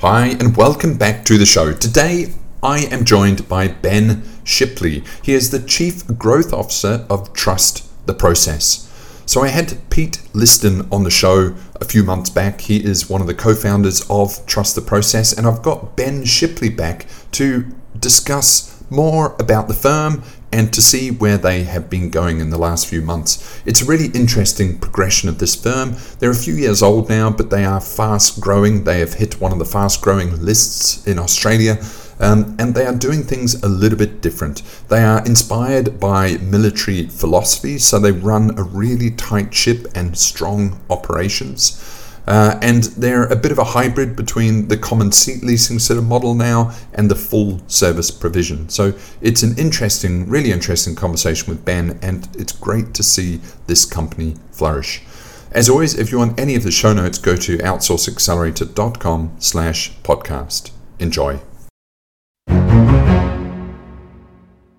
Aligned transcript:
Hi, 0.00 0.28
and 0.28 0.56
welcome 0.56 0.96
back 0.96 1.24
to 1.24 1.36
the 1.38 1.44
show. 1.44 1.72
Today, 1.72 2.32
I 2.62 2.84
am 2.84 3.04
joined 3.04 3.48
by 3.48 3.66
Ben 3.66 4.22
Shipley. 4.44 5.02
He 5.24 5.34
is 5.34 5.50
the 5.50 5.58
Chief 5.58 6.06
Growth 6.16 6.52
Officer 6.52 7.04
of 7.10 7.32
Trust 7.32 7.84
the 8.06 8.14
Process. 8.14 8.88
So, 9.26 9.42
I 9.42 9.48
had 9.48 9.76
Pete 9.90 10.20
Liston 10.32 10.86
on 10.92 11.02
the 11.02 11.10
show 11.10 11.56
a 11.80 11.84
few 11.84 12.04
months 12.04 12.30
back. 12.30 12.60
He 12.60 12.76
is 12.76 13.10
one 13.10 13.20
of 13.20 13.26
the 13.26 13.34
co 13.34 13.56
founders 13.56 14.08
of 14.08 14.46
Trust 14.46 14.76
the 14.76 14.82
Process, 14.82 15.32
and 15.32 15.48
I've 15.48 15.62
got 15.62 15.96
Ben 15.96 16.24
Shipley 16.24 16.68
back 16.68 17.06
to 17.32 17.66
discuss 17.98 18.80
more 18.90 19.34
about 19.40 19.66
the 19.66 19.74
firm 19.74 20.22
and 20.52 20.72
to 20.72 20.80
see 20.80 21.10
where 21.10 21.38
they 21.38 21.64
have 21.64 21.90
been 21.90 22.10
going 22.10 22.40
in 22.40 22.50
the 22.50 22.58
last 22.58 22.86
few 22.86 23.02
months. 23.02 23.60
It's 23.66 23.82
a 23.82 23.86
really 23.86 24.08
interesting 24.08 24.78
progression 24.78 25.28
of 25.28 25.38
this 25.38 25.54
firm. 25.54 25.96
They're 26.18 26.30
a 26.30 26.34
few 26.34 26.54
years 26.54 26.82
old 26.82 27.08
now, 27.08 27.30
but 27.30 27.50
they 27.50 27.64
are 27.64 27.80
fast 27.80 28.40
growing. 28.40 28.84
They 28.84 29.00
have 29.00 29.14
hit 29.14 29.40
one 29.40 29.52
of 29.52 29.58
the 29.58 29.64
fast 29.64 30.00
growing 30.00 30.42
lists 30.42 31.06
in 31.06 31.18
Australia. 31.18 31.78
Um, 32.20 32.56
and 32.58 32.74
they 32.74 32.84
are 32.84 32.94
doing 32.94 33.22
things 33.22 33.62
a 33.62 33.68
little 33.68 33.98
bit 33.98 34.20
different. 34.20 34.62
They 34.88 35.04
are 35.04 35.24
inspired 35.24 36.00
by 36.00 36.38
military 36.38 37.06
philosophy, 37.06 37.78
so 37.78 37.98
they 37.98 38.10
run 38.10 38.58
a 38.58 38.64
really 38.64 39.10
tight 39.12 39.54
ship 39.54 39.86
and 39.94 40.18
strong 40.18 40.80
operations. 40.90 41.97
Uh, 42.28 42.58
and 42.60 42.84
they're 42.98 43.24
a 43.28 43.36
bit 43.36 43.50
of 43.50 43.58
a 43.58 43.64
hybrid 43.64 44.14
between 44.14 44.68
the 44.68 44.76
common 44.76 45.10
seat 45.10 45.42
leasing 45.42 45.78
sort 45.78 45.98
of 45.98 46.04
model 46.04 46.34
now 46.34 46.70
and 46.92 47.10
the 47.10 47.14
full 47.14 47.58
service 47.68 48.10
provision. 48.10 48.68
So 48.68 48.92
it's 49.22 49.42
an 49.42 49.58
interesting, 49.58 50.28
really 50.28 50.52
interesting 50.52 50.94
conversation 50.94 51.48
with 51.48 51.64
Ben, 51.64 51.98
and 52.02 52.28
it's 52.36 52.52
great 52.52 52.92
to 52.94 53.02
see 53.02 53.40
this 53.66 53.86
company 53.86 54.36
flourish. 54.52 55.02
As 55.52 55.70
always, 55.70 55.98
if 55.98 56.12
you 56.12 56.18
want 56.18 56.38
any 56.38 56.54
of 56.54 56.64
the 56.64 56.70
show 56.70 56.92
notes, 56.92 57.16
go 57.16 57.34
to 57.34 57.56
outsourceaccelerator.com 57.56 59.36
slash 59.38 59.96
podcast. 60.02 60.70
Enjoy. 60.98 61.40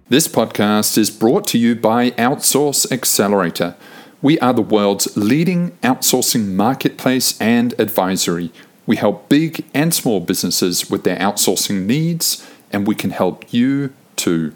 This 0.08 0.28
podcast 0.28 1.00
is 1.00 1.10
brought 1.10 1.48
to 1.48 1.58
you 1.58 1.76
by 1.76 2.12
Outsource 2.12 2.92
Accelerator– 2.92 3.76
we 4.22 4.38
are 4.40 4.54
the 4.54 4.62
world's 4.62 5.16
leading 5.16 5.72
outsourcing 5.82 6.48
marketplace 6.48 7.40
and 7.40 7.74
advisory. 7.80 8.52
We 8.86 8.98
help 8.98 9.30
big 9.30 9.66
and 9.74 9.94
small 9.94 10.20
businesses 10.20 10.90
with 10.90 11.04
their 11.04 11.18
outsourcing 11.18 11.86
needs, 11.86 12.46
and 12.72 12.86
we 12.86 12.96
can 12.96 13.12
help 13.12 13.54
you 13.54 13.94
too. 14.16 14.54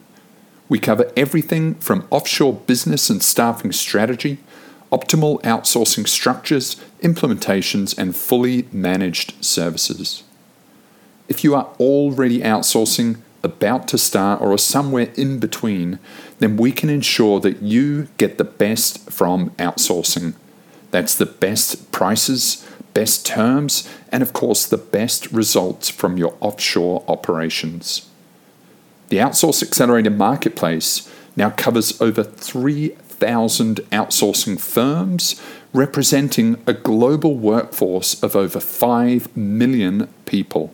We 0.67 0.79
cover 0.79 1.11
everything 1.15 1.75
from 1.75 2.07
offshore 2.09 2.53
business 2.53 3.09
and 3.09 3.23
staffing 3.23 3.71
strategy, 3.71 4.39
optimal 4.91 5.41
outsourcing 5.43 6.07
structures, 6.07 6.75
implementations, 7.01 7.97
and 7.97 8.15
fully 8.15 8.67
managed 8.71 9.43
services. 9.43 10.23
If 11.29 11.43
you 11.43 11.55
are 11.55 11.69
already 11.79 12.39
outsourcing, 12.39 13.19
about 13.43 13.87
to 13.89 13.97
start, 13.97 14.41
or 14.41 14.53
are 14.53 14.57
somewhere 14.57 15.11
in 15.15 15.39
between, 15.39 15.99
then 16.39 16.57
we 16.57 16.71
can 16.71 16.89
ensure 16.89 17.39
that 17.41 17.61
you 17.61 18.07
get 18.17 18.37
the 18.37 18.43
best 18.43 19.11
from 19.11 19.49
outsourcing. 19.51 20.33
That's 20.91 21.15
the 21.15 21.25
best 21.25 21.91
prices, 21.91 22.65
best 22.93 23.25
terms, 23.25 23.89
and 24.11 24.23
of 24.23 24.33
course, 24.33 24.65
the 24.65 24.77
best 24.77 25.31
results 25.31 25.89
from 25.89 26.17
your 26.17 26.37
offshore 26.39 27.03
operations. 27.07 28.09
The 29.09 29.17
Outsource 29.17 29.61
Accelerator 29.61 30.09
Marketplace 30.09 31.11
now 31.35 31.49
covers 31.49 31.99
over 32.01 32.23
3,000 32.23 33.77
outsourcing 33.91 34.59
firms, 34.59 35.41
representing 35.73 36.61
a 36.67 36.73
global 36.73 37.35
workforce 37.35 38.21
of 38.23 38.35
over 38.35 38.59
5 38.59 39.35
million 39.35 40.07
people. 40.25 40.73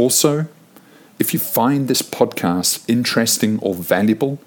Also, 0.00 0.46
if 1.18 1.34
you 1.34 1.38
find 1.38 1.86
this 1.86 2.00
podcast 2.00 2.88
interesting 2.88 3.58
or 3.58 3.74
valuable, 3.74 4.38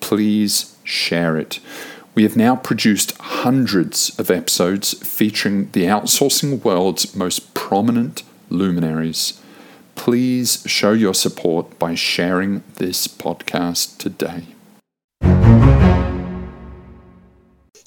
please 0.00 0.76
share 0.84 1.38
it. 1.38 1.60
We 2.14 2.24
have 2.24 2.36
now 2.36 2.56
produced 2.56 3.16
hundreds 3.16 4.18
of 4.18 4.30
episodes 4.30 4.92
featuring 4.92 5.70
the 5.72 5.84
outsourcing 5.84 6.62
world's 6.62 7.14
most 7.14 7.54
prominent 7.54 8.22
luminaries. 8.50 9.40
Please 9.94 10.62
show 10.66 10.92
your 10.92 11.14
support 11.14 11.78
by 11.78 11.94
sharing 11.94 12.62
this 12.76 13.08
podcast 13.08 13.96
today. 13.96 14.42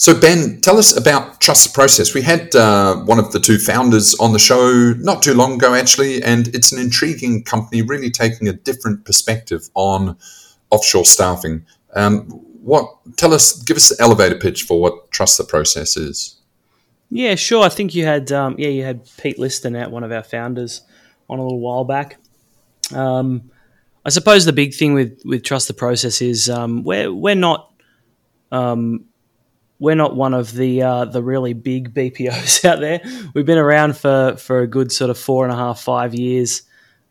So, 0.02 0.20
Ben, 0.20 0.60
tell 0.62 0.80
us 0.80 0.98
about 0.98 1.40
Trust 1.42 1.68
the 1.68 1.76
Process. 1.76 2.16
We 2.16 2.24
had 2.24 2.56
uh, 2.56 2.96
one 3.04 3.20
of 3.20 3.34
the 3.34 3.40
two 3.40 3.60
founders 3.60 4.16
on 4.16 4.34
the 4.34 4.40
show 4.40 4.94
not 4.94 5.22
too 5.22 5.36
long 5.36 5.54
ago, 5.54 5.76
actually, 5.76 6.24
and 6.24 6.48
it's 6.56 6.72
an 6.72 6.82
intriguing 6.82 7.44
company, 7.44 7.84
really 7.84 8.10
taking 8.10 8.48
a 8.48 8.54
different 8.54 9.06
perspective 9.06 9.70
on 9.76 10.18
offshore 10.72 11.06
staffing. 11.06 11.68
Um, 11.94 12.24
what? 12.64 12.88
Tell 13.16 13.32
us, 13.32 13.62
give 13.62 13.78
us 13.78 13.90
the 13.90 14.02
elevator 14.02 14.40
pitch 14.40 14.64
for 14.64 14.82
what 14.82 15.12
Trust 15.12 15.38
the 15.38 15.44
Process 15.44 15.96
is. 15.96 16.36
Yeah, 17.12 17.36
sure. 17.36 17.64
I 17.64 17.70
think 17.70 17.94
you 17.94 18.04
had, 18.04 18.32
um, 18.32 18.56
yeah, 18.58 18.70
you 18.70 18.84
had 18.84 19.08
Pete 19.22 19.38
Liston 19.38 19.76
out, 19.76 19.92
one 19.92 20.04
of 20.04 20.12
our 20.12 20.24
founders, 20.24 20.82
on 21.30 21.38
a 21.38 21.44
little 21.44 21.60
while 21.60 21.84
back. 21.84 22.18
Um, 22.92 23.52
I 24.04 24.10
suppose 24.10 24.46
the 24.46 24.52
big 24.52 24.74
thing 24.74 24.96
with 24.96 25.22
with 25.26 25.44
Trust 25.44 25.68
the 25.68 25.76
Process 25.76 26.24
is 26.24 26.50
um, 26.50 26.84
we're 26.84 27.14
we're 27.14 27.36
not 27.36 27.72
um, 28.52 29.06
we're 29.82 29.96
not 29.96 30.16
one 30.16 30.36
of 30.36 30.54
the 30.54 30.84
uh, 30.84 31.06
the 31.06 31.24
really 31.24 31.54
big 31.54 31.92
BPOs 31.94 32.64
out 32.70 32.80
there. 32.80 33.02
We've 33.34 33.48
been 33.48 33.58
around 33.58 33.98
for 33.98 34.36
for 34.38 34.60
a 34.60 34.68
good 34.68 34.92
sort 34.92 35.10
of 35.10 35.18
four 35.18 35.44
and 35.44 35.52
a 35.52 35.58
half, 35.58 35.82
five 35.82 36.14
years. 36.14 36.62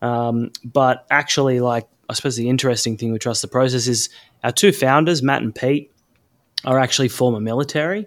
Um, 0.01 0.53
but 0.65 1.05
actually, 1.11 1.59
like 1.59 1.89
I 2.09 2.15
suppose 2.15 2.37
the 2.37 2.49
interesting 2.49 2.97
thing 2.97 3.13
with 3.13 3.23
Trust 3.23 3.43
the 3.43 3.49
Process 3.49 3.89
is 3.89 4.09
our 4.45 4.53
two 4.53 4.71
founders, 4.71 5.21
Matt 5.21 5.43
and 5.43 5.53
Pete, 5.53 5.93
are 6.65 6.79
actually 6.79 7.09
former 7.09 7.41
military. 7.41 8.07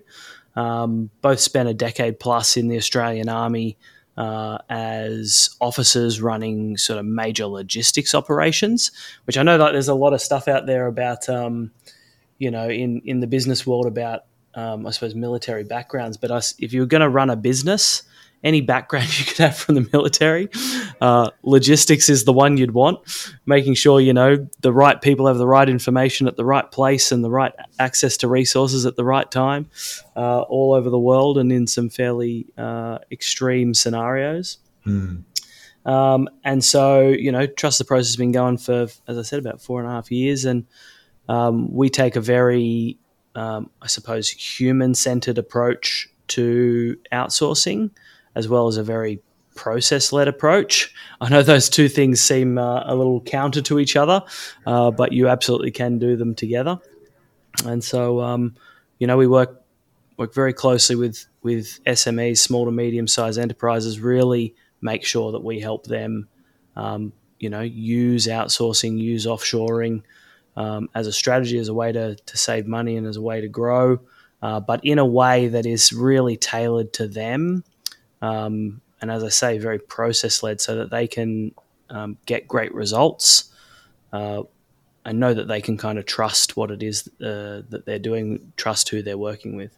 Um, 0.55 1.09
both 1.21 1.41
spent 1.41 1.67
a 1.67 1.73
decade 1.73 2.19
plus 2.19 2.55
in 2.55 2.69
the 2.69 2.77
Australian 2.77 3.27
Army 3.27 3.77
uh, 4.15 4.59
as 4.69 5.57
officers 5.59 6.21
running 6.21 6.77
sort 6.77 6.99
of 6.99 7.05
major 7.05 7.47
logistics 7.47 8.15
operations. 8.15 8.91
Which 9.25 9.37
I 9.37 9.43
know 9.43 9.57
that 9.57 9.73
there's 9.73 9.89
a 9.89 9.93
lot 9.93 10.13
of 10.13 10.21
stuff 10.21 10.47
out 10.47 10.67
there 10.67 10.87
about. 10.87 11.27
Um, 11.27 11.71
you 12.39 12.51
know, 12.51 12.67
in, 12.67 13.01
in 13.05 13.21
the 13.21 13.27
business 13.27 13.65
world 13.65 13.85
about 13.85 14.23
um, 14.55 14.85
I 14.85 14.91
suppose, 14.91 15.15
military 15.15 15.63
backgrounds. 15.63 16.17
But 16.17 16.31
us, 16.31 16.53
if 16.59 16.73
you 16.73 16.81
were 16.81 16.87
going 16.87 17.01
to 17.01 17.09
run 17.09 17.29
a 17.29 17.35
business, 17.35 18.03
any 18.43 18.61
background 18.61 19.17
you 19.19 19.25
could 19.25 19.37
have 19.37 19.57
from 19.57 19.75
the 19.75 19.89
military, 19.91 20.49
uh, 21.01 21.29
logistics 21.43 22.09
is 22.09 22.25
the 22.25 22.33
one 22.33 22.57
you'd 22.57 22.71
want. 22.71 22.99
Making 23.45 23.73
sure 23.73 23.99
you 23.99 24.13
know 24.13 24.47
the 24.61 24.73
right 24.73 25.01
people 25.01 25.27
have 25.27 25.37
the 25.37 25.47
right 25.47 25.69
information 25.69 26.27
at 26.27 26.35
the 26.35 26.45
right 26.45 26.69
place 26.69 27.11
and 27.11 27.23
the 27.23 27.29
right 27.29 27.53
access 27.79 28.17
to 28.17 28.27
resources 28.27 28.85
at 28.85 28.95
the 28.95 29.05
right 29.05 29.29
time, 29.29 29.69
uh, 30.15 30.41
all 30.41 30.73
over 30.73 30.89
the 30.89 30.99
world 30.99 31.37
and 31.37 31.51
in 31.51 31.67
some 31.67 31.89
fairly 31.89 32.47
uh, 32.57 32.99
extreme 33.11 33.73
scenarios. 33.73 34.57
Mm. 34.85 35.23
Um, 35.85 36.29
and 36.43 36.63
so, 36.63 37.01
you 37.01 37.31
know, 37.31 37.45
trust 37.45 37.77
the 37.77 37.85
process 37.85 38.07
has 38.07 38.15
been 38.15 38.31
going 38.31 38.57
for, 38.57 38.87
as 39.07 39.17
I 39.17 39.21
said, 39.21 39.39
about 39.39 39.61
four 39.61 39.81
and 39.81 39.89
a 39.89 39.91
half 39.91 40.11
years, 40.11 40.45
and 40.45 40.65
um, 41.27 41.73
we 41.73 41.89
take 41.89 42.15
a 42.15 42.21
very 42.21 42.97
um, 43.35 43.69
I 43.81 43.87
suppose, 43.87 44.29
human 44.29 44.95
centered 44.95 45.37
approach 45.37 46.09
to 46.29 46.97
outsourcing, 47.11 47.91
as 48.35 48.47
well 48.47 48.67
as 48.67 48.77
a 48.77 48.83
very 48.83 49.21
process 49.55 50.11
led 50.11 50.27
approach. 50.27 50.93
I 51.21 51.29
know 51.29 51.43
those 51.43 51.69
two 51.69 51.87
things 51.87 52.19
seem 52.21 52.57
uh, 52.57 52.83
a 52.85 52.95
little 52.95 53.21
counter 53.21 53.61
to 53.63 53.79
each 53.79 53.95
other, 53.95 54.23
uh, 54.65 54.91
but 54.91 55.11
you 55.11 55.27
absolutely 55.27 55.71
can 55.71 55.99
do 55.99 56.15
them 56.15 56.35
together. 56.35 56.79
And 57.65 57.83
so, 57.83 58.19
um, 58.21 58.55
you 58.99 59.07
know, 59.07 59.17
we 59.17 59.27
work 59.27 59.61
work 60.17 60.33
very 60.33 60.53
closely 60.53 60.95
with 60.95 61.25
with 61.41 61.83
SMEs, 61.85 62.37
small 62.37 62.65
to 62.65 62.71
medium 62.71 63.07
sized 63.07 63.39
enterprises. 63.39 63.99
Really 63.99 64.55
make 64.81 65.05
sure 65.05 65.31
that 65.31 65.43
we 65.43 65.59
help 65.59 65.85
them, 65.85 66.27
um, 66.75 67.13
you 67.39 67.49
know, 67.49 67.61
use 67.61 68.27
outsourcing, 68.27 68.97
use 68.97 69.25
offshoring 69.25 70.03
um, 70.55 70.89
as 70.93 71.07
a 71.07 71.11
strategy, 71.11 71.57
as 71.57 71.67
a 71.67 71.73
way 71.73 71.91
to, 71.91 72.15
to 72.15 72.37
save 72.37 72.67
money 72.67 72.95
and 72.97 73.07
as 73.07 73.17
a 73.17 73.21
way 73.21 73.41
to 73.41 73.47
grow, 73.47 73.99
uh, 74.41 74.59
but 74.59 74.83
in 74.83 74.99
a 74.99 75.05
way 75.05 75.47
that 75.47 75.65
is 75.65 75.91
really 75.93 76.37
tailored 76.37 76.93
to 76.93 77.07
them 77.07 77.63
um, 78.23 78.81
and 79.01 79.11
as 79.11 79.21
I 79.21 79.29
say, 79.29 79.57
very 79.57 79.79
process 79.79 80.41
led, 80.41 80.61
so 80.61 80.77
that 80.77 80.89
they 80.89 81.07
can 81.07 81.53
um, 81.89 82.17
get 82.25 82.47
great 82.47 82.73
results. 82.73 83.51
Uh, 84.13 84.43
and 85.05 85.19
know 85.19 85.33
that 85.33 85.49
they 85.49 85.59
can 85.59 85.75
kind 85.75 85.99
of 85.99 86.05
trust 86.05 86.55
what 86.55 86.71
it 86.71 86.81
is 86.81 87.09
uh, 87.19 87.61
that 87.67 87.83
they're 87.85 87.99
doing, 87.99 88.53
trust 88.55 88.87
who 88.87 89.01
they're 89.01 89.17
working 89.17 89.57
with. 89.57 89.77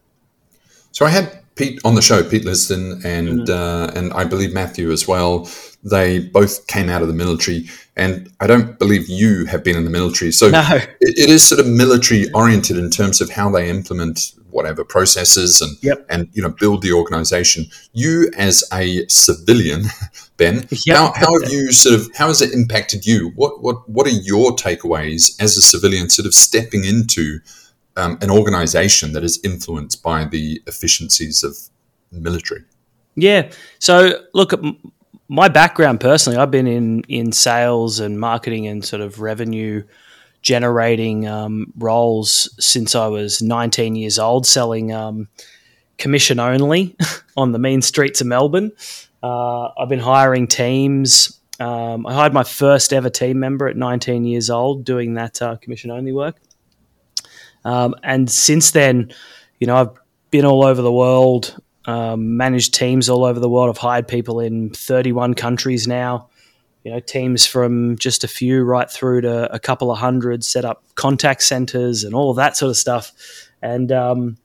So 0.96 1.06
I 1.06 1.10
had 1.10 1.44
Pete 1.56 1.82
on 1.84 1.96
the 1.96 2.02
show, 2.02 2.24
Pete 2.24 2.46
Liston, 2.46 3.02
and 3.04 3.48
mm-hmm. 3.48 3.52
uh, 3.52 4.00
and 4.00 4.14
I 4.14 4.24
believe 4.24 4.54
Matthew 4.54 4.92
as 4.92 5.06
well. 5.06 5.50
They 5.84 6.20
both 6.20 6.68
came 6.68 6.88
out 6.88 7.02
of 7.02 7.10
the 7.10 7.14
military, 7.14 7.68
and 7.98 8.32
I 8.40 8.48
don't 8.48 8.80
believe 8.80 9.10
you 9.10 9.44
have 9.46 9.62
been 9.62 9.76
in 9.76 9.84
the 9.84 9.90
military. 9.90 10.32
So 10.32 10.50
no. 10.50 10.64
it, 10.72 10.96
it 11.02 11.30
is 11.30 11.44
sort 11.44 11.60
of 11.60 11.68
military 11.68 12.32
oriented 12.32 12.78
in 12.78 12.90
terms 12.90 13.20
of 13.20 13.30
how 13.30 13.50
they 13.50 13.70
implement 13.70 14.32
whatever 14.52 14.86
processes 14.86 15.60
and 15.60 15.78
yep. 15.84 16.06
and 16.10 16.30
you 16.32 16.42
know 16.42 16.50
build 16.50 16.82
the 16.82 16.94
organization. 16.94 17.66
You 17.92 18.32
as 18.38 18.64
a 18.72 19.06
civilian, 19.10 19.88
Ben, 20.38 20.66
yep. 20.86 20.96
how, 20.96 21.12
how 21.14 21.42
have 21.42 21.52
you 21.52 21.74
sort 21.74 21.96
of 22.00 22.08
how 22.16 22.28
has 22.28 22.42
it 22.42 22.54
impacted 22.54 23.06
you? 23.06 23.34
What 23.36 23.62
what 23.62 23.88
what 23.90 24.08
are 24.08 24.12
your 24.32 24.56
takeaways 24.56 25.36
as 25.42 25.58
a 25.58 25.62
civilian, 25.62 26.10
sort 26.10 26.26
of 26.26 26.34
stepping 26.34 26.86
into 26.86 27.42
um, 27.96 28.18
an 28.22 28.30
organization 28.30 29.14
that 29.14 29.24
is 29.24 29.40
influenced 29.44 30.04
by 30.04 30.26
the 30.26 30.62
efficiencies 30.68 31.44
of 31.44 31.58
military? 32.12 32.64
Yeah. 33.16 33.52
So, 33.80 34.22
look, 34.34 34.54
at 34.54 34.60
my 35.28 35.48
background 35.48 36.00
personally, 36.00 36.38
I've 36.38 36.52
been 36.52 36.68
in 36.68 37.02
in 37.08 37.32
sales 37.32 38.00
and 38.00 38.20
marketing 38.20 38.68
and 38.68 38.84
sort 38.84 39.02
of 39.02 39.22
revenue 39.22 39.84
generating 40.42 41.28
um, 41.28 41.74
roles 41.78 42.54
since 42.64 42.94
I 42.94 43.08
was 43.08 43.42
19 43.42 43.96
years 43.96 44.20
old, 44.20 44.46
selling 44.46 44.94
um, 44.94 45.28
commission 45.98 46.40
only 46.40 46.96
on 47.38 47.52
the 47.52 47.60
mean 47.60 47.82
streets 47.82 48.22
of 48.22 48.28
Melbourne. 48.28 48.72
Uh, 49.24 49.70
I've 49.76 49.90
been 49.90 50.00
hiring 50.00 50.46
teams. 50.48 51.40
Um, 51.60 52.06
I 52.06 52.14
hired 52.14 52.34
my 52.34 52.44
first 52.44 52.94
ever 52.94 53.10
team 53.10 53.40
member 53.40 53.68
at 53.68 53.76
19 53.76 54.26
years 54.26 54.52
old 54.52 54.84
doing 54.84 55.16
that 55.16 55.42
uh, 55.42 55.56
commission 55.56 55.90
only 55.90 56.12
work. 56.12 56.36
Um, 57.66 57.96
and 58.04 58.32
since 58.32 58.72
then, 58.72 59.12
you 59.60 59.68
know, 59.68 59.76
I've 59.76 59.90
been 60.32 60.46
all 60.46 60.64
over 60.64 60.82
the 60.82 60.92
world, 60.92 61.58
um, 61.86 62.38
managed 62.38 62.74
teams 62.74 63.10
all 63.10 63.26
over 63.26 63.40
the 63.40 63.50
world. 63.50 63.70
I've 63.70 63.82
hired 63.82 64.08
people 64.08 64.40
in 64.40 64.70
31 64.70 65.34
countries 65.34 65.88
now. 65.88 66.30
You 66.84 66.92
know, 66.92 67.00
teams 67.00 67.48
from 67.48 67.98
just 67.98 68.24
a 68.24 68.28
few 68.28 68.64
right 68.64 68.90
through 68.90 69.22
to 69.22 69.52
a 69.52 69.58
couple 69.58 69.92
of 69.92 69.98
hundred, 69.98 70.44
set 70.44 70.66
up 70.66 70.84
contact 70.94 71.42
centers 71.42 72.04
and 72.04 72.14
all 72.14 72.36
that 72.36 72.56
sort 72.56 72.70
of 72.70 72.78
stuff. 72.78 73.12
And 73.62 73.92
um, 73.92 74.38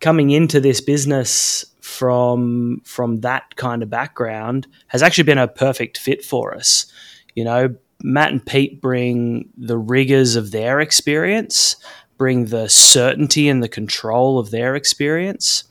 coming 0.00 0.30
into 0.30 0.60
this 0.60 0.82
business 0.82 1.64
from 1.80 2.82
from 2.84 3.20
that 3.20 3.56
kind 3.56 3.82
of 3.82 3.88
background 3.88 4.66
has 4.88 5.02
actually 5.02 5.24
been 5.24 5.38
a 5.38 5.48
perfect 5.48 5.96
fit 5.96 6.22
for 6.22 6.54
us. 6.54 6.86
You 7.34 7.44
know, 7.44 7.74
Matt 8.02 8.32
and 8.32 8.44
Pete 8.44 8.80
bring 8.82 9.48
the 9.56 9.78
rigors 9.78 10.36
of 10.36 10.50
their 10.50 10.80
experience 10.80 11.76
bring 12.22 12.44
the 12.44 12.68
certainty 12.68 13.48
and 13.48 13.60
the 13.60 13.68
control 13.68 14.38
of 14.38 14.52
their 14.52 14.76
experience, 14.76 15.64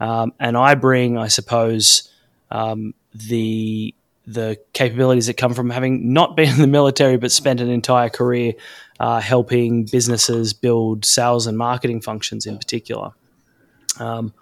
um, 0.00 0.32
and 0.40 0.56
I 0.56 0.74
bring, 0.74 1.18
I 1.18 1.28
suppose, 1.28 2.10
um, 2.50 2.94
the 3.12 3.94
the 4.26 4.56
capabilities 4.72 5.26
that 5.26 5.36
come 5.36 5.52
from 5.52 5.68
having 5.68 6.14
not 6.14 6.36
been 6.36 6.48
in 6.54 6.58
the 6.58 6.66
military 6.66 7.18
but 7.18 7.30
spent 7.30 7.60
an 7.60 7.68
entire 7.68 8.08
career 8.08 8.54
uh, 8.98 9.20
helping 9.20 9.84
businesses 9.84 10.54
build 10.54 11.04
sales 11.04 11.46
and 11.46 11.58
marketing 11.58 12.00
functions 12.00 12.46
in 12.46 12.56
particular. 12.56 13.10
Um, 13.98 14.32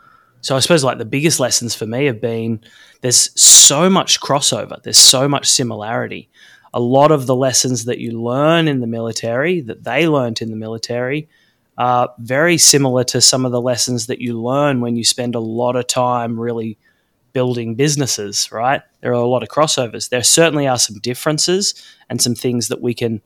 so 0.41 0.55
I 0.55 0.61
suppose 0.61 0.85
like 0.85 0.99
the 0.99 1.05
biggest 1.05 1.41
lessons 1.41 1.75
for 1.75 1.87
me 1.87 2.05
have 2.05 2.21
been 2.21 2.61
there's 3.01 3.31
so 3.41 3.91
much 3.91 4.21
crossover, 4.21 4.81
there's 4.85 4.97
so 4.97 5.27
much 5.27 5.49
similarity. 5.49 6.29
A 6.73 6.79
lot 6.79 7.11
of 7.11 7.27
the 7.27 7.35
lessons 7.35 7.87
that 7.87 7.99
you 7.99 8.13
learn 8.13 8.69
in 8.69 8.79
the 8.81 8.87
military, 8.87 9.61
that 9.63 9.83
they 9.83 10.07
learned 10.07 10.41
in 10.41 10.51
the 10.51 10.57
military, 10.57 11.29
uh, 11.79 12.09
very 12.19 12.59
similar 12.59 13.05
to 13.05 13.21
some 13.21 13.47
of 13.47 13.53
the 13.53 13.61
lessons 13.61 14.09
that 14.09 14.21
you 14.21 14.41
learn 14.41 14.81
when 14.81 14.97
you 14.97 15.05
spend 15.05 15.35
a 15.35 15.41
lot 15.41 15.77
of 15.77 15.87
time 15.87 16.39
really 16.39 16.77
building 17.33 17.77
businesses, 17.77 18.51
right? 18.51 18.83
There 19.01 19.13
are 19.13 19.15
a 19.15 19.27
lot 19.27 19.45
of 19.45 19.49
crossovers. 19.49 20.09
There 20.09 20.25
certainly 20.25 20.67
are 20.67 20.79
some 20.79 20.99
differences 20.99 21.75
and 22.11 22.21
some 22.21 22.35
things 22.35 22.67
that 22.69 22.81
we 22.81 22.95
can 22.95 23.23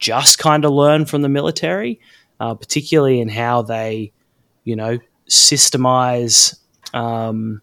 just 0.00 0.38
kind 0.40 0.64
of 0.64 0.72
learn 0.72 1.06
from 1.06 1.22
the 1.22 1.28
military, 1.28 2.00
uh, 2.40 2.54
particularly 2.54 3.20
in 3.20 3.28
how 3.28 3.62
they, 3.62 4.12
you 4.64 4.74
know, 4.74 4.98
systemize. 5.28 6.58
Um, 6.92 7.62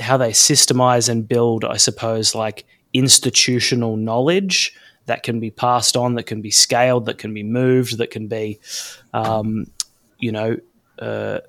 how 0.00 0.16
they 0.16 0.30
systemize 0.30 1.08
and 1.08 1.28
build, 1.28 1.64
I 1.64 1.76
suppose, 1.76 2.34
like 2.34 2.64
institutional 2.92 3.96
knowledge 3.96 4.74
that 5.06 5.22
can 5.22 5.40
be 5.40 5.50
passed 5.50 5.96
on, 5.96 6.14
that 6.14 6.24
can 6.24 6.40
be 6.40 6.50
scaled, 6.50 7.06
that 7.06 7.18
can 7.18 7.34
be 7.34 7.42
moved, 7.42 7.98
that 7.98 8.10
can 8.10 8.28
be, 8.28 8.60
um, 9.12 9.66
you 10.18 10.32
know, 10.32 10.56
uh, 10.98 11.40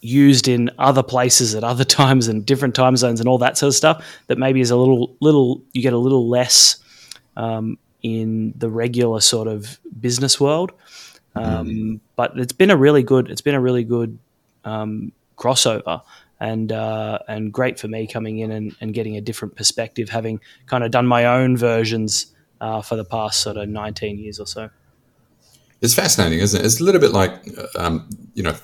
used 0.00 0.48
in 0.48 0.70
other 0.78 1.02
places 1.02 1.54
at 1.54 1.64
other 1.64 1.84
times 2.00 2.28
and 2.28 2.44
different 2.44 2.74
time 2.74 2.96
zones 2.96 3.20
and 3.20 3.28
all 3.28 3.38
that 3.38 3.56
sort 3.56 3.68
of 3.68 3.74
stuff. 3.74 4.04
That 4.26 4.38
maybe 4.38 4.60
is 4.60 4.70
a 4.70 4.76
little, 4.76 5.16
little, 5.20 5.62
you 5.72 5.82
get 5.82 5.92
a 5.92 5.98
little 5.98 6.28
less 6.28 6.76
um, 7.36 7.78
in 8.02 8.52
the 8.56 8.70
regular 8.70 9.20
sort 9.20 9.48
of 9.48 9.78
business 10.00 10.40
world. 10.40 10.72
Um, 11.36 11.66
mm. 11.66 12.00
But 12.16 12.38
it's 12.38 12.52
been 12.52 12.70
a 12.70 12.76
really 12.76 13.02
good, 13.02 13.30
it's 13.30 13.40
been 13.40 13.54
a 13.54 13.60
really 13.60 13.84
good 13.84 14.18
um, 14.64 15.12
crossover 15.36 16.02
and 16.40 16.72
uh, 16.72 17.18
and 17.28 17.52
great 17.52 17.78
for 17.78 17.88
me 17.88 18.06
coming 18.06 18.38
in 18.38 18.50
and, 18.50 18.76
and 18.80 18.92
getting 18.92 19.16
a 19.16 19.20
different 19.20 19.56
perspective, 19.56 20.08
having 20.08 20.40
kind 20.66 20.84
of 20.84 20.90
done 20.90 21.06
my 21.06 21.24
own 21.24 21.56
versions 21.56 22.33
uh, 22.60 22.82
for 22.82 22.96
the 22.96 23.04
past 23.04 23.40
sort 23.40 23.56
of 23.56 23.68
19 23.68 24.18
years 24.18 24.40
or 24.40 24.46
so. 24.46 24.70
It's 25.80 25.94
fascinating, 25.94 26.38
isn't 26.38 26.60
it? 26.60 26.64
It's 26.64 26.80
a 26.80 26.84
little 26.84 27.00
bit 27.00 27.12
like, 27.12 27.32
um, 27.76 28.08
you 28.34 28.42
know, 28.42 28.54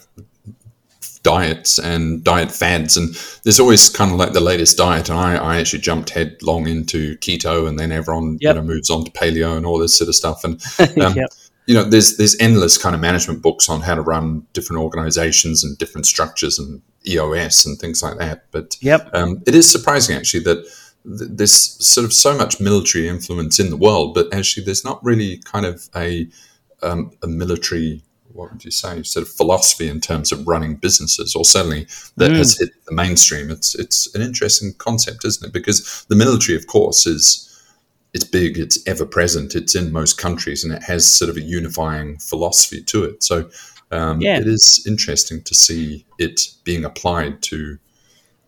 diets 1.22 1.78
and 1.78 2.24
diet 2.24 2.50
fads 2.50 2.96
and 2.96 3.14
there's 3.44 3.60
always 3.60 3.88
kind 3.90 4.10
of 4.10 4.16
like 4.16 4.32
the 4.32 4.40
latest 4.40 4.78
diet 4.78 5.10
and 5.10 5.18
I, 5.18 5.36
I 5.36 5.58
actually 5.58 5.80
jumped 5.80 6.10
headlong 6.10 6.66
into 6.66 7.16
keto 7.18 7.68
and 7.68 7.78
then 7.78 7.92
everyone 7.92 8.38
yep. 8.40 8.54
you 8.54 8.60
know 8.60 8.66
moves 8.66 8.88
on 8.88 9.04
to 9.04 9.10
paleo 9.10 9.56
and 9.56 9.66
all 9.66 9.78
this 9.78 9.94
sort 9.94 10.08
of 10.08 10.14
stuff 10.14 10.44
and 10.44 10.62
um, 10.98 11.14
yep. 11.14 11.28
you 11.66 11.74
know 11.74 11.84
there's 11.84 12.16
there's 12.16 12.40
endless 12.40 12.78
kind 12.78 12.94
of 12.94 13.02
management 13.02 13.42
books 13.42 13.68
on 13.68 13.82
how 13.82 13.94
to 13.94 14.00
run 14.00 14.46
different 14.54 14.80
organizations 14.80 15.62
and 15.62 15.76
different 15.76 16.06
structures 16.06 16.58
and 16.58 16.80
EOS 17.06 17.66
and 17.66 17.78
things 17.78 18.02
like 18.02 18.16
that 18.16 18.44
but 18.50 18.76
yep. 18.80 19.10
um, 19.12 19.42
it 19.46 19.54
is 19.54 19.70
surprising 19.70 20.16
actually 20.16 20.42
that 20.42 20.66
there's 21.04 21.84
sort 21.84 22.04
of 22.04 22.12
so 22.12 22.36
much 22.36 22.60
military 22.60 23.08
influence 23.08 23.58
in 23.58 23.70
the 23.70 23.76
world, 23.76 24.14
but 24.14 24.32
actually 24.34 24.64
there's 24.64 24.84
not 24.84 25.02
really 25.04 25.38
kind 25.38 25.66
of 25.66 25.88
a 25.96 26.28
um, 26.82 27.12
a 27.22 27.26
military 27.26 28.02
what 28.32 28.52
would 28.52 28.64
you 28.64 28.70
say 28.70 29.02
sort 29.02 29.26
of 29.26 29.32
philosophy 29.32 29.88
in 29.88 30.00
terms 30.00 30.32
of 30.32 30.46
running 30.46 30.76
businesses, 30.76 31.34
or 31.34 31.44
certainly 31.44 31.86
that 32.16 32.30
mm. 32.30 32.36
has 32.36 32.58
hit 32.58 32.70
the 32.86 32.94
mainstream. 32.94 33.50
It's 33.50 33.74
it's 33.74 34.14
an 34.14 34.22
interesting 34.22 34.72
concept, 34.78 35.24
isn't 35.24 35.48
it? 35.48 35.52
Because 35.52 36.04
the 36.08 36.16
military, 36.16 36.56
of 36.56 36.66
course, 36.66 37.06
is 37.06 37.46
it's 38.12 38.24
big, 38.24 38.58
it's 38.58 38.78
ever 38.88 39.06
present, 39.06 39.54
it's 39.54 39.74
in 39.74 39.92
most 39.92 40.18
countries, 40.18 40.64
and 40.64 40.72
it 40.72 40.82
has 40.82 41.08
sort 41.08 41.28
of 41.28 41.36
a 41.36 41.40
unifying 41.40 42.18
philosophy 42.18 42.82
to 42.82 43.04
it. 43.04 43.22
So 43.22 43.50
um, 43.90 44.20
yeah. 44.20 44.38
it 44.38 44.46
is 44.46 44.84
interesting 44.86 45.42
to 45.42 45.54
see 45.54 46.04
it 46.18 46.40
being 46.64 46.84
applied 46.84 47.42
to 47.42 47.78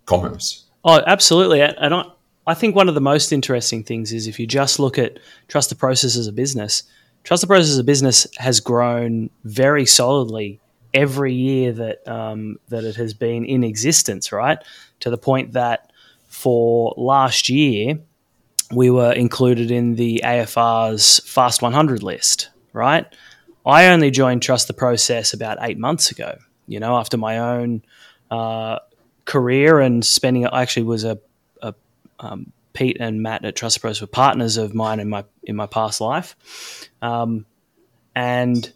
commerce. 0.07 0.65
Oh, 0.85 1.01
absolutely, 1.07 1.61
and 1.61 1.95
I, 1.95 2.05
I 2.47 2.55
think 2.55 2.75
one 2.75 2.89
of 2.89 2.95
the 2.95 3.01
most 3.01 3.33
interesting 3.33 3.85
things 3.85 4.13
is 4.13 4.27
if 4.27 4.41
you 4.41 4.47
just 4.47 4.79
look 4.79 4.99
at 4.99 5.19
Trust 5.49 5.69
the 5.69 5.77
Process 5.77 6.17
as 6.17 6.27
a 6.27 6.33
business, 6.33 6.83
Trust 7.25 7.43
the 7.43 7.47
Process 7.47 7.71
as 7.71 7.79
a 7.79 7.85
business 7.85 8.27
has 8.39 8.59
grown 8.59 9.31
very 9.45 9.87
solidly 9.87 10.61
every 10.93 11.33
year 11.33 11.73
that 11.73 12.07
um, 12.09 12.57
that 12.69 12.85
it 12.85 12.97
has 12.97 13.15
been 13.15 13.45
in 13.45 13.63
existence, 13.63 14.33
right? 14.33 14.59
To 15.01 15.11
the 15.11 15.19
point 15.19 15.53
that 15.53 15.93
for 16.27 16.95
last 16.97 17.49
year, 17.49 17.99
we 18.73 18.91
were 18.91 19.13
included 19.13 19.71
in 19.71 19.95
the 19.95 20.23
AFR's 20.25 21.21
Fast 21.21 21.63
100 21.63 22.03
list, 22.03 22.51
right? 22.73 23.07
I 23.65 23.89
only 23.89 24.11
joined 24.11 24.43
Trust 24.43 24.67
the 24.67 24.75
Process 24.75 25.33
about 25.33 25.59
eight 25.61 25.79
months 25.79 26.11
ago, 26.11 26.39
you 26.67 26.81
know, 26.81 26.97
after 26.97 27.17
my 27.17 27.39
own 27.39 27.83
uh, 28.31 28.81
career 29.27 29.79
and 29.79 30.05
spending, 30.05 30.47
I 30.47 30.63
actually 30.63 30.85
was 30.85 31.05
a 31.05 31.21
um, 32.23 32.53
Pete 32.73 32.97
and 33.01 33.23
Matt 33.23 33.45
at 33.45 33.57
Trust 33.57 33.81
Pros 33.81 34.01
were 34.01 34.07
partners 34.07 34.57
of 34.57 34.75
mine 34.75 35.01
in 35.01 35.09
my 35.09 35.25
in 35.43 35.57
my 35.57 35.67
past 35.67 36.01
life, 36.01 36.37
um, 37.03 37.45
and 38.15 38.73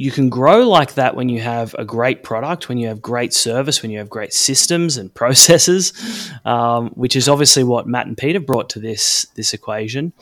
you 0.00 0.10
can 0.10 0.30
grow 0.30 0.66
like 0.66 0.94
that 0.94 1.14
when 1.14 1.28
you 1.28 1.42
have 1.42 1.74
a 1.78 1.84
great 1.84 2.22
product, 2.22 2.70
when 2.70 2.78
you 2.78 2.88
have 2.88 3.02
great 3.02 3.34
service, 3.34 3.82
when 3.82 3.90
you 3.90 3.98
have 3.98 4.08
great 4.08 4.32
systems 4.32 4.96
and 4.96 5.12
processes, 5.22 6.32
um, 6.46 6.88
which 6.90 7.16
is 7.16 7.28
obviously 7.28 7.64
what 7.64 7.86
Matt 7.86 8.06
and 8.06 8.16
Pete 8.16 8.34
have 8.34 8.46
brought 8.46 8.70
to 8.70 8.80
this 8.80 9.26
this 9.34 9.52
equation. 9.52 10.12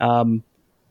Um, 0.00 0.42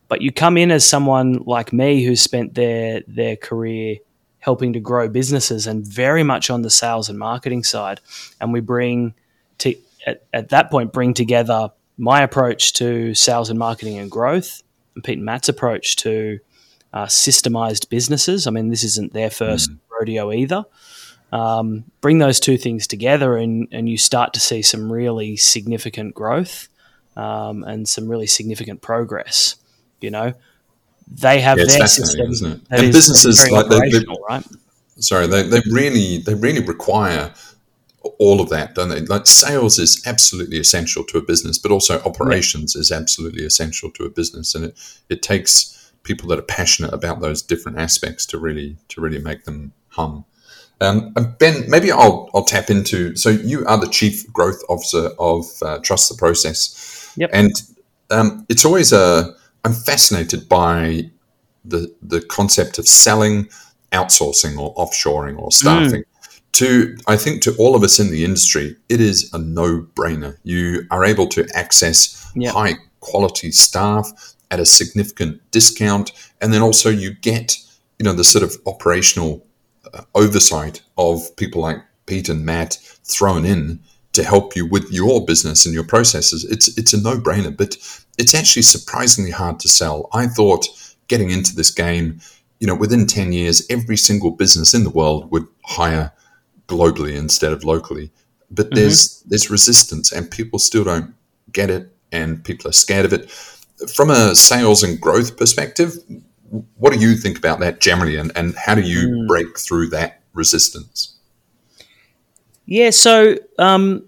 but 0.07 0.21
you 0.21 0.31
come 0.31 0.57
in 0.57 0.69
as 0.69 0.85
someone 0.85 1.43
like 1.45 1.73
me 1.73 2.03
who's 2.03 2.21
spent 2.21 2.53
their 2.53 3.01
their 3.07 3.35
career 3.35 3.97
helping 4.37 4.73
to 4.73 4.79
grow 4.79 5.09
businesses 5.09 5.65
and 5.65 5.83
very 5.83 6.21
much 6.21 6.51
on 6.51 6.61
the 6.61 6.69
sales 6.69 7.09
and 7.09 7.17
marketing 7.17 7.63
side, 7.63 7.99
and 8.39 8.53
we 8.53 8.59
bring 8.59 9.15
to 9.57 9.75
at, 10.05 10.23
at 10.33 10.49
that 10.49 10.69
point 10.71 10.93
bring 10.93 11.13
together 11.13 11.71
my 11.97 12.21
approach 12.21 12.73
to 12.73 13.13
sales 13.13 13.49
and 13.49 13.57
marketing 13.57 13.97
and 13.97 14.11
growth, 14.11 14.61
and 14.95 15.03
Pete 15.03 15.17
and 15.17 15.25
Matt's 15.25 15.49
approach 15.49 15.95
to 15.97 16.39
uh, 16.93 17.05
systemized 17.05 17.89
businesses. 17.89 18.47
I 18.47 18.51
mean, 18.51 18.69
this 18.69 18.83
isn't 18.83 19.13
their 19.13 19.29
first 19.29 19.71
mm. 19.71 19.77
rodeo 19.89 20.31
either. 20.31 20.63
Um, 21.31 21.85
bring 22.01 22.19
those 22.19 22.39
two 22.39 22.57
things 22.57 22.87
together, 22.87 23.35
and, 23.35 23.67
and 23.71 23.89
you 23.89 23.97
start 23.97 24.33
to 24.33 24.39
see 24.39 24.61
some 24.61 24.91
really 24.91 25.35
significant 25.35 26.13
growth 26.15 26.69
um, 27.17 27.63
and 27.63 27.87
some 27.87 28.07
really 28.07 28.27
significant 28.27 28.81
progress. 28.81 29.55
You 30.01 30.11
know, 30.11 30.33
they 31.07 31.41
have 31.41 31.57
yeah, 31.57 31.65
their 31.65 31.87
system, 31.87 32.31
isn't 32.31 32.51
it? 32.51 32.61
and 32.69 32.93
businesses 32.93 33.49
like 33.49 33.67
they, 33.67 33.89
they, 33.89 34.05
right? 34.29 34.45
Sorry, 34.97 35.27
they, 35.27 35.43
they 35.43 35.61
really 35.71 36.19
they 36.19 36.35
really 36.35 36.63
require 36.63 37.33
all 38.19 38.41
of 38.41 38.49
that, 38.49 38.75
don't 38.75 38.89
they? 38.89 39.01
Like 39.01 39.25
sales 39.25 39.79
is 39.79 40.01
absolutely 40.05 40.59
essential 40.59 41.03
to 41.05 41.17
a 41.17 41.21
business, 41.21 41.57
but 41.57 41.71
also 41.71 42.01
operations 42.03 42.75
is 42.75 42.91
absolutely 42.91 43.45
essential 43.45 43.91
to 43.91 44.03
a 44.03 44.09
business, 44.09 44.55
and 44.55 44.65
it 44.65 44.99
it 45.09 45.21
takes 45.21 45.91
people 46.03 46.27
that 46.29 46.39
are 46.39 46.43
passionate 46.43 46.93
about 46.93 47.19
those 47.21 47.41
different 47.41 47.79
aspects 47.79 48.25
to 48.27 48.37
really 48.37 48.77
to 48.89 49.01
really 49.01 49.19
make 49.19 49.45
them 49.45 49.73
hum. 49.89 50.25
Um, 50.81 51.13
ben, 51.39 51.69
maybe 51.69 51.91
I'll 51.91 52.29
I'll 52.33 52.43
tap 52.43 52.69
into. 52.69 53.15
So 53.15 53.29
you 53.29 53.65
are 53.65 53.77
the 53.77 53.89
chief 53.89 54.31
growth 54.31 54.61
officer 54.69 55.09
of 55.19 55.45
uh, 55.61 55.79
Trust 55.79 56.09
the 56.09 56.15
Process, 56.15 57.13
yep. 57.17 57.29
and 57.33 57.51
um, 58.09 58.45
it's 58.49 58.65
always 58.65 58.93
a. 58.93 59.33
I'm 59.63 59.73
fascinated 59.73 60.47
by 60.47 61.09
the 61.63 61.93
the 62.01 62.21
concept 62.21 62.77
of 62.77 62.87
selling, 62.87 63.49
outsourcing, 63.91 64.59
or 64.59 64.75
offshoring, 64.75 65.39
or 65.39 65.51
staffing. 65.51 66.01
Mm 66.01 66.14
to 66.55 66.97
I 67.07 67.17
think 67.17 67.41
to 67.43 67.55
all 67.57 67.75
of 67.75 67.83
us 67.83 67.99
in 67.99 68.11
the 68.11 68.23
industry, 68.23 68.77
it 68.89 69.01
is 69.01 69.29
a 69.33 69.37
no-brainer. 69.37 70.37
You 70.43 70.87
are 70.89 71.03
able 71.03 71.27
to 71.27 71.45
access 71.53 72.31
yep. 72.35 72.53
high 72.53 72.75
quality 73.01 73.51
staff 73.51 74.11
at 74.51 74.59
a 74.59 74.65
significant 74.65 75.41
discount, 75.51 76.11
and 76.41 76.53
then 76.53 76.61
also 76.61 76.89
you 76.89 77.13
get 77.13 77.57
you 77.99 78.05
know 78.05 78.13
the 78.13 78.23
sort 78.23 78.43
of 78.43 78.55
operational 78.65 79.45
uh, 79.93 80.03
oversight 80.13 80.81
of 80.97 81.35
people 81.35 81.61
like 81.61 81.77
Pete 82.05 82.29
and 82.29 82.45
Matt 82.45 82.77
thrown 83.03 83.45
in 83.45 83.79
to 84.13 84.23
help 84.23 84.55
you 84.55 84.65
with 84.65 84.89
your 84.91 85.25
business 85.25 85.65
and 85.65 85.75
your 85.75 85.83
processes. 85.83 86.45
It's 86.45 86.77
it's 86.77 86.93
a 86.93 87.01
no-brainer, 87.01 87.55
but 87.55 87.75
it's 88.17 88.33
actually 88.33 88.63
surprisingly 88.63 89.31
hard 89.31 89.59
to 89.59 89.67
sell. 89.67 90.07
I 90.13 90.27
thought 90.27 90.67
getting 91.07 91.31
into 91.31 91.53
this 91.53 91.69
game, 91.69 92.21
you 92.59 92.67
know, 92.67 92.75
within 92.75 93.05
10 93.05 93.31
years, 93.33 93.65
every 93.69 93.97
single 93.97 94.31
business 94.31 94.73
in 94.73 94.83
the 94.83 94.89
world 94.89 95.29
would 95.31 95.45
hire 95.65 96.11
globally 96.67 97.15
instead 97.15 97.51
of 97.51 97.63
locally. 97.63 98.11
But 98.51 98.67
mm-hmm. 98.67 98.75
there's 98.75 99.21
there's 99.21 99.49
resistance, 99.49 100.11
and 100.11 100.29
people 100.29 100.59
still 100.59 100.83
don't 100.83 101.13
get 101.51 101.69
it, 101.69 101.91
and 102.11 102.43
people 102.43 102.69
are 102.69 102.73
scared 102.73 103.05
of 103.05 103.13
it. 103.13 103.29
From 103.93 104.09
a 104.09 104.35
sales 104.35 104.83
and 104.83 104.99
growth 104.99 105.37
perspective, 105.37 105.97
what 106.77 106.93
do 106.93 106.99
you 106.99 107.15
think 107.15 107.37
about 107.37 107.59
that 107.59 107.81
generally, 107.81 108.15
and, 108.17 108.31
and 108.35 108.55
how 108.55 108.75
do 108.75 108.81
you 108.81 109.09
mm. 109.09 109.27
break 109.27 109.57
through 109.59 109.89
that 109.89 110.21
resistance? 110.33 111.15
Yeah, 112.65 112.89
so 112.91 113.35
um, 113.59 114.05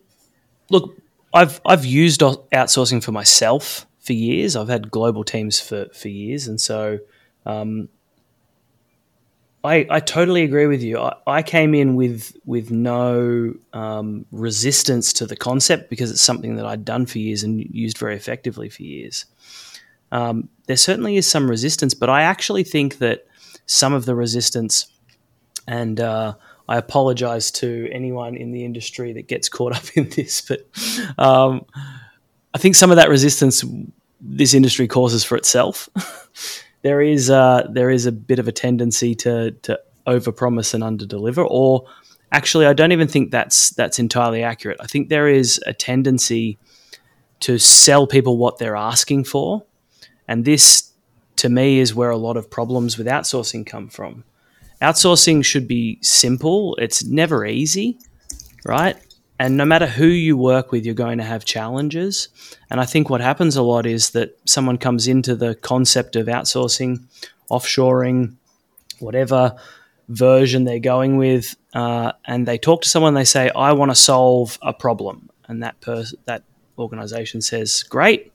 look, 0.70 0.98
I've 1.34 1.60
I've 1.66 1.86
used 1.86 2.22
outsourcing 2.22 3.04
for 3.04 3.12
myself 3.12 3.86
for 4.00 4.14
years. 4.14 4.56
I've 4.56 4.70
had 4.70 4.90
global 4.90 5.24
teams 5.24 5.60
for 5.60 5.88
for 5.94 6.08
years, 6.08 6.48
and 6.48 6.60
so 6.60 7.00
um, 7.46 7.90
I, 9.64 9.86
I 9.90 10.00
totally 10.00 10.44
agree 10.44 10.68
with 10.68 10.82
you. 10.82 11.00
I, 11.00 11.16
I 11.26 11.44
came 11.44 11.74
in 11.74 11.96
with 11.96 12.36
with 12.46 12.72
no 12.72 13.54
um, 13.74 14.26
resistance 14.32 15.12
to 15.14 15.26
the 15.26 15.36
concept 15.36 15.90
because 15.90 16.12
it's 16.12 16.22
something 16.22 16.56
that 16.56 16.66
I'd 16.66 16.86
done 16.86 17.06
for 17.06 17.20
years 17.20 17.44
and 17.44 17.60
used 17.60 17.98
very 17.98 18.16
effectively 18.16 18.70
for 18.70 18.84
years. 18.84 19.26
Um, 20.12 20.50
there 20.68 20.78
certainly 20.78 21.18
is 21.18 21.28
some 21.28 21.50
resistance, 21.50 21.94
but 21.94 22.10
I 22.10 22.22
actually 22.22 22.64
think 22.64 23.00
that 23.00 23.26
some 23.66 23.94
of 23.94 24.06
the 24.06 24.16
resistance, 24.16 24.88
and 25.68 26.00
uh, 26.00 26.36
I 26.70 26.78
apologize 26.78 27.52
to 27.52 27.90
anyone 27.92 28.38
in 28.38 28.52
the 28.52 28.64
industry 28.64 29.12
that 29.14 29.28
gets 29.28 29.50
caught 29.50 29.76
up 29.76 29.84
in 29.96 30.10
this, 30.10 30.42
but 30.42 30.68
um, 31.18 31.66
I 32.54 32.58
think 32.58 32.76
some 32.76 32.92
of 32.92 32.98
that 32.98 33.10
resistance 33.10 33.64
this 34.20 34.54
industry 34.54 34.88
causes 34.88 35.24
for 35.24 35.36
itself. 35.38 35.90
there 36.82 37.02
is 37.02 37.30
uh, 37.30 37.68
there 37.70 37.90
is 37.90 38.06
a 38.06 38.12
bit 38.12 38.40
of 38.40 38.48
a 38.48 38.52
tendency 38.52 39.16
to 39.16 39.52
to 39.64 39.80
overpromise 40.06 40.74
and 40.74 40.84
underdeliver, 40.84 41.46
or 41.50 41.86
actually, 42.32 42.66
I 42.66 42.74
don't 42.74 42.92
even 42.92 43.08
think 43.08 43.32
that's 43.32 43.72
that's 43.72 44.00
entirely 44.00 44.44
accurate. 44.44 44.78
I 44.80 44.88
think 44.88 45.10
there 45.10 45.28
is 45.28 45.60
a 45.66 45.74
tendency 45.74 46.58
to 47.42 47.58
sell 47.58 48.08
people 48.08 48.38
what 48.38 48.58
they're 48.58 48.76
asking 48.76 49.26
for, 49.26 49.64
and 50.28 50.46
this, 50.46 50.92
to 51.38 51.50
me, 51.50 51.80
is 51.80 51.94
where 51.94 52.10
a 52.10 52.18
lot 52.18 52.38
of 52.38 52.50
problems 52.50 52.98
with 52.98 53.08
outsourcing 53.08 53.66
come 53.66 53.90
from. 53.90 54.24
Outsourcing 54.82 55.44
should 55.44 55.68
be 55.68 56.00
simple. 56.02 56.76
It's 56.76 57.04
never 57.04 57.46
easy, 57.46 57.98
right? 58.66 58.96
And 59.40 59.56
no 59.56 59.66
matter 59.66 59.86
who 59.86 60.08
you 60.08 60.36
work 60.36 60.72
with, 60.72 60.86
you're 60.86 60.96
going 60.96 61.20
to 61.20 61.24
have 61.24 61.46
challenges. 61.46 62.30
And 62.72 62.80
I 62.80 62.86
think 62.86 63.10
what 63.10 63.22
happens 63.22 63.56
a 63.56 63.62
lot 63.62 63.86
is 63.86 64.12
that 64.12 64.38
someone 64.46 64.78
comes 64.78 65.08
into 65.08 65.36
the 65.36 65.54
concept 65.56 66.16
of 66.16 66.26
outsourcing, 66.28 67.04
offshoring, 67.52 68.36
whatever 69.00 69.56
version 70.10 70.64
they're 70.64 70.80
going 70.80 71.18
with, 71.18 71.56
uh, 71.74 72.14
and 72.26 72.48
they 72.48 72.58
talk 72.58 72.82
to 72.82 72.90
someone. 72.90 73.14
They 73.14 73.26
say, 73.26 73.52
"I 73.56 73.74
want 73.74 73.92
to 73.92 73.96
solve 73.96 74.58
a 74.62 74.74
problem," 74.74 75.30
and 75.48 75.62
that 75.62 75.80
person, 75.82 76.18
that 76.26 76.44
organization 76.80 77.42
says, 77.42 77.84
"Great, 77.84 78.32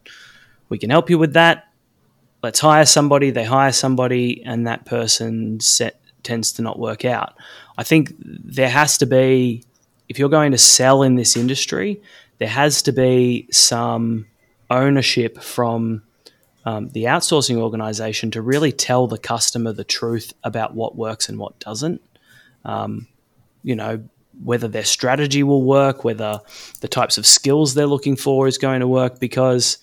we 0.68 0.78
can 0.78 0.90
help 0.90 1.10
you 1.10 1.18
with 1.18 1.32
that. 1.32 1.64
Let's 2.42 2.60
hire 2.60 2.86
somebody." 2.86 3.30
They 3.30 3.44
hire 3.44 3.72
somebody, 3.72 4.42
and 4.44 4.66
that 4.66 4.84
person 4.84 5.60
set, 5.60 6.00
tends 6.22 6.52
to 6.52 6.62
not 6.62 6.78
work 6.78 7.04
out. 7.04 7.34
I 7.76 7.82
think 7.82 8.12
there 8.18 8.70
has 8.70 8.98
to 8.98 9.06
be 9.06 9.64
if 10.12 10.18
you're 10.18 10.28
going 10.28 10.52
to 10.52 10.58
sell 10.58 11.02
in 11.02 11.14
this 11.14 11.38
industry, 11.38 11.98
there 12.36 12.46
has 12.46 12.82
to 12.82 12.92
be 12.92 13.48
some 13.50 14.26
ownership 14.68 15.42
from 15.42 16.02
um, 16.66 16.90
the 16.90 17.04
outsourcing 17.04 17.56
organization 17.56 18.30
to 18.32 18.42
really 18.42 18.72
tell 18.72 19.06
the 19.06 19.16
customer 19.16 19.72
the 19.72 19.84
truth 19.84 20.34
about 20.44 20.74
what 20.74 20.96
works 20.96 21.30
and 21.30 21.38
what 21.38 21.58
doesn't. 21.60 22.02
Um, 22.66 23.08
you 23.62 23.74
know, 23.74 24.04
whether 24.44 24.68
their 24.68 24.84
strategy 24.84 25.42
will 25.42 25.62
work, 25.62 26.04
whether 26.04 26.42
the 26.82 26.88
types 26.88 27.16
of 27.16 27.26
skills 27.26 27.72
they're 27.72 27.86
looking 27.86 28.16
for 28.16 28.46
is 28.46 28.58
going 28.58 28.80
to 28.80 28.88
work, 28.88 29.18
because 29.18 29.78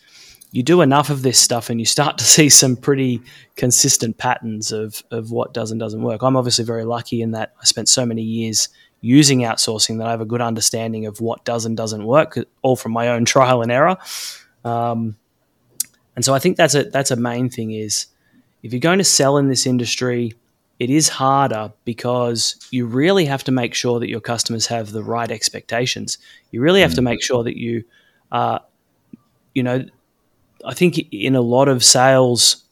you 0.52 0.62
do 0.62 0.82
enough 0.82 1.10
of 1.10 1.24
this 1.24 1.40
stuff 1.40 1.72
and 1.72 1.80
you 1.80 1.88
start 1.88 2.18
to 2.20 2.24
see 2.24 2.50
some 2.50 2.76
pretty 2.76 3.20
consistent 3.56 4.20
patterns 4.20 4.72
of, 4.72 5.02
of 5.10 5.32
what 5.32 5.56
does 5.56 5.72
and 5.72 5.80
doesn't 5.80 6.04
work. 6.04 6.22
I'm 6.22 6.38
obviously 6.38 6.66
very 6.66 6.86
lucky 6.86 7.24
in 7.24 7.32
that 7.32 7.56
I 7.60 7.66
spent 7.66 7.90
so 7.90 8.06
many 8.06 8.22
years 8.22 8.70
using 9.02 9.40
outsourcing 9.40 9.98
that 10.00 10.08
I 10.08 10.12
have 10.12 10.22
a 10.22 10.26
good 10.26 10.42
understanding 10.42 11.06
of 11.06 11.22
what 11.22 11.46
does 11.46 11.66
and 11.66 11.76
doesn't 11.78 12.06
work, 12.06 12.38
all 12.62 12.76
from 12.76 12.92
my 12.92 13.10
own 13.10 13.26
trial 13.34 13.62
and 13.62 13.72
error. 13.72 13.98
Um, 14.66 15.16
and 16.16 16.26
so 16.26 16.34
I 16.34 16.40
think 16.40 16.58
that's 16.58 16.76
a 16.76 16.84
that's 16.84 17.12
a 17.12 17.16
main 17.16 17.50
thing 17.50 17.72
is 17.72 18.08
if 18.62 18.74
you're 18.74 18.80
going 18.80 18.98
to 18.98 19.06
sell 19.06 19.38
in 19.38 19.48
this 19.48 19.66
industry, 19.66 20.34
it 20.80 20.90
is 20.90 21.10
harder 21.10 21.72
because 21.86 22.56
you 22.72 22.86
really 22.86 23.26
have 23.26 23.44
to 23.46 23.52
make 23.52 23.74
sure 23.74 24.00
that 24.00 24.10
your 24.10 24.20
customers 24.20 24.68
have 24.68 24.92
the 24.92 25.04
right 25.04 25.32
expectations. 25.32 26.18
You 26.52 26.62
really 26.62 26.82
have 26.82 26.92
mm. 26.92 26.96
to 26.96 27.02
make 27.02 27.22
sure 27.22 27.44
that 27.44 27.58
you, 27.58 27.84
uh, 28.32 28.60
you 29.54 29.64
know, 29.64 29.86
I 30.66 30.74
think 30.74 30.98
in 31.14 31.36
a 31.36 31.42
lot 31.42 31.68
of 31.68 31.84
sales 31.84 32.64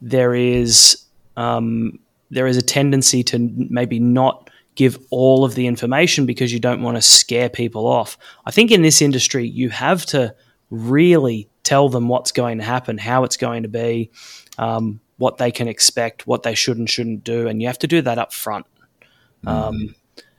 there 0.00 0.34
is 0.34 1.04
um, 1.36 1.98
there 2.30 2.46
is 2.46 2.56
a 2.56 2.62
tendency 2.62 3.22
to 3.24 3.38
maybe 3.38 3.98
not 3.98 4.47
give 4.78 4.96
all 5.10 5.44
of 5.44 5.56
the 5.56 5.66
information 5.66 6.24
because 6.24 6.52
you 6.52 6.60
don't 6.60 6.82
want 6.82 6.96
to 6.96 7.02
scare 7.02 7.48
people 7.48 7.84
off. 7.84 8.16
I 8.46 8.52
think 8.52 8.70
in 8.70 8.82
this 8.82 9.02
industry, 9.02 9.44
you 9.44 9.70
have 9.70 10.06
to 10.06 10.36
really 10.70 11.48
tell 11.64 11.88
them 11.88 12.06
what's 12.06 12.30
going 12.30 12.58
to 12.58 12.64
happen, 12.64 12.96
how 12.96 13.24
it's 13.24 13.36
going 13.36 13.64
to 13.64 13.68
be, 13.68 14.12
um, 14.56 15.00
what 15.16 15.38
they 15.38 15.50
can 15.50 15.66
expect, 15.66 16.28
what 16.28 16.44
they 16.44 16.54
should 16.54 16.78
and 16.78 16.88
shouldn't 16.88 17.24
do, 17.24 17.48
and 17.48 17.60
you 17.60 17.66
have 17.66 17.80
to 17.80 17.88
do 17.88 18.00
that 18.02 18.18
up 18.18 18.32
front. 18.32 18.66
Mm. 19.44 19.50
Um, 19.50 19.94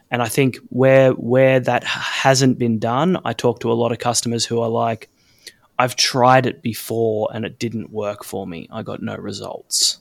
and 0.09 0.21
I 0.21 0.29
think 0.29 0.55
where 0.69 1.11
where 1.11 1.59
that 1.59 1.83
hasn't 1.83 2.57
been 2.57 2.79
done, 2.79 3.17
I 3.25 3.33
talk 3.33 3.59
to 3.59 3.71
a 3.73 3.73
lot 3.73 3.91
of 3.91 3.99
customers 3.99 4.45
who 4.45 4.61
are 4.61 4.69
like, 4.69 5.09
"I've 5.77 5.97
tried 5.97 6.45
it 6.45 6.61
before 6.61 7.29
and 7.33 7.43
it 7.43 7.59
didn't 7.59 7.91
work 7.91 8.23
for 8.23 8.47
me. 8.47 8.69
I 8.71 8.83
got 8.83 9.01
no 9.01 9.17
results." 9.17 9.99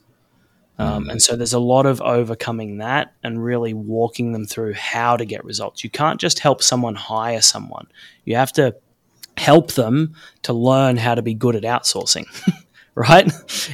Um, 0.78 1.06
mm. 1.06 1.10
and 1.10 1.22
so 1.22 1.34
there's 1.34 1.52
a 1.52 1.58
lot 1.58 1.86
of 1.86 2.00
overcoming 2.00 2.78
that 2.78 3.12
and 3.22 3.42
really 3.42 3.74
walking 3.74 4.32
them 4.32 4.44
through 4.44 4.74
how 4.74 5.16
to 5.16 5.24
get 5.24 5.44
results. 5.44 5.82
You 5.82 5.90
can't 5.90 6.20
just 6.20 6.38
help 6.38 6.62
someone 6.62 6.94
hire 6.94 7.40
someone. 7.40 7.88
You 8.24 8.36
have 8.36 8.52
to 8.54 8.76
help 9.36 9.72
them 9.72 10.14
to 10.42 10.52
learn 10.52 10.96
how 10.96 11.14
to 11.14 11.22
be 11.22 11.34
good 11.34 11.56
at 11.56 11.62
outsourcing, 11.62 12.26
right? 12.94 13.26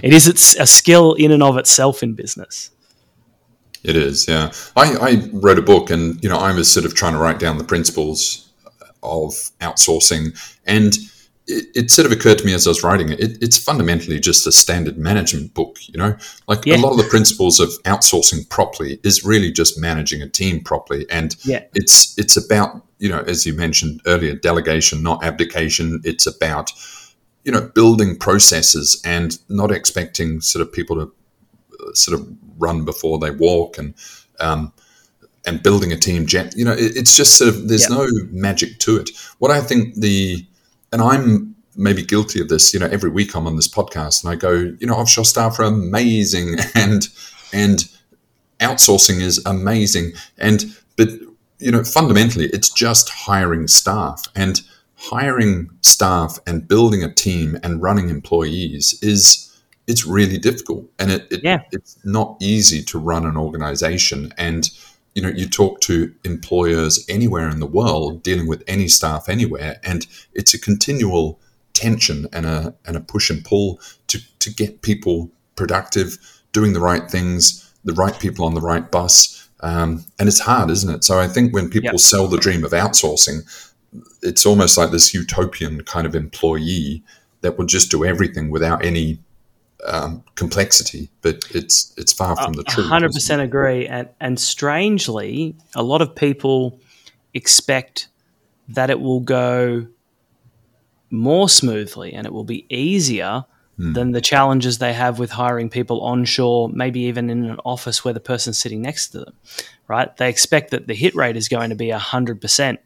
It 0.02 0.12
is 0.12 0.56
a 0.58 0.66
skill 0.66 1.14
in 1.14 1.30
and 1.30 1.42
of 1.42 1.58
itself 1.58 2.02
in 2.02 2.14
business. 2.14 2.70
It 3.82 3.96
is, 3.96 4.26
yeah. 4.26 4.50
I, 4.76 4.94
I 4.94 5.28
wrote 5.32 5.58
a 5.58 5.62
book 5.62 5.90
and, 5.90 6.22
you 6.22 6.28
know, 6.30 6.38
I 6.38 6.54
was 6.54 6.70
sort 6.70 6.86
of 6.86 6.94
trying 6.94 7.12
to 7.12 7.18
write 7.18 7.38
down 7.38 7.58
the 7.58 7.64
principles 7.64 8.50
of 9.02 9.32
outsourcing. 9.60 10.34
And 10.66 10.96
it, 11.46 11.66
it, 11.74 11.90
sort 11.90 12.06
of 12.06 12.12
occurred 12.12 12.38
to 12.38 12.46
me 12.46 12.54
as 12.54 12.66
I 12.66 12.70
was 12.70 12.82
writing 12.82 13.10
it, 13.10 13.20
it, 13.20 13.42
it's 13.42 13.58
fundamentally 13.58 14.18
just 14.18 14.46
a 14.46 14.52
standard 14.52 14.96
management 14.96 15.52
book, 15.52 15.78
you 15.88 15.98
know? 15.98 16.16
Like 16.48 16.64
yeah. 16.64 16.76
a 16.76 16.78
lot 16.78 16.92
of 16.92 16.96
the 16.96 17.04
principles 17.04 17.60
of 17.60 17.68
outsourcing 17.82 18.48
properly 18.48 18.98
is 19.02 19.24
really 19.24 19.52
just 19.52 19.78
managing 19.78 20.22
a 20.22 20.28
team 20.28 20.60
properly. 20.62 21.06
And 21.10 21.36
yeah. 21.44 21.64
it's 21.74 22.16
it's 22.18 22.36
about, 22.36 22.82
you 22.98 23.10
know, 23.10 23.20
as 23.20 23.44
you 23.44 23.52
mentioned 23.52 24.00
earlier, 24.06 24.34
delegation, 24.34 25.02
not 25.02 25.22
abdication. 25.22 26.00
It's 26.04 26.26
about, 26.26 26.72
you 27.44 27.52
know, 27.52 27.70
building 27.74 28.16
processes 28.16 29.00
and 29.04 29.38
not 29.48 29.70
expecting 29.70 30.40
sort 30.40 30.66
of 30.66 30.72
people 30.72 30.96
to 30.96 31.12
uh, 31.80 31.92
sort 31.92 32.18
of 32.18 32.26
run 32.58 32.86
before 32.86 33.18
they 33.18 33.30
walk 33.30 33.76
and 33.76 33.94
um, 34.40 34.72
and 35.46 35.62
building 35.62 35.92
a 35.92 35.96
team. 35.96 36.26
You 36.56 36.64
know, 36.64 36.72
it, 36.72 36.96
it's 36.96 37.14
just 37.14 37.36
sort 37.36 37.50
of 37.50 37.68
there's 37.68 37.90
no 37.90 38.08
magic 38.30 38.78
to 38.80 38.96
it. 38.96 39.10
What 39.40 39.50
I 39.50 39.60
think 39.60 39.96
the 39.96 40.46
and 40.94 41.02
I'm 41.02 41.56
maybe 41.76 42.04
guilty 42.04 42.40
of 42.40 42.48
this. 42.48 42.72
You 42.72 42.78
know, 42.78 42.86
every 42.86 43.10
week 43.10 43.34
I'm 43.34 43.48
on 43.48 43.56
this 43.56 43.68
podcast 43.68 44.22
and 44.22 44.32
I 44.32 44.36
go, 44.36 44.52
you 44.52 44.86
know, 44.86 44.94
offshore 44.94 45.24
staff 45.24 45.58
are 45.58 45.64
amazing 45.64 46.56
and 46.74 47.08
and 47.52 47.84
outsourcing 48.60 49.20
is 49.20 49.42
amazing 49.44 50.12
and 50.38 50.64
but 50.96 51.08
you 51.58 51.72
know 51.72 51.82
fundamentally 51.82 52.46
it's 52.46 52.70
just 52.70 53.08
hiring 53.10 53.66
staff 53.66 54.22
and 54.36 54.62
hiring 54.94 55.68
staff 55.80 56.38
and 56.46 56.66
building 56.68 57.02
a 57.02 57.12
team 57.12 57.58
and 57.64 57.82
running 57.82 58.08
employees 58.08 58.96
is 59.02 59.52
it's 59.88 60.06
really 60.06 60.38
difficult 60.38 60.88
and 61.00 61.10
it, 61.10 61.26
it 61.32 61.40
yeah. 61.42 61.62
it's 61.72 61.98
not 62.04 62.36
easy 62.40 62.80
to 62.82 62.96
run 62.96 63.26
an 63.26 63.36
organization 63.36 64.32
and 64.38 64.70
you 65.14 65.22
know 65.22 65.28
you 65.28 65.48
talk 65.48 65.80
to 65.80 66.12
employers 66.24 67.04
anywhere 67.08 67.48
in 67.48 67.60
the 67.60 67.66
world 67.66 68.22
dealing 68.22 68.46
with 68.46 68.62
any 68.66 68.88
staff 68.88 69.28
anywhere 69.28 69.80
and 69.84 70.06
it's 70.34 70.54
a 70.54 70.60
continual 70.60 71.40
tension 71.72 72.26
and 72.32 72.46
a 72.46 72.74
and 72.84 72.96
a 72.96 73.00
push 73.00 73.30
and 73.30 73.44
pull 73.44 73.80
to 74.06 74.18
to 74.38 74.50
get 74.50 74.82
people 74.82 75.30
productive 75.56 76.18
doing 76.52 76.72
the 76.72 76.80
right 76.80 77.10
things 77.10 77.72
the 77.84 77.94
right 77.94 78.18
people 78.18 78.44
on 78.44 78.54
the 78.54 78.60
right 78.60 78.90
bus 78.90 79.48
um, 79.60 80.04
and 80.18 80.28
it's 80.28 80.40
hard 80.40 80.70
isn't 80.70 80.94
it 80.94 81.04
so 81.04 81.18
i 81.18 81.28
think 81.28 81.54
when 81.54 81.70
people 81.70 81.90
yep. 81.92 82.00
sell 82.00 82.28
the 82.28 82.38
dream 82.38 82.64
of 82.64 82.72
outsourcing 82.72 83.40
it's 84.22 84.44
almost 84.44 84.76
like 84.76 84.90
this 84.90 85.14
utopian 85.14 85.82
kind 85.84 86.06
of 86.06 86.14
employee 86.14 87.02
that 87.42 87.58
will 87.58 87.66
just 87.66 87.90
do 87.90 88.04
everything 88.04 88.50
without 88.50 88.84
any 88.84 89.18
um, 89.86 90.24
complexity, 90.34 91.10
but 91.22 91.44
it's 91.50 91.92
it's 91.96 92.12
far 92.12 92.36
from 92.36 92.54
the 92.54 92.64
truth. 92.64 92.88
Hundred 92.88 93.12
percent 93.12 93.42
agree, 93.42 93.86
and 93.86 94.08
and 94.20 94.38
strangely, 94.40 95.56
a 95.74 95.82
lot 95.82 96.02
of 96.02 96.14
people 96.14 96.80
expect 97.34 98.08
that 98.68 98.90
it 98.90 99.00
will 99.00 99.20
go 99.20 99.86
more 101.10 101.48
smoothly 101.48 102.12
and 102.12 102.26
it 102.26 102.32
will 102.32 102.44
be 102.44 102.66
easier 102.74 103.44
mm. 103.78 103.94
than 103.94 104.12
the 104.12 104.20
challenges 104.20 104.78
they 104.78 104.92
have 104.92 105.18
with 105.18 105.30
hiring 105.30 105.68
people 105.68 106.00
onshore, 106.00 106.68
maybe 106.70 107.00
even 107.00 107.28
in 107.28 107.44
an 107.44 107.58
office 107.64 108.04
where 108.04 108.14
the 108.14 108.20
person's 108.20 108.58
sitting 108.58 108.80
next 108.80 109.08
to 109.08 109.20
them. 109.20 109.34
Right? 109.86 110.16
They 110.16 110.30
expect 110.30 110.70
that 110.70 110.86
the 110.86 110.94
hit 110.94 111.14
rate 111.14 111.36
is 111.36 111.48
going 111.48 111.70
to 111.70 111.76
be 111.76 111.90
hundred 111.90 112.40
percent 112.40 112.80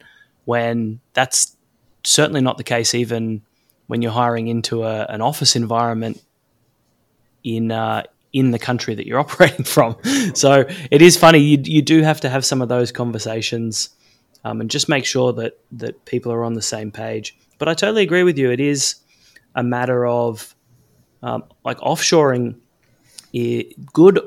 when 0.46 1.00
that's 1.12 1.56
certainly 2.04 2.40
not 2.40 2.56
the 2.56 2.64
case. 2.64 2.94
Even 2.94 3.42
when 3.86 4.02
you're 4.02 4.12
hiring 4.12 4.48
into 4.48 4.82
a, 4.82 5.04
an 5.06 5.20
office 5.20 5.54
environment 5.54 6.22
in 7.56 7.72
uh, 7.72 8.02
in 8.32 8.50
the 8.50 8.58
country 8.58 8.94
that 8.94 9.06
you're 9.06 9.18
operating 9.26 9.64
from. 9.64 9.96
So 10.34 10.66
it 10.90 11.02
is 11.02 11.16
funny. 11.16 11.38
You, 11.38 11.58
you 11.62 11.82
do 11.82 12.02
have 12.02 12.20
to 12.20 12.28
have 12.28 12.44
some 12.44 12.62
of 12.62 12.68
those 12.68 12.92
conversations 12.92 13.90
um, 14.44 14.60
and 14.60 14.70
just 14.70 14.88
make 14.88 15.04
sure 15.04 15.32
that 15.34 15.58
that 15.72 16.04
people 16.04 16.32
are 16.32 16.44
on 16.44 16.54
the 16.54 16.62
same 16.62 16.90
page. 16.90 17.36
But 17.58 17.68
I 17.68 17.74
totally 17.74 18.02
agree 18.02 18.22
with 18.22 18.38
you. 18.38 18.50
It 18.50 18.60
is 18.60 18.96
a 19.54 19.62
matter 19.62 20.06
of 20.06 20.54
um, 21.22 21.44
like 21.64 21.78
offshoring. 21.78 22.56
good 23.92 24.20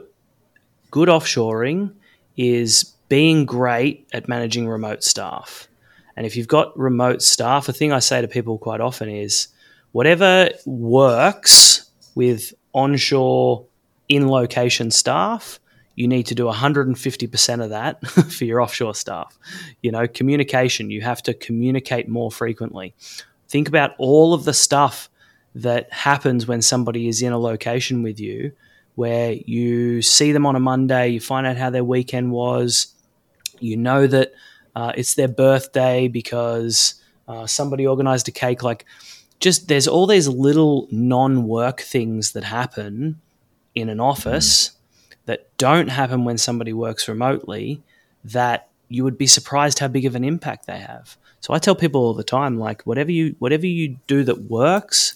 good 0.89 1.09
offshoring 1.09 1.93
is 2.35 2.95
being 3.07 3.45
great 3.45 4.07
at 4.13 4.27
managing 4.27 4.67
remote 4.67 5.03
staff. 5.03 5.67
And 6.15 6.25
if 6.25 6.35
you've 6.35 6.47
got 6.47 6.77
remote 6.77 7.21
staff, 7.21 7.69
a 7.69 7.73
thing 7.73 7.93
I 7.93 7.99
say 7.99 8.21
to 8.21 8.27
people 8.27 8.57
quite 8.57 8.81
often 8.81 9.09
is 9.09 9.47
whatever 9.91 10.49
works 10.65 11.89
with 12.15 12.53
onshore 12.73 13.65
in 14.07 14.27
location 14.27 14.91
staff, 14.91 15.59
you 15.95 16.07
need 16.07 16.25
to 16.27 16.35
do 16.35 16.45
150% 16.45 17.63
of 17.63 17.69
that 17.69 18.05
for 18.31 18.45
your 18.45 18.61
offshore 18.61 18.95
staff. 18.95 19.37
You 19.81 19.91
know, 19.91 20.07
communication, 20.07 20.89
you 20.89 21.01
have 21.01 21.21
to 21.23 21.33
communicate 21.33 22.07
more 22.07 22.31
frequently. 22.31 22.93
Think 23.47 23.67
about 23.67 23.91
all 23.97 24.33
of 24.33 24.45
the 24.45 24.53
stuff 24.53 25.09
that 25.55 25.91
happens 25.91 26.47
when 26.47 26.61
somebody 26.61 27.07
is 27.07 27.21
in 27.21 27.33
a 27.33 27.37
location 27.37 28.03
with 28.03 28.19
you 28.19 28.53
where 28.95 29.33
you 29.33 30.01
see 30.01 30.31
them 30.31 30.45
on 30.45 30.55
a 30.55 30.59
Monday, 30.59 31.09
you 31.09 31.19
find 31.19 31.47
out 31.47 31.57
how 31.57 31.69
their 31.69 31.83
weekend 31.83 32.31
was, 32.31 32.93
you 33.59 33.77
know 33.77 34.07
that 34.07 34.33
uh, 34.75 34.91
it's 34.95 35.15
their 35.15 35.27
birthday 35.27 36.07
because 36.07 36.95
uh, 37.27 37.45
somebody 37.45 37.85
organized 37.87 38.27
a 38.27 38.31
cake. 38.31 38.63
Like, 38.63 38.85
just 39.41 39.67
there's 39.67 39.87
all 39.87 40.07
these 40.07 40.27
little 40.27 40.87
non-work 40.91 41.81
things 41.81 42.31
that 42.31 42.43
happen 42.43 43.19
in 43.75 43.89
an 43.89 43.99
office 43.99 44.69
mm. 44.69 45.15
that 45.25 45.49
don't 45.57 45.89
happen 45.89 46.23
when 46.23 46.37
somebody 46.37 46.71
works 46.71 47.07
remotely 47.07 47.81
that 48.23 48.69
you 48.87 49.03
would 49.03 49.17
be 49.17 49.27
surprised 49.27 49.79
how 49.79 49.87
big 49.87 50.05
of 50.05 50.15
an 50.15 50.23
impact 50.23 50.67
they 50.67 50.77
have. 50.77 51.17
So 51.39 51.53
I 51.53 51.59
tell 51.59 51.75
people 51.75 52.01
all 52.01 52.13
the 52.13 52.23
time 52.23 52.59
like 52.59 52.83
whatever 52.83 53.11
you 53.11 53.35
whatever 53.39 53.65
you 53.65 53.97
do 54.05 54.23
that 54.25 54.43
works, 54.43 55.15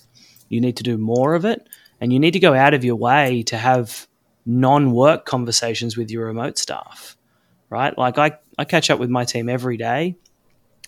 you 0.49 0.59
need 0.59 0.77
to 0.77 0.83
do 0.83 0.97
more 0.97 1.35
of 1.35 1.45
it 1.45 1.67
and 2.01 2.11
you 2.11 2.19
need 2.19 2.31
to 2.31 2.39
go 2.39 2.53
out 2.53 2.73
of 2.73 2.83
your 2.83 2.95
way 2.95 3.43
to 3.43 3.57
have 3.57 4.07
non-work 4.45 5.25
conversations 5.25 5.97
with 5.97 6.09
your 6.09 6.25
remote 6.25 6.57
staff. 6.57 7.15
Right? 7.69 7.95
Like 7.95 8.17
I 8.17 8.39
I 8.57 8.65
catch 8.65 8.89
up 8.89 8.99
with 8.99 9.09
my 9.09 9.25
team 9.25 9.49
every 9.49 9.77
day 9.77 10.15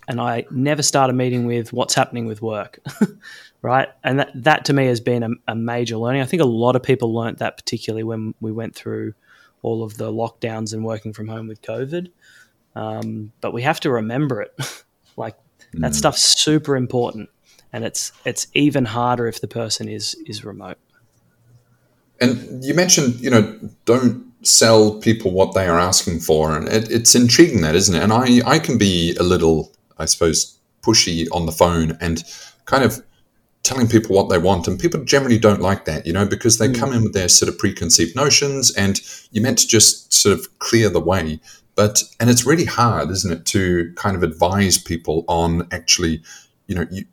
and 0.08 0.22
I 0.22 0.46
never 0.50 0.82
start 0.82 1.10
a 1.10 1.14
meeting 1.14 1.46
with 1.46 1.74
what's 1.74 1.94
happening 1.94 2.26
with 2.26 2.42
work, 2.42 2.80
right? 3.62 3.90
And 4.04 4.20
that, 4.20 4.32
that 4.36 4.66
to 4.66 4.74
me 4.74 4.86
has 4.86 5.02
been 5.02 5.24
a, 5.24 5.30
a, 5.50 5.56
major 5.56 5.98
learning. 5.98 6.22
I 6.22 6.26
think 6.26 6.42
a 6.42 6.46
lot 6.46 6.76
of 6.76 6.84
people 6.84 7.14
learnt 7.14 7.40
that 7.40 7.58
particularly 7.58 8.04
when 8.04 8.34
we 8.40 8.52
went 8.52 8.74
through 8.74 9.14
all 9.64 9.84
of 9.84 9.98
the 9.98 10.12
lockdowns 10.12 10.74
and 10.74 10.86
working 10.86 11.12
from 11.12 11.28
home 11.28 11.48
with 11.48 11.62
COVID. 11.62 12.10
Um, 12.76 13.34
but 13.42 13.54
we 13.54 13.64
have 13.64 13.80
to 13.82 13.92
remember 13.92 14.42
it. 14.42 14.56
like 15.18 15.36
mm. 15.74 15.82
that 15.82 15.96
stuff's 15.96 16.24
super 16.24 16.78
important, 16.78 17.30
and 17.74 17.84
it's 17.84 18.12
it's 18.24 18.48
even 18.54 18.86
harder 18.86 19.28
if 19.28 19.42
the 19.42 19.48
person 19.48 19.90
is 19.90 20.16
is 20.26 20.46
remote. 20.46 20.78
And 22.22 22.64
you 22.64 22.74
mentioned, 22.74 23.16
you 23.16 23.30
know, 23.30 23.60
don't 23.86 24.26
sell 24.44 25.00
people 25.00 25.32
what 25.32 25.54
they 25.54 25.68
are 25.68 25.80
asking 25.80 26.20
for, 26.20 26.56
and 26.56 26.68
it, 26.68 26.90
it's 26.92 27.16
intriguing 27.16 27.62
that, 27.62 27.76
isn't 27.76 27.96
it? 27.96 28.04
And 28.04 28.14
I 28.14 28.42
I 28.46 28.60
can 28.60 28.78
be 28.78 29.16
a 29.16 29.24
little 29.24 29.72
I 30.00 30.06
suppose, 30.06 30.58
pushy 30.82 31.28
on 31.32 31.46
the 31.46 31.52
phone 31.52 31.98
and 32.00 32.24
kind 32.66 32.84
of 32.84 33.04
telling 33.64 33.88
people 33.88 34.16
what 34.16 34.30
they 34.30 34.38
want. 34.38 34.68
And 34.68 34.80
people 34.80 35.04
generally 35.04 35.38
don't 35.38 35.62
like 35.62 35.86
that, 35.86 36.06
you 36.06 36.14
know, 36.14 36.26
because 36.26 36.58
they 36.58 36.70
mm. 36.70 36.80
come 36.80 36.94
in 36.94 37.04
with 37.04 37.14
their 37.14 37.28
sort 37.28 37.50
of 37.50 37.58
preconceived 37.58 38.16
notions 38.16 38.74
and 38.76 39.00
you're 39.32 39.44
meant 39.44 39.60
to 39.60 39.68
just 39.68 40.14
sort 40.14 40.38
of 40.38 40.60
clear 40.60 40.90
the 40.90 41.02
way. 41.02 41.40
But, 41.76 42.02
and 42.20 42.30
it's 42.30 42.46
really 42.46 42.66
hard, 42.66 43.12
isn't 43.12 43.32
it, 43.32 43.46
to 43.48 43.94
kind 43.96 44.16
of 44.16 44.24
advise 44.24 44.78
people 44.78 45.26
on 45.28 45.68
actually, 45.72 46.24
you 46.68 46.76
know, 46.76 46.86
you, 46.90 47.06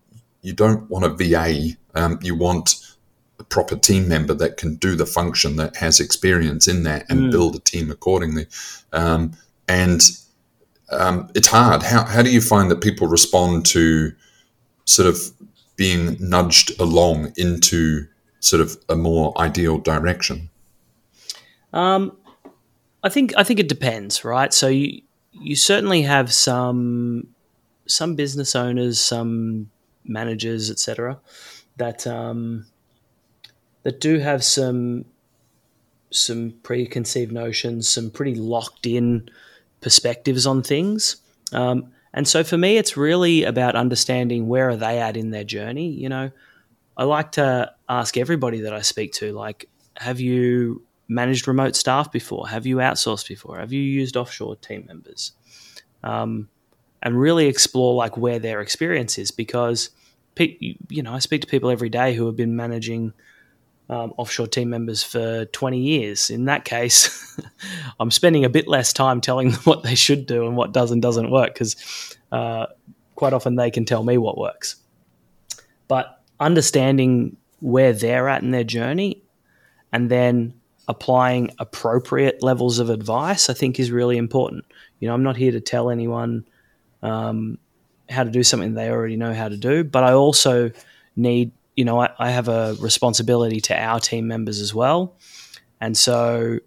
you 0.42 0.52
don't 0.52 0.88
want 0.88 1.04
a 1.04 1.08
VA, 1.08 1.76
um, 1.94 2.18
you 2.22 2.34
want 2.36 2.76
a 3.40 3.44
proper 3.44 3.76
team 3.76 4.08
member 4.08 4.32
that 4.34 4.56
can 4.56 4.76
do 4.76 4.94
the 4.94 5.06
function 5.06 5.56
that 5.56 5.76
has 5.76 5.98
experience 6.00 6.68
in 6.68 6.84
that 6.84 7.04
and 7.10 7.20
mm. 7.20 7.30
build 7.32 7.56
a 7.56 7.60
team 7.60 7.90
accordingly. 7.90 8.46
Um, 8.92 9.32
and 9.68 10.00
um, 10.94 11.30
it's 11.34 11.48
hard. 11.48 11.82
How, 11.82 12.04
how 12.04 12.22
do 12.22 12.30
you 12.30 12.40
find 12.40 12.70
that 12.70 12.80
people 12.80 13.06
respond 13.06 13.66
to 13.66 14.12
sort 14.84 15.08
of 15.08 15.18
being 15.76 16.16
nudged 16.20 16.78
along 16.80 17.32
into 17.36 18.06
sort 18.40 18.60
of 18.60 18.76
a 18.88 18.96
more 18.96 19.32
ideal 19.38 19.78
direction? 19.78 20.50
Um, 21.72 22.16
I 23.02 23.08
think 23.08 23.34
I 23.36 23.42
think 23.42 23.60
it 23.60 23.68
depends, 23.68 24.24
right? 24.24 24.52
So 24.54 24.68
you 24.68 25.02
you 25.32 25.56
certainly 25.56 26.02
have 26.02 26.32
some 26.32 27.28
some 27.86 28.14
business 28.14 28.54
owners, 28.54 29.00
some 29.00 29.70
managers, 30.04 30.70
etc., 30.70 31.18
that 31.76 32.06
um, 32.06 32.66
that 33.82 34.00
do 34.00 34.18
have 34.18 34.44
some 34.44 35.04
some 36.10 36.54
preconceived 36.62 37.32
notions, 37.32 37.88
some 37.88 38.10
pretty 38.10 38.36
locked 38.36 38.86
in 38.86 39.28
perspectives 39.84 40.46
on 40.46 40.62
things. 40.62 41.16
Um, 41.52 41.92
and 42.14 42.26
so 42.26 42.42
for 42.42 42.56
me, 42.56 42.78
it's 42.78 42.96
really 42.96 43.44
about 43.44 43.76
understanding 43.76 44.48
where 44.48 44.70
are 44.70 44.76
they 44.76 44.98
at 44.98 45.16
in 45.16 45.30
their 45.30 45.44
journey. 45.44 45.90
You 45.90 46.08
know, 46.08 46.30
I 46.96 47.04
like 47.04 47.32
to 47.32 47.70
ask 47.88 48.16
everybody 48.16 48.62
that 48.62 48.72
I 48.72 48.80
speak 48.80 49.12
to, 49.14 49.32
like, 49.32 49.68
have 49.98 50.20
you 50.20 50.82
managed 51.06 51.46
remote 51.46 51.76
staff 51.76 52.10
before? 52.10 52.48
Have 52.48 52.64
you 52.64 52.76
outsourced 52.76 53.28
before? 53.28 53.58
Have 53.58 53.72
you 53.72 53.82
used 53.82 54.16
offshore 54.16 54.56
team 54.56 54.86
members? 54.88 55.32
Um, 56.02 56.48
and 57.02 57.20
really 57.20 57.46
explore 57.46 57.94
like 57.94 58.16
where 58.16 58.38
their 58.38 58.62
experience 58.62 59.18
is 59.18 59.30
because 59.30 59.90
you 60.38 61.02
know 61.02 61.12
I 61.12 61.18
speak 61.18 61.42
to 61.42 61.46
people 61.46 61.70
every 61.70 61.90
day 61.90 62.14
who 62.14 62.24
have 62.26 62.36
been 62.36 62.56
managing 62.56 63.12
um, 63.88 64.14
offshore 64.16 64.46
team 64.46 64.70
members 64.70 65.02
for 65.02 65.44
20 65.46 65.78
years. 65.78 66.30
In 66.30 66.46
that 66.46 66.64
case, 66.64 67.40
I'm 68.00 68.10
spending 68.10 68.44
a 68.44 68.48
bit 68.48 68.66
less 68.66 68.92
time 68.92 69.20
telling 69.20 69.50
them 69.50 69.60
what 69.64 69.82
they 69.82 69.94
should 69.94 70.26
do 70.26 70.46
and 70.46 70.56
what 70.56 70.72
does 70.72 70.90
and 70.90 71.02
doesn't 71.02 71.30
work 71.30 71.54
because 71.54 72.16
uh, 72.32 72.66
quite 73.14 73.32
often 73.32 73.56
they 73.56 73.70
can 73.70 73.84
tell 73.84 74.02
me 74.02 74.18
what 74.18 74.38
works. 74.38 74.76
But 75.88 76.22
understanding 76.40 77.36
where 77.60 77.92
they're 77.92 78.28
at 78.28 78.42
in 78.42 78.50
their 78.50 78.64
journey 78.64 79.22
and 79.92 80.10
then 80.10 80.54
applying 80.88 81.50
appropriate 81.58 82.42
levels 82.42 82.78
of 82.78 82.90
advice, 82.90 83.48
I 83.48 83.54
think 83.54 83.78
is 83.78 83.90
really 83.90 84.16
important. 84.16 84.64
You 85.00 85.08
know, 85.08 85.14
I'm 85.14 85.22
not 85.22 85.36
here 85.36 85.52
to 85.52 85.60
tell 85.60 85.90
anyone 85.90 86.46
um, 87.02 87.58
how 88.10 88.24
to 88.24 88.30
do 88.30 88.42
something 88.42 88.74
they 88.74 88.90
already 88.90 89.16
know 89.16 89.32
how 89.32 89.48
to 89.48 89.56
do, 89.56 89.84
but 89.84 90.04
I 90.04 90.12
also 90.12 90.70
need, 91.16 91.52
you 91.76 91.84
know, 91.84 92.00
I, 92.00 92.10
I 92.18 92.30
have 92.30 92.48
a 92.48 92.76
responsibility 92.80 93.60
to 93.62 93.78
our 93.78 94.00
team 94.00 94.26
members 94.26 94.60
as 94.60 94.74
well. 94.74 95.14
And 95.80 95.96
so, 95.96 96.60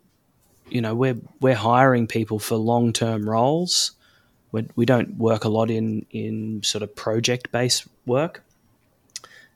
you 0.70 0.82
know, 0.82 0.96
we're, 0.96 1.18
we're 1.40 1.56
hiring 1.56 2.08
people 2.08 2.40
for 2.40 2.56
long 2.56 2.94
term 2.94 3.30
roles. 3.30 3.92
We're, 4.52 4.66
we 4.76 4.86
do 4.86 4.98
not 4.98 5.16
work 5.16 5.44
a 5.44 5.50
lot 5.50 5.70
in, 5.70 6.06
in 6.12 6.62
sort 6.64 6.84
of 6.84 6.96
project 6.96 7.52
based 7.52 7.88
work. 8.06 8.44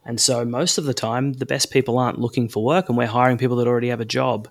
And 0.05 0.19
so 0.19 0.43
most 0.45 0.77
of 0.77 0.85
the 0.85 0.93
time, 0.93 1.33
the 1.33 1.45
best 1.45 1.71
people 1.71 1.99
aren't 1.99 2.19
looking 2.19 2.49
for 2.49 2.63
work, 2.63 2.89
and 2.89 2.97
we're 2.97 3.05
hiring 3.05 3.37
people 3.37 3.57
that 3.57 3.67
already 3.67 3.89
have 3.89 4.01
a 4.01 4.05
job. 4.05 4.47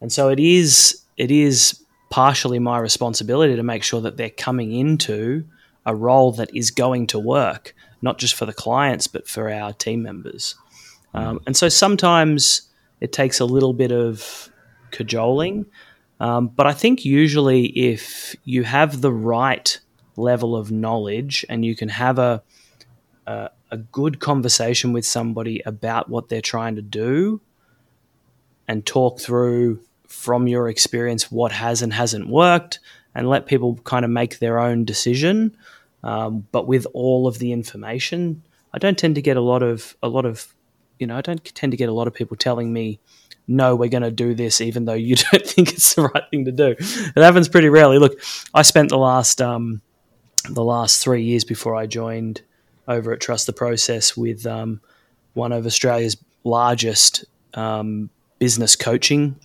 And 0.00 0.12
so 0.12 0.28
it 0.28 0.38
is 0.38 1.02
it 1.16 1.30
is 1.30 1.82
partially 2.10 2.58
my 2.58 2.78
responsibility 2.78 3.56
to 3.56 3.62
make 3.62 3.82
sure 3.82 4.00
that 4.02 4.16
they're 4.16 4.30
coming 4.30 4.72
into 4.72 5.44
a 5.84 5.94
role 5.94 6.32
that 6.32 6.54
is 6.54 6.70
going 6.70 7.06
to 7.08 7.18
work, 7.18 7.74
not 8.02 8.18
just 8.18 8.34
for 8.34 8.46
the 8.46 8.52
clients 8.52 9.06
but 9.06 9.28
for 9.28 9.50
our 9.50 9.72
team 9.72 10.02
members. 10.02 10.54
Um, 11.14 11.40
and 11.46 11.56
so 11.56 11.68
sometimes 11.68 12.62
it 13.00 13.12
takes 13.12 13.40
a 13.40 13.44
little 13.44 13.72
bit 13.72 13.92
of 13.92 14.50
cajoling, 14.90 15.66
um, 16.20 16.48
but 16.48 16.66
I 16.66 16.72
think 16.72 17.04
usually 17.04 17.66
if 17.66 18.36
you 18.44 18.64
have 18.64 19.00
the 19.00 19.12
right 19.12 19.78
level 20.16 20.56
of 20.56 20.70
knowledge 20.70 21.44
and 21.48 21.64
you 21.64 21.76
can 21.76 21.90
have 21.90 22.18
a, 22.18 22.42
a 23.26 23.50
a 23.70 23.76
good 23.76 24.20
conversation 24.20 24.92
with 24.92 25.04
somebody 25.04 25.60
about 25.66 26.08
what 26.08 26.28
they're 26.28 26.40
trying 26.40 26.76
to 26.76 26.82
do 26.82 27.40
and 28.68 28.86
talk 28.86 29.20
through 29.20 29.80
from 30.06 30.46
your 30.46 30.68
experience 30.68 31.30
what 31.30 31.52
has 31.52 31.82
and 31.82 31.92
hasn't 31.92 32.28
worked 32.28 32.78
and 33.14 33.28
let 33.28 33.46
people 33.46 33.76
kind 33.84 34.04
of 34.04 34.10
make 34.10 34.38
their 34.38 34.58
own 34.60 34.84
decision 34.84 35.56
um, 36.06 36.46
but 36.52 36.66
with 36.66 36.86
all 36.94 37.26
of 37.26 37.38
the 37.38 37.52
information 37.52 38.42
i 38.72 38.78
don't 38.78 38.98
tend 38.98 39.14
to 39.14 39.22
get 39.22 39.36
a 39.36 39.40
lot 39.40 39.62
of 39.62 39.96
a 40.02 40.08
lot 40.08 40.24
of 40.24 40.54
you 40.98 41.06
know 41.06 41.16
i 41.16 41.20
don't 41.20 41.44
tend 41.54 41.72
to 41.72 41.76
get 41.76 41.88
a 41.88 41.92
lot 41.92 42.06
of 42.06 42.14
people 42.14 42.36
telling 42.36 42.72
me 42.72 42.98
no 43.46 43.76
we're 43.76 43.90
going 43.90 44.02
to 44.02 44.10
do 44.10 44.34
this 44.34 44.60
even 44.60 44.86
though 44.86 44.94
you 44.94 45.16
don't 45.32 45.46
think 45.46 45.72
it's 45.72 45.94
the 45.94 46.02
right 46.02 46.24
thing 46.30 46.44
to 46.44 46.52
do 46.52 46.74
it 46.78 47.22
happens 47.22 47.48
pretty 47.48 47.68
rarely 47.68 47.98
look 47.98 48.18
i 48.54 48.62
spent 48.62 48.88
the 48.88 48.98
last 48.98 49.42
um, 49.42 49.82
the 50.50 50.64
last 50.64 51.02
three 51.02 51.22
years 51.22 51.44
before 51.44 51.74
i 51.74 51.86
joined 51.86 52.40
over 52.88 53.12
at 53.12 53.20
Trust 53.20 53.46
the 53.46 53.52
Process 53.52 54.16
with 54.16 54.46
um, 54.46 54.80
one 55.34 55.52
of 55.52 55.66
Australia's 55.66 56.16
largest 56.44 57.24
um, 57.54 58.10
business 58.38 58.76
coaching 58.76 59.36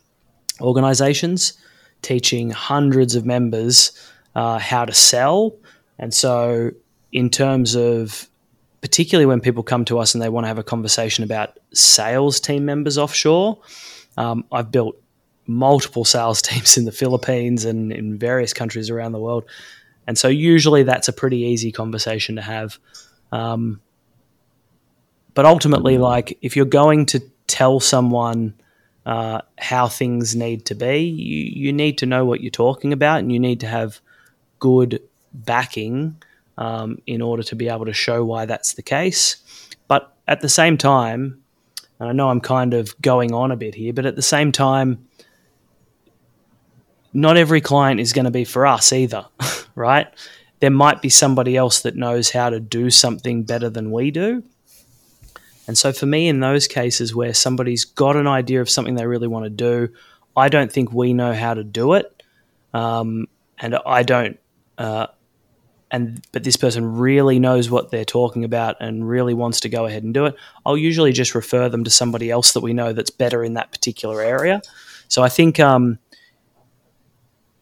organizations, 0.60 1.54
teaching 2.02 2.52
hundreds 2.52 3.16
of 3.16 3.26
members 3.26 3.92
uh, 4.36 4.60
how 4.60 4.86
to 4.86 4.94
sell. 4.94 5.56
And 6.00 6.14
so, 6.14 6.72
in 7.12 7.30
terms 7.30 7.76
of 7.76 8.28
particularly 8.82 9.26
when 9.26 9.42
people 9.42 9.64
come 9.64 9.86
to 9.86 10.00
us 10.00 10.16
and 10.16 10.22
they 10.22 10.30
want 10.30 10.46
to 10.46 10.48
have 10.48 10.58
a 10.58 10.64
conversation 10.64 11.24
about 11.24 11.58
sales 11.74 12.40
team 12.40 12.66
members 12.66 12.98
offshore, 12.98 13.60
um, 14.18 14.44
I've 14.52 14.72
built 14.72 15.00
multiple 15.48 16.06
sales 16.06 16.42
teams 16.50 16.78
in 16.78 16.86
the 16.86 16.92
Philippines 16.92 17.66
and 17.66 17.92
in 17.92 18.18
various 18.18 18.54
countries 18.54 18.90
around 18.90 19.12
the 19.12 19.20
world. 19.20 19.46
And 20.08 20.18
so, 20.18 20.28
usually, 20.28 20.84
that's 20.84 21.08
a 21.08 21.14
pretty 21.14 21.38
easy 21.38 21.72
conversation 21.72 22.36
to 22.36 22.42
have. 22.42 22.80
Um, 23.32 23.82
but 25.34 25.46
ultimately, 25.46 25.98
like 25.98 26.38
if 26.42 26.56
you're 26.56 26.66
going 26.66 27.06
to 27.08 27.22
tell 27.48 27.80
someone 27.80 28.54
uh, 29.06 29.42
how 29.58 29.88
things 29.88 30.36
need 30.36 30.66
to 30.66 30.76
be, 30.76 31.00
you, 31.00 31.66
you 31.68 31.74
need 31.74 31.98
to 32.00 32.06
know 32.06 32.26
what 32.26 32.42
you're 32.42 32.52
talking 32.52 32.94
about, 32.94 33.20
and 33.20 33.32
you 33.32 33.40
need 33.40 33.60
to 33.62 33.68
have 33.68 34.00
good 34.60 35.02
backing 35.34 36.22
um, 36.58 37.02
in 37.08 37.22
order 37.22 37.44
to 37.44 37.56
be 37.56 37.70
able 37.70 37.86
to 37.86 37.94
show 37.94 38.24
why 38.24 38.46
that's 38.46 38.74
the 38.74 38.82
case. 38.82 39.38
But 39.88 40.14
at 40.28 40.42
the 40.42 40.50
same 40.50 40.78
time, 40.78 41.42
and 42.00 42.10
I 42.10 42.12
know 42.12 42.30
I'm 42.30 42.42
kind 42.42 42.74
of 42.74 43.00
going 43.02 43.34
on 43.34 43.52
a 43.52 43.56
bit 43.56 43.76
here, 43.76 43.94
but 43.94 44.06
at 44.06 44.16
the 44.16 44.22
same 44.22 44.52
time, 44.52 45.08
not 47.14 47.38
every 47.38 47.62
client 47.62 48.00
is 48.00 48.14
going 48.14 48.26
to 48.26 48.32
be 48.32 48.46
for 48.46 48.66
us 48.66 48.94
either, 48.94 49.26
right? 49.76 50.08
there 50.62 50.72
might 50.72 51.02
be 51.02 51.10
somebody 51.10 51.58
else 51.58 51.82
that 51.82 51.96
knows 51.96 52.30
how 52.30 52.50
to 52.50 52.60
do 52.60 52.90
something 52.90 53.44
better 53.44 53.70
than 53.70 53.92
we 53.92 54.12
do. 54.12 54.44
And 55.68 55.78
so, 55.78 55.92
for 55.92 56.06
me, 56.06 56.28
in 56.28 56.40
those 56.40 56.68
cases 56.68 57.14
where 57.14 57.34
somebody's 57.34 57.84
got 57.84 58.16
an 58.16 58.28
idea 58.28 58.62
of 58.62 58.70
something 58.70 58.96
they 58.96 59.06
really 59.06 59.28
want 59.28 59.46
to 59.46 59.50
do, 59.50 59.90
I 60.38 60.50
don't 60.50 60.72
think 60.72 60.94
we 60.94 61.14
know 61.14 61.34
how 61.34 61.54
to 61.54 61.64
do 61.64 61.94
it, 61.94 62.24
um, 62.74 63.28
and 63.60 63.76
I 63.86 64.04
don't. 64.04 64.40
Uh, 64.78 65.08
and 65.92 66.26
but 66.32 66.44
this 66.44 66.56
person 66.56 66.98
really 66.98 67.38
knows 67.38 67.70
what 67.70 67.92
they're 67.92 68.06
talking 68.06 68.44
about 68.44 68.78
and 68.80 69.08
really 69.08 69.34
wants 69.34 69.60
to 69.62 69.70
go 69.70 69.86
ahead 69.86 70.04
and 70.04 70.14
do 70.14 70.26
it. 70.26 70.36
I'll 70.66 70.78
usually 70.78 71.12
just 71.12 71.36
refer 71.36 71.68
them 71.68 71.84
to 71.84 71.90
somebody 71.90 72.32
else 72.32 72.54
that 72.54 72.62
we 72.62 72.74
know 72.74 72.94
that's 72.94 73.10
better 73.10 73.44
in 73.44 73.56
that 73.56 73.72
particular 73.72 74.22
area. 74.22 74.62
So 75.10 75.22
I 75.22 75.30
think 75.30 75.60
um, 75.60 76.00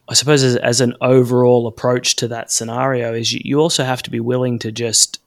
I 0.07 0.13
suppose 0.13 0.43
as, 0.43 0.55
as, 0.57 0.81
an 0.81 0.93
overall 1.01 1.65
approach 1.65 2.15
to 2.17 2.27
that 2.27 2.51
scenario 2.51 3.13
is 3.13 3.33
you, 3.33 3.41
you 3.43 3.59
also 3.59 3.83
have 3.83 4.03
to 4.03 4.11
be 4.11 4.19
willing 4.19 4.59
to 4.59 4.71
just 4.71 5.19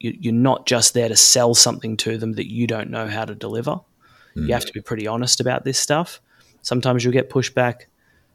you, 0.00 0.14
you're 0.20 0.34
not 0.34 0.66
just 0.66 0.92
there 0.92 1.08
to 1.08 1.16
sell 1.16 1.54
something 1.54 1.96
to 1.98 2.18
them 2.18 2.34
that 2.34 2.50
you 2.50 2.66
don't 2.66 2.90
know 2.90 3.08
how 3.08 3.24
to 3.24 3.34
deliver. 3.34 3.72
Mm. 3.72 3.82
You 4.34 4.42
hmm. 4.42 4.52
have 4.52 4.66
to 4.66 4.72
be 4.72 4.82
pretty 4.82 5.06
honest 5.06 5.40
about 5.40 5.64
this 5.64 5.78
stuff. 5.78 6.20
Sometimes 6.60 7.04
you'll 7.04 7.12
get 7.12 7.30
pushback, 7.30 7.86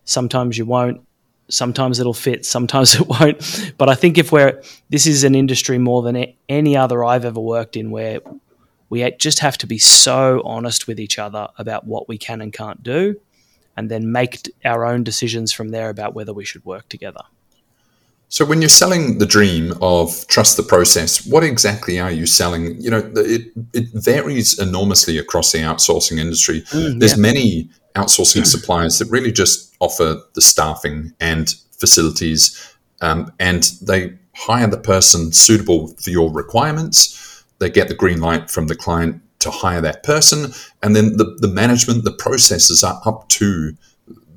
sometimes 0.05 0.57
you 0.57 0.65
won't. 0.65 1.01
Sometimes 1.49 1.99
it'll 1.99 2.13
fit, 2.13 2.45
sometimes 2.45 2.95
it 2.99 3.07
won't. 3.07 3.73
But 3.77 3.89
I 3.89 3.95
think 3.95 4.17
if 4.17 4.31
we're 4.31 4.61
this 4.89 5.05
is 5.07 5.23
an 5.23 5.35
industry 5.35 5.77
more 5.77 6.01
than 6.01 6.33
any 6.47 6.77
other 6.77 7.03
I've 7.03 7.25
ever 7.25 7.39
worked 7.39 7.75
in 7.75 7.91
where 7.91 8.19
we 8.89 9.09
just 9.19 9.39
have 9.39 9.57
to 9.59 9.67
be 9.67 9.77
so 9.77 10.41
honest 10.43 10.87
with 10.87 10.99
each 10.99 11.19
other 11.19 11.47
about 11.57 11.85
what 11.85 12.07
we 12.07 12.17
can 12.17 12.41
and 12.41 12.51
can't 12.51 12.81
do 12.81 13.19
and 13.77 13.89
then 13.89 14.11
make 14.11 14.41
our 14.65 14.85
own 14.85 15.03
decisions 15.03 15.53
from 15.53 15.69
there 15.69 15.89
about 15.89 16.13
whether 16.13 16.33
we 16.33 16.43
should 16.43 16.65
work 16.65 16.89
together. 16.89 17.21
So, 18.31 18.45
when 18.45 18.61
you're 18.61 18.69
selling 18.69 19.17
the 19.17 19.25
dream 19.25 19.73
of 19.81 20.25
trust 20.27 20.55
the 20.55 20.63
process, 20.63 21.25
what 21.25 21.43
exactly 21.43 21.99
are 21.99 22.11
you 22.11 22.27
selling? 22.27 22.79
You 22.79 22.91
know, 22.91 23.11
it, 23.15 23.51
it 23.73 23.89
varies 23.93 24.57
enormously 24.59 25.17
across 25.17 25.51
the 25.51 25.59
outsourcing 25.59 26.19
industry. 26.19 26.61
Mm, 26.69 26.99
There's 26.99 27.17
yeah. 27.17 27.21
many 27.21 27.69
outsourcing 27.95 28.45
suppliers 28.55 28.99
that 28.99 29.09
really 29.09 29.31
just 29.31 29.75
offer 29.79 30.21
the 30.35 30.41
staffing 30.41 31.11
and 31.19 31.55
facilities, 31.79 32.55
um, 33.01 33.33
and 33.39 33.63
they 33.81 34.13
hire 34.35 34.67
the 34.67 34.77
person 34.77 35.33
suitable 35.33 35.87
for 36.01 36.11
your 36.11 36.31
requirements. 36.31 37.43
They 37.57 37.69
get 37.69 37.87
the 37.87 37.95
green 37.95 38.21
light 38.21 38.51
from 38.51 38.67
the 38.67 38.75
client 38.75 39.21
to 39.39 39.49
hire 39.49 39.81
that 39.81 40.03
person. 40.03 40.53
And 40.83 40.95
then 40.95 41.17
the, 41.17 41.35
the 41.39 41.47
management, 41.47 42.03
the 42.03 42.11
processes 42.11 42.83
are 42.83 43.01
up 43.05 43.27
to 43.29 43.75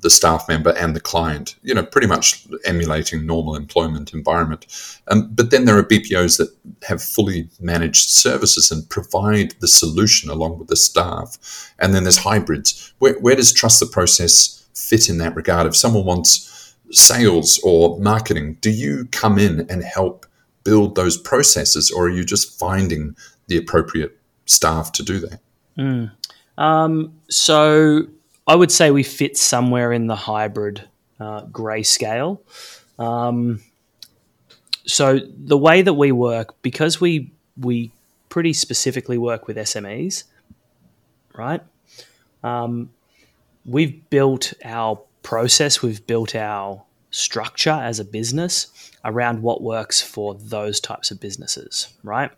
the 0.02 0.10
staff 0.10 0.48
member 0.48 0.70
and 0.70 0.94
the 0.94 1.00
client, 1.00 1.54
you 1.62 1.72
know, 1.72 1.82
pretty 1.82 2.08
much 2.08 2.46
emulating 2.64 3.24
normal 3.24 3.54
employment 3.54 4.12
environment. 4.12 4.66
Um, 5.08 5.30
but 5.32 5.50
then 5.50 5.64
there 5.64 5.78
are 5.78 5.84
BPOs 5.84 6.38
that 6.38 6.54
have 6.86 7.02
fully 7.02 7.48
managed 7.60 8.10
services 8.10 8.70
and 8.70 8.88
provide 8.90 9.54
the 9.60 9.68
solution 9.68 10.28
along 10.28 10.58
with 10.58 10.68
the 10.68 10.76
staff. 10.76 11.72
And 11.78 11.94
then 11.94 12.02
there's 12.02 12.18
hybrids. 12.18 12.92
Where, 12.98 13.18
where 13.20 13.36
does 13.36 13.52
trust 13.52 13.78
the 13.78 13.86
process 13.86 14.66
fit 14.74 15.08
in 15.08 15.18
that 15.18 15.36
regard? 15.36 15.66
If 15.66 15.76
someone 15.76 16.04
wants 16.04 16.74
sales 16.90 17.60
or 17.62 17.98
marketing, 18.00 18.58
do 18.60 18.70
you 18.70 19.06
come 19.12 19.38
in 19.38 19.66
and 19.70 19.84
help 19.84 20.26
build 20.64 20.96
those 20.96 21.16
processes 21.16 21.90
or 21.90 22.06
are 22.06 22.10
you 22.10 22.24
just 22.24 22.58
finding 22.58 23.16
the 23.46 23.56
appropriate 23.56 24.18
staff 24.46 24.90
to 24.92 25.04
do 25.04 25.20
that? 25.20 25.40
Mm. 25.78 26.10
Um, 26.58 27.14
so 27.30 28.06
I 28.46 28.54
would 28.54 28.72
say 28.72 28.90
we 28.90 29.02
fit 29.02 29.36
somewhere 29.36 29.92
in 29.92 30.06
the 30.06 30.16
hybrid 30.16 30.88
uh, 31.20 31.42
grey 31.42 31.82
scale. 31.82 32.42
Um, 32.98 33.62
so 34.84 35.20
the 35.36 35.58
way 35.58 35.82
that 35.82 35.94
we 35.94 36.12
work, 36.12 36.60
because 36.62 37.00
we 37.00 37.32
we 37.56 37.92
pretty 38.28 38.52
specifically 38.52 39.18
work 39.18 39.46
with 39.46 39.56
SMEs, 39.56 40.24
right? 41.34 41.60
Um, 42.42 42.90
we've 43.64 44.08
built 44.10 44.52
our 44.64 45.00
process, 45.22 45.82
we've 45.82 46.04
built 46.06 46.34
our 46.34 46.82
structure 47.10 47.70
as 47.70 48.00
a 48.00 48.04
business 48.04 48.90
around 49.04 49.42
what 49.42 49.62
works 49.62 50.00
for 50.00 50.34
those 50.34 50.80
types 50.80 51.10
of 51.10 51.20
businesses, 51.20 51.88
right? 52.02 52.30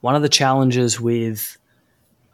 One 0.00 0.16
of 0.16 0.22
the 0.22 0.28
challenges 0.28 1.00
with 1.00 1.56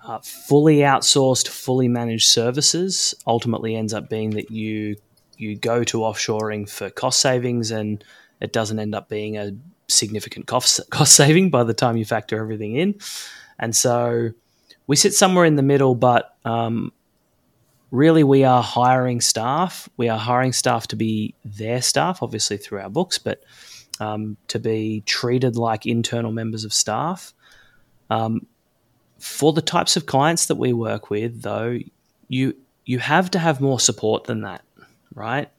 uh, 0.09 0.19
fully 0.21 0.79
outsourced, 0.79 1.49
fully 1.49 1.87
managed 1.87 2.29
services 2.29 3.15
ultimately 3.27 3.77
ends 3.77 3.93
up 3.93 4.09
being 4.09 4.31
that 4.31 4.51
you 4.51 4.97
you 5.37 5.55
go 5.55 5.85
to 5.85 5.99
offshoring 5.99 6.69
for 6.69 6.89
cost 6.89 7.21
savings, 7.21 7.71
and 7.71 8.03
it 8.41 8.53
doesn't 8.53 8.79
end 8.79 8.95
up 8.95 9.11
being 9.11 9.37
a 9.37 9.53
significant 9.87 10.47
cost 10.47 10.81
cost 10.91 11.15
saving 11.15 11.51
by 11.51 11.63
the 11.63 11.75
time 11.75 11.99
you 11.99 12.07
factor 12.07 12.41
everything 12.41 12.75
in. 12.75 12.95
And 13.59 13.77
so 13.77 14.31
we 14.87 14.97
sit 14.97 15.13
somewhere 15.13 15.45
in 15.45 15.57
the 15.57 15.63
middle, 15.63 15.95
but 15.95 16.35
um, 16.47 16.91
really 17.91 18.25
we 18.25 18.45
are 18.45 18.63
hiring 18.63 19.21
staff. 19.21 19.91
We 19.99 20.09
are 20.09 20.19
hiring 20.19 20.55
staff 20.55 20.89
to 20.89 20.97
be 20.97 21.35
their 21.45 21.83
staff, 21.83 22.23
obviously 22.23 22.57
through 22.57 22.81
our 22.81 22.89
books, 22.89 23.19
but 23.19 23.45
um, 24.01 24.39
to 24.49 24.59
be 24.59 25.03
treated 25.05 25.57
like 25.57 25.85
internal 25.85 26.33
members 26.33 26.65
of 26.65 26.73
staff. 26.73 27.35
Um, 28.09 28.47
for 29.19 29.53
the 29.53 29.63
types 29.63 29.97
of 29.97 30.07
clients 30.07 30.47
that 30.47 30.57
we 30.57 30.73
work 30.73 31.11
with, 31.11 31.43
though, 31.43 31.79
you 32.29 32.55
you 32.85 32.99
have 32.99 33.31
to 33.33 33.39
have 33.39 33.61
more 33.61 33.79
support 33.79 34.25
than 34.25 34.43
that, 34.43 34.63
right? 35.15 35.51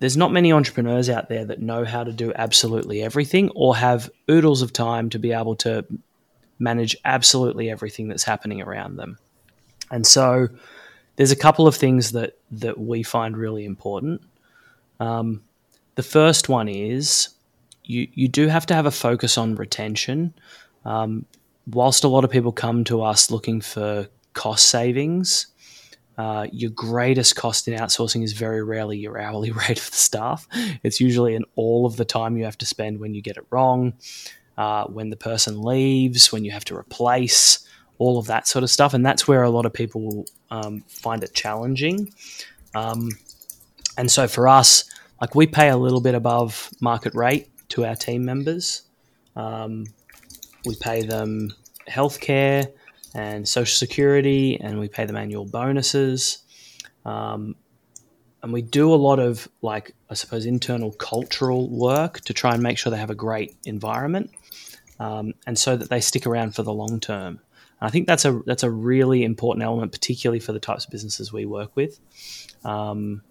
There's 0.00 0.16
not 0.16 0.32
many 0.32 0.52
entrepreneurs 0.52 1.08
out 1.08 1.28
there 1.28 1.44
that 1.46 1.60
know 1.60 1.84
how 1.84 2.04
to 2.04 2.12
do 2.12 2.32
absolutely 2.34 3.02
everything 3.02 3.50
or 3.54 3.76
have 3.76 4.10
oodles 4.30 4.62
of 4.62 4.72
time 4.72 5.10
to 5.10 5.18
be 5.18 5.32
able 5.32 5.56
to 5.56 5.84
manage 6.58 6.96
absolutely 7.04 7.70
everything 7.70 8.08
that's 8.08 8.24
happening 8.24 8.60
around 8.60 8.96
them. 8.96 9.18
And 9.90 10.06
so 10.06 10.48
there's 11.16 11.32
a 11.32 11.36
couple 11.36 11.66
of 11.66 11.74
things 11.74 12.12
that 12.12 12.38
that 12.50 12.78
we 12.78 13.02
find 13.02 13.36
really 13.36 13.64
important. 13.64 14.22
Um, 15.00 15.42
the 15.94 16.02
first 16.02 16.48
one 16.48 16.68
is 16.68 17.30
you 17.84 18.08
you 18.14 18.28
do 18.28 18.48
have 18.48 18.66
to 18.66 18.74
have 18.74 18.86
a 18.86 18.90
focus 18.90 19.38
on 19.38 19.54
retention. 19.54 20.34
Um, 20.84 21.26
whilst 21.72 22.04
a 22.04 22.08
lot 22.08 22.24
of 22.24 22.30
people 22.30 22.52
come 22.52 22.84
to 22.84 23.02
us 23.02 23.30
looking 23.30 23.60
for 23.60 24.08
cost 24.32 24.66
savings, 24.66 25.48
uh, 26.16 26.46
your 26.52 26.70
greatest 26.70 27.36
cost 27.36 27.68
in 27.68 27.78
outsourcing 27.78 28.24
is 28.24 28.32
very 28.32 28.62
rarely 28.62 28.98
your 28.98 29.18
hourly 29.18 29.50
rate 29.68 29.78
of 29.78 29.90
the 29.90 29.96
staff. 29.96 30.46
It's 30.82 31.00
usually 31.00 31.34
in 31.34 31.44
all 31.54 31.86
of 31.86 31.96
the 31.96 32.04
time 32.04 32.36
you 32.36 32.44
have 32.44 32.58
to 32.58 32.66
spend 32.66 32.98
when 32.98 33.14
you 33.14 33.22
get 33.22 33.36
it 33.36 33.46
wrong, 33.50 33.94
uh, 34.56 34.86
when 34.86 35.10
the 35.10 35.16
person 35.16 35.62
leaves, 35.62 36.32
when 36.32 36.44
you 36.44 36.50
have 36.50 36.64
to 36.66 36.76
replace, 36.76 37.60
all 37.98 38.18
of 38.18 38.26
that 38.26 38.48
sort 38.48 38.62
of 38.62 38.70
stuff. 38.70 38.94
And 38.94 39.04
that's 39.04 39.28
where 39.28 39.42
a 39.42 39.50
lot 39.50 39.66
of 39.66 39.72
people 39.72 40.24
um, 40.50 40.82
find 40.88 41.22
it 41.22 41.34
challenging. 41.34 42.12
Um, 42.74 43.10
and 43.96 44.10
so 44.10 44.26
for 44.26 44.48
us, 44.48 44.84
like 45.20 45.34
we 45.34 45.46
pay 45.46 45.68
a 45.68 45.76
little 45.76 46.00
bit 46.00 46.14
above 46.14 46.70
market 46.80 47.14
rate 47.14 47.48
to 47.70 47.84
our 47.84 47.96
team 47.96 48.24
members. 48.24 48.82
Um, 49.36 49.86
we 50.64 50.74
pay 50.76 51.02
them 51.02 51.52
healthcare 51.88 52.72
and 53.14 53.48
social 53.48 53.76
security, 53.76 54.60
and 54.60 54.78
we 54.78 54.88
pay 54.88 55.06
them 55.06 55.16
annual 55.16 55.44
bonuses. 55.44 56.38
Um, 57.04 57.56
and 58.42 58.52
we 58.52 58.62
do 58.62 58.92
a 58.92 58.96
lot 58.96 59.18
of 59.18 59.48
like 59.62 59.94
I 60.10 60.14
suppose 60.14 60.46
internal 60.46 60.92
cultural 60.92 61.68
work 61.68 62.20
to 62.22 62.32
try 62.32 62.54
and 62.54 62.62
make 62.62 62.78
sure 62.78 62.90
they 62.90 62.98
have 62.98 63.10
a 63.10 63.14
great 63.14 63.56
environment, 63.64 64.30
um, 65.00 65.34
and 65.46 65.58
so 65.58 65.76
that 65.76 65.90
they 65.90 66.00
stick 66.00 66.26
around 66.26 66.54
for 66.54 66.62
the 66.62 66.72
long 66.72 67.00
term. 67.00 67.40
And 67.80 67.88
I 67.88 67.90
think 67.90 68.06
that's 68.06 68.24
a 68.24 68.40
that's 68.46 68.62
a 68.62 68.70
really 68.70 69.24
important 69.24 69.64
element, 69.64 69.92
particularly 69.92 70.40
for 70.40 70.52
the 70.52 70.60
types 70.60 70.84
of 70.84 70.90
businesses 70.90 71.32
we 71.32 71.46
work 71.46 71.74
with. 71.74 71.98
Um, 72.64 73.22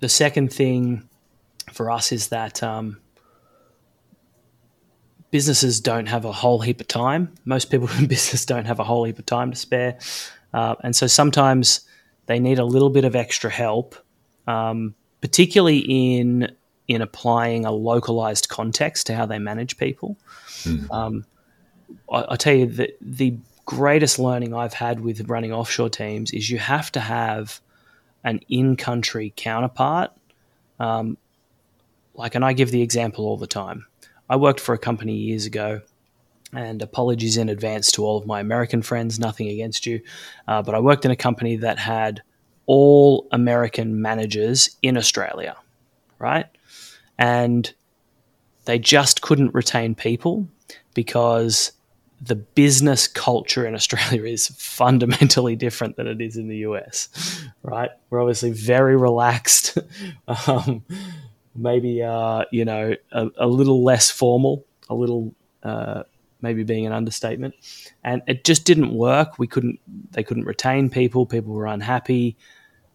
the 0.00 0.08
second 0.08 0.52
thing 0.52 1.08
for 1.72 1.90
us 1.90 2.10
is 2.10 2.28
that 2.28 2.62
um, 2.62 3.00
businesses 5.30 5.80
don't 5.80 6.06
have 6.06 6.24
a 6.24 6.32
whole 6.32 6.60
heap 6.60 6.80
of 6.80 6.88
time. 6.88 7.32
Most 7.44 7.70
people 7.70 7.88
in 7.98 8.06
business 8.06 8.44
don't 8.44 8.66
have 8.66 8.78
a 8.78 8.84
whole 8.84 9.04
heap 9.04 9.18
of 9.18 9.26
time 9.26 9.50
to 9.50 9.56
spare, 9.56 9.98
uh, 10.52 10.76
and 10.82 10.94
so 10.94 11.06
sometimes 11.06 11.80
they 12.26 12.38
need 12.38 12.58
a 12.58 12.64
little 12.64 12.90
bit 12.90 13.04
of 13.04 13.16
extra 13.16 13.50
help, 13.50 13.96
um, 14.46 14.94
particularly 15.20 15.78
in 15.78 16.54
in 16.88 17.02
applying 17.02 17.64
a 17.64 17.70
localized 17.70 18.48
context 18.48 19.06
to 19.06 19.14
how 19.14 19.24
they 19.24 19.38
manage 19.38 19.76
people. 19.76 20.16
Mm. 20.64 20.90
Um, 20.90 21.24
I, 22.12 22.24
I 22.30 22.36
tell 22.36 22.54
you 22.54 22.66
that 22.66 22.96
the 23.00 23.36
greatest 23.64 24.18
learning 24.18 24.52
I've 24.54 24.74
had 24.74 25.00
with 25.00 25.28
running 25.28 25.52
offshore 25.52 25.90
teams 25.90 26.32
is 26.32 26.50
you 26.50 26.58
have 26.58 26.90
to 26.92 27.00
have 27.00 27.60
an 28.24 28.40
in-country 28.48 29.32
counterpart. 29.36 30.10
Um, 30.80 31.16
like, 32.14 32.34
and 32.34 32.44
I 32.44 32.52
give 32.52 32.72
the 32.72 32.82
example 32.82 33.24
all 33.24 33.36
the 33.36 33.46
time. 33.46 33.86
I 34.30 34.36
worked 34.36 34.60
for 34.60 34.72
a 34.72 34.78
company 34.78 35.14
years 35.14 35.44
ago, 35.44 35.82
and 36.52 36.80
apologies 36.82 37.36
in 37.36 37.48
advance 37.48 37.90
to 37.92 38.04
all 38.04 38.16
of 38.16 38.26
my 38.26 38.40
American 38.40 38.80
friends, 38.80 39.18
nothing 39.18 39.48
against 39.48 39.86
you, 39.86 40.00
uh, 40.48 40.62
but 40.62 40.74
I 40.74 40.80
worked 40.80 41.04
in 41.04 41.10
a 41.10 41.16
company 41.16 41.56
that 41.56 41.78
had 41.78 42.22
all 42.66 43.26
American 43.32 44.00
managers 44.00 44.76
in 44.82 44.96
Australia, 44.96 45.56
right? 46.18 46.46
And 47.18 47.72
they 48.64 48.78
just 48.78 49.20
couldn't 49.20 49.52
retain 49.52 49.96
people 49.96 50.46
because 50.94 51.72
the 52.20 52.36
business 52.36 53.08
culture 53.08 53.66
in 53.66 53.74
Australia 53.74 54.24
is 54.32 54.48
fundamentally 54.58 55.56
different 55.56 55.96
than 55.96 56.06
it 56.06 56.20
is 56.20 56.36
in 56.36 56.46
the 56.46 56.58
US, 56.58 57.42
right? 57.62 57.90
We're 58.10 58.20
obviously 58.20 58.52
very 58.52 58.96
relaxed, 58.96 59.78
um, 60.46 60.84
maybe 61.54 62.02
uh, 62.02 62.44
you 62.50 62.64
know 62.64 62.94
a, 63.12 63.28
a, 63.36 63.46
little 63.46 63.82
less 63.84 64.10
formal, 64.10 64.64
a 64.88 64.94
little 64.94 65.34
uh, 65.62 66.04
maybe 66.40 66.62
being 66.62 66.86
an 66.86 66.92
understatement, 66.92 67.54
and 68.04 68.22
it 68.26 68.44
just 68.44 68.64
didn't 68.64 68.94
work. 68.94 69.38
We 69.38 69.46
couldn't, 69.46 69.80
they 70.12 70.22
couldn't 70.22 70.44
retain 70.44 70.90
people. 70.90 71.26
People 71.26 71.52
were 71.52 71.66
unhappy, 71.66 72.36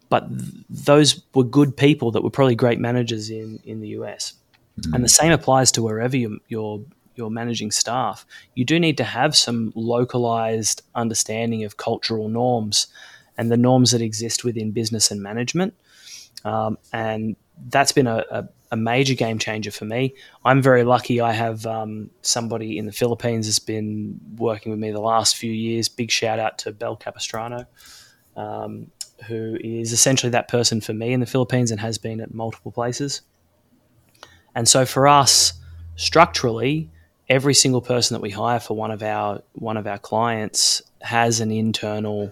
but 0.10 0.28
th- 0.30 0.52
those 0.70 1.22
were 1.34 1.44
good 1.44 1.76
people 1.76 2.12
that 2.12 2.24
were 2.24 2.30
probably 2.30 2.56
great 2.56 2.80
managers 2.80 3.30
in 3.30 3.60
in 3.66 3.82
the 3.82 3.90
US. 3.90 4.34
Mm-hmm. 4.80 4.94
And 4.94 5.04
the 5.04 5.10
same 5.10 5.32
applies 5.32 5.72
to 5.74 5.84
wherever 5.84 6.18
you, 6.18 6.40
you're 6.48 6.82
you're 7.16 7.30
managing 7.30 7.72
staff, 7.72 8.26
you 8.56 8.66
do 8.66 8.80
need 8.80 8.98
to 8.98 9.04
have 9.04 9.36
some 9.36 9.72
localized 9.76 10.82
understanding 10.96 11.64
of 11.64 11.78
cultural 11.78 12.28
norms 12.28 12.88
and 13.38 13.52
the 13.52 13.58
norms 13.58 13.92
that 13.92 14.02
exist 14.02 14.44
within 14.44 14.72
business 14.72 15.12
and 15.12 15.22
management. 15.22 15.74
Um, 16.46 16.78
and 16.94 17.36
that's 17.70 17.92
been 17.92 18.06
a, 18.06 18.24
a, 18.30 18.48
a, 18.72 18.78
major 18.78 19.16
game 19.16 19.40
changer 19.40 19.72
for 19.72 19.86
me. 19.86 20.14
I'm 20.46 20.62
very 20.62 20.84
lucky. 20.84 21.20
I 21.20 21.32
have 21.32 21.66
um, 21.66 22.12
somebody 22.22 22.78
in 22.78 22.86
the 22.86 22.92
Philippines 22.92 23.48
has 23.48 23.58
been 23.58 24.20
working 24.38 24.72
with 24.72 24.80
me 24.80 24.92
the 24.92 25.02
last 25.02 25.36
few 25.38 25.52
years. 25.52 25.90
Big 25.90 26.12
shout 26.12 26.38
out 26.38 26.60
to 26.60 26.72
Bel 26.72 26.96
Capistrano, 26.96 27.66
um, 28.36 28.92
who 29.28 29.58
is 29.60 29.92
essentially 29.92 30.30
that 30.30 30.48
person 30.48 30.82
for 30.82 30.94
me 30.94 31.14
in 31.14 31.20
the 31.20 31.26
Philippines 31.26 31.72
and 31.72 31.80
has 31.80 31.98
been 31.98 32.22
at 32.22 32.32
multiple 32.32 32.72
places. 32.72 33.22
And 34.54 34.70
so 34.70 34.86
for 34.86 35.08
us, 35.08 35.54
structurally, 35.96 36.92
every 37.28 37.56
single 37.56 37.82
person 37.82 38.14
that 38.14 38.22
we 38.22 38.30
hire 38.30 38.60
for 38.60 38.76
one 38.76 38.92
of 38.92 39.02
our 39.02 39.42
one 39.54 39.78
of 39.78 39.88
our 39.88 39.98
clients 39.98 40.84
has 41.02 41.40
an 41.40 41.52
internal 41.52 42.32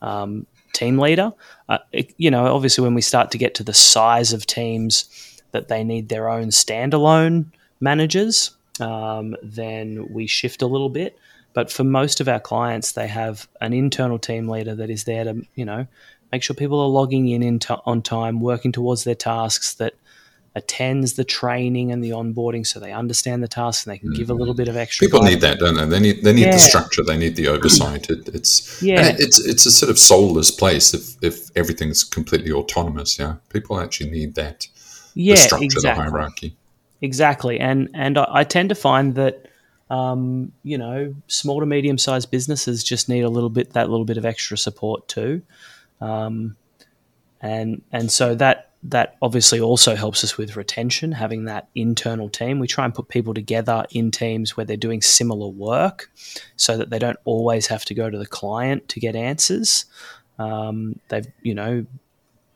um, 0.00 0.46
team 0.80 0.98
leader. 0.98 1.32
Uh, 1.68 1.78
it, 1.92 2.14
you 2.16 2.30
know, 2.30 2.54
obviously, 2.54 2.84
when 2.84 2.94
we 2.94 3.02
start 3.02 3.30
to 3.30 3.38
get 3.38 3.54
to 3.56 3.64
the 3.64 3.74
size 3.74 4.32
of 4.32 4.46
teams 4.46 5.42
that 5.52 5.68
they 5.68 5.84
need 5.84 6.08
their 6.08 6.28
own 6.28 6.48
standalone 6.48 7.44
managers, 7.80 8.56
um, 8.80 9.36
then 9.42 10.06
we 10.10 10.26
shift 10.26 10.62
a 10.62 10.66
little 10.66 10.88
bit. 10.88 11.18
But 11.52 11.70
for 11.70 11.84
most 11.84 12.20
of 12.20 12.28
our 12.28 12.40
clients, 12.40 12.92
they 12.92 13.08
have 13.08 13.48
an 13.60 13.72
internal 13.72 14.18
team 14.18 14.48
leader 14.48 14.74
that 14.76 14.90
is 14.90 15.04
there 15.04 15.24
to, 15.24 15.42
you 15.54 15.64
know, 15.64 15.86
make 16.32 16.42
sure 16.42 16.54
people 16.54 16.80
are 16.80 16.88
logging 16.88 17.28
in, 17.28 17.42
in 17.42 17.58
t- 17.58 17.74
on 17.84 18.02
time, 18.02 18.40
working 18.40 18.72
towards 18.72 19.04
their 19.04 19.16
tasks, 19.16 19.74
that 19.74 19.94
attends 20.56 21.12
the 21.12 21.22
training 21.22 21.92
and 21.92 22.02
the 22.02 22.10
onboarding 22.10 22.66
so 22.66 22.80
they 22.80 22.92
understand 22.92 23.42
the 23.42 23.48
tasks 23.48 23.86
and 23.86 23.92
they 23.92 23.98
can 23.98 24.08
mm-hmm. 24.08 24.18
give 24.18 24.30
a 24.30 24.34
little 24.34 24.54
bit 24.54 24.66
of 24.66 24.76
extra 24.76 25.06
people 25.06 25.20
guidance. 25.20 25.34
need 25.36 25.48
that 25.48 25.58
don't 25.60 25.76
they 25.76 25.84
they 25.86 26.00
need 26.00 26.24
they 26.24 26.32
need 26.32 26.42
yeah. 26.42 26.52
the 26.52 26.58
structure 26.58 27.04
they 27.04 27.16
need 27.16 27.36
the 27.36 27.46
oversight 27.46 28.10
it, 28.10 28.28
it's 28.34 28.82
yeah 28.82 29.14
it's 29.18 29.44
it's 29.46 29.64
a 29.64 29.70
sort 29.70 29.90
of 29.90 29.98
soulless 29.98 30.50
place 30.50 30.92
if 30.92 31.14
if 31.22 31.56
everything's 31.56 32.02
completely 32.02 32.50
autonomous 32.50 33.16
yeah 33.16 33.36
people 33.48 33.78
actually 33.78 34.10
need 34.10 34.34
that 34.34 34.66
yeah 35.14 35.34
the 35.34 35.40
structure 35.40 35.64
exactly. 35.64 36.04
the 36.04 36.10
hierarchy 36.10 36.56
exactly 37.00 37.60
and 37.60 37.88
and 37.94 38.18
I, 38.18 38.26
I 38.28 38.44
tend 38.44 38.70
to 38.70 38.74
find 38.74 39.14
that 39.14 39.46
um, 39.88 40.52
you 40.62 40.78
know 40.78 41.14
small 41.28 41.60
to 41.60 41.66
medium 41.66 41.98
sized 41.98 42.30
businesses 42.30 42.82
just 42.82 43.08
need 43.08 43.22
a 43.22 43.28
little 43.28 43.50
bit 43.50 43.72
that 43.74 43.88
little 43.88 44.04
bit 44.04 44.16
of 44.16 44.24
extra 44.24 44.56
support 44.56 45.06
too 45.06 45.42
um, 46.00 46.56
and 47.40 47.82
and 47.92 48.10
so 48.10 48.34
that 48.34 48.69
that 48.82 49.16
obviously 49.20 49.60
also 49.60 49.94
helps 49.94 50.24
us 50.24 50.38
with 50.38 50.56
retention, 50.56 51.12
having 51.12 51.44
that 51.44 51.68
internal 51.74 52.30
team. 52.30 52.58
We 52.58 52.66
try 52.66 52.84
and 52.86 52.94
put 52.94 53.08
people 53.08 53.34
together 53.34 53.84
in 53.90 54.10
teams 54.10 54.56
where 54.56 54.64
they're 54.64 54.76
doing 54.76 55.02
similar 55.02 55.48
work 55.48 56.10
so 56.56 56.78
that 56.78 56.88
they 56.88 56.98
don't 56.98 57.18
always 57.24 57.66
have 57.66 57.84
to 57.86 57.94
go 57.94 58.08
to 58.08 58.18
the 58.18 58.26
client 58.26 58.88
to 58.90 59.00
get 59.00 59.14
answers. 59.14 59.84
Um, 60.38 60.98
they've, 61.08 61.26
you 61.42 61.54
know, 61.54 61.84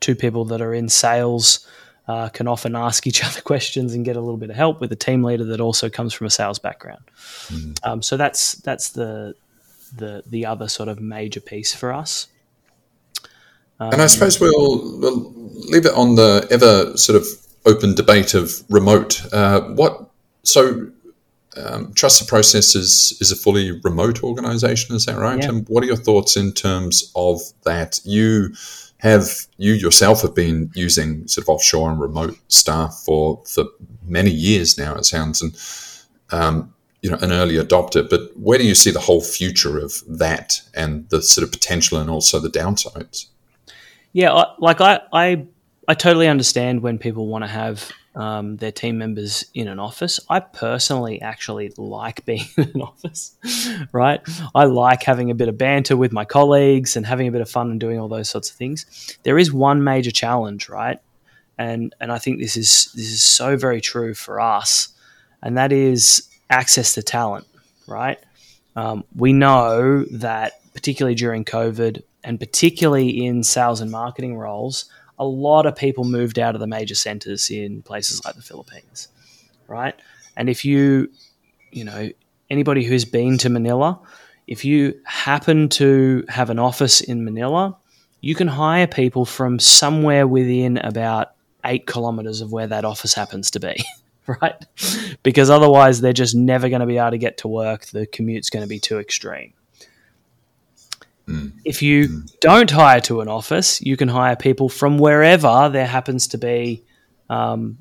two 0.00 0.14
people 0.14 0.46
that 0.46 0.62
are 0.62 0.72
in 0.72 0.88
sales 0.88 1.66
uh, 2.08 2.30
can 2.30 2.48
often 2.48 2.74
ask 2.74 3.06
each 3.06 3.22
other 3.22 3.40
questions 3.42 3.94
and 3.94 4.04
get 4.04 4.16
a 4.16 4.20
little 4.20 4.38
bit 4.38 4.50
of 4.50 4.56
help 4.56 4.80
with 4.80 4.92
a 4.92 4.96
team 4.96 5.22
leader 5.22 5.44
that 5.44 5.60
also 5.60 5.90
comes 5.90 6.14
from 6.14 6.26
a 6.26 6.30
sales 6.30 6.58
background. 6.58 7.02
Mm. 7.48 7.78
Um, 7.82 8.02
so 8.02 8.16
that's 8.16 8.54
that's 8.56 8.90
the 8.90 9.34
the 9.96 10.22
the 10.26 10.46
other 10.46 10.68
sort 10.68 10.88
of 10.88 11.00
major 11.00 11.40
piece 11.40 11.74
for 11.74 11.92
us. 11.92 12.28
Um, 13.80 13.92
and 13.92 14.02
I 14.02 14.06
suppose 14.06 14.38
we'll, 14.38 15.00
we'll, 15.00 15.43
leave 15.64 15.86
it 15.86 15.94
on 15.94 16.14
the 16.14 16.46
ever 16.50 16.96
sort 16.96 17.20
of 17.20 17.26
open 17.66 17.94
debate 17.94 18.34
of 18.34 18.62
remote. 18.68 19.22
Uh, 19.32 19.60
what 19.62 20.10
so 20.42 20.90
um, 21.56 21.92
Trust 21.94 22.20
the 22.20 22.26
Process 22.26 22.74
is, 22.74 23.16
is 23.20 23.30
a 23.30 23.36
fully 23.36 23.80
remote 23.82 24.22
organization, 24.22 24.94
is 24.94 25.06
that 25.06 25.18
right? 25.18 25.40
Yeah. 25.40 25.50
And 25.50 25.68
what 25.68 25.82
are 25.82 25.86
your 25.86 25.96
thoughts 25.96 26.36
in 26.36 26.52
terms 26.52 27.12
of 27.14 27.40
that? 27.64 28.00
You 28.04 28.54
have 28.98 29.28
you 29.58 29.74
yourself 29.74 30.22
have 30.22 30.34
been 30.34 30.70
using 30.74 31.28
sort 31.28 31.44
of 31.44 31.48
offshore 31.50 31.90
and 31.90 32.00
remote 32.00 32.38
staff 32.48 33.02
for 33.04 33.42
for 33.46 33.64
many 34.06 34.30
years 34.30 34.78
now. 34.78 34.94
It 34.94 35.04
sounds 35.04 35.42
and 35.42 35.56
um, 36.32 36.74
you 37.02 37.10
know 37.10 37.18
an 37.20 37.30
early 37.30 37.56
adopter. 37.56 38.08
But 38.08 38.36
where 38.36 38.58
do 38.58 38.64
you 38.64 38.74
see 38.74 38.90
the 38.90 39.00
whole 39.00 39.20
future 39.20 39.78
of 39.78 40.02
that 40.08 40.62
and 40.74 41.08
the 41.10 41.22
sort 41.22 41.44
of 41.44 41.52
potential 41.52 41.98
and 41.98 42.08
also 42.08 42.40
the 42.40 42.48
downsides? 42.48 43.26
Yeah, 44.12 44.44
like 44.58 44.80
I 44.80 45.00
I 45.12 45.46
I 45.86 45.94
totally 45.94 46.28
understand 46.28 46.82
when 46.82 46.98
people 46.98 47.26
want 47.26 47.44
to 47.44 47.48
have 47.48 47.90
um, 48.14 48.56
their 48.56 48.72
team 48.72 48.98
members 48.98 49.44
in 49.54 49.68
an 49.68 49.78
office. 49.78 50.20
I 50.28 50.40
personally 50.40 51.20
actually 51.20 51.72
like 51.76 52.24
being 52.26 52.44
in 52.56 52.70
an 52.74 52.82
office, 52.82 53.36
right? 53.92 54.20
I 54.54 54.64
like 54.64 55.02
having 55.02 55.30
a 55.30 55.34
bit 55.34 55.48
of 55.48 55.58
banter 55.58 55.96
with 55.96 56.12
my 56.12 56.24
colleagues 56.24 56.96
and 56.96 57.04
having 57.04 57.28
a 57.28 57.32
bit 57.32 57.40
of 57.40 57.50
fun 57.50 57.70
and 57.70 57.80
doing 57.80 57.98
all 57.98 58.08
those 58.08 58.28
sorts 58.28 58.50
of 58.50 58.56
things. 58.56 59.18
There 59.24 59.38
is 59.38 59.52
one 59.52 59.84
major 59.84 60.10
challenge, 60.10 60.68
right? 60.68 60.98
And 61.56 61.94
and 62.00 62.10
I 62.10 62.18
think 62.18 62.40
this 62.40 62.56
is 62.56 62.90
this 62.94 63.12
is 63.12 63.22
so 63.22 63.56
very 63.56 63.80
true 63.80 64.14
for 64.14 64.40
us, 64.40 64.88
and 65.40 65.56
that 65.56 65.72
is 65.72 66.28
access 66.50 66.94
to 66.94 67.02
talent, 67.02 67.46
right? 67.86 68.18
Um, 68.74 69.04
we 69.14 69.32
know 69.32 70.04
that 70.10 70.54
particularly 70.74 71.14
during 71.14 71.44
COVID 71.44 72.02
and 72.24 72.40
particularly 72.40 73.24
in 73.24 73.44
sales 73.44 73.80
and 73.80 73.90
marketing 73.90 74.36
roles, 74.36 74.86
a 75.18 75.24
lot 75.24 75.66
of 75.66 75.76
people 75.76 76.04
moved 76.04 76.38
out 76.38 76.54
of 76.54 76.60
the 76.60 76.66
major 76.66 76.94
centers 76.94 77.50
in 77.50 77.82
places 77.82 78.24
like 78.24 78.34
the 78.34 78.42
Philippines, 78.42 79.08
right? 79.68 79.94
And 80.36 80.48
if 80.48 80.64
you, 80.64 81.10
you 81.70 81.84
know, 81.84 82.10
anybody 82.50 82.84
who's 82.84 83.04
been 83.04 83.38
to 83.38 83.48
Manila, 83.48 84.00
if 84.46 84.64
you 84.64 85.00
happen 85.04 85.68
to 85.70 86.24
have 86.28 86.50
an 86.50 86.58
office 86.58 87.00
in 87.00 87.24
Manila, 87.24 87.76
you 88.20 88.34
can 88.34 88.48
hire 88.48 88.86
people 88.86 89.24
from 89.24 89.58
somewhere 89.58 90.26
within 90.26 90.78
about 90.78 91.34
eight 91.64 91.86
kilometers 91.86 92.40
of 92.40 92.52
where 92.52 92.66
that 92.66 92.84
office 92.84 93.14
happens 93.14 93.50
to 93.52 93.60
be, 93.60 93.76
right? 94.26 94.54
Because 95.22 95.50
otherwise, 95.50 96.00
they're 96.00 96.12
just 96.12 96.34
never 96.34 96.68
going 96.68 96.80
to 96.80 96.86
be 96.86 96.98
able 96.98 97.12
to 97.12 97.18
get 97.18 97.38
to 97.38 97.48
work. 97.48 97.86
The 97.86 98.06
commute's 98.06 98.50
going 98.50 98.64
to 98.64 98.68
be 98.68 98.80
too 98.80 98.98
extreme. 98.98 99.54
Mm. 101.28 101.52
If 101.64 101.82
you 101.82 102.08
mm. 102.08 102.40
don't 102.40 102.70
hire 102.70 103.00
to 103.02 103.20
an 103.20 103.28
office, 103.28 103.80
you 103.80 103.96
can 103.96 104.08
hire 104.08 104.36
people 104.36 104.68
from 104.68 104.98
wherever 104.98 105.68
there 105.70 105.86
happens 105.86 106.26
to 106.28 106.38
be 106.38 106.82
um, 107.30 107.78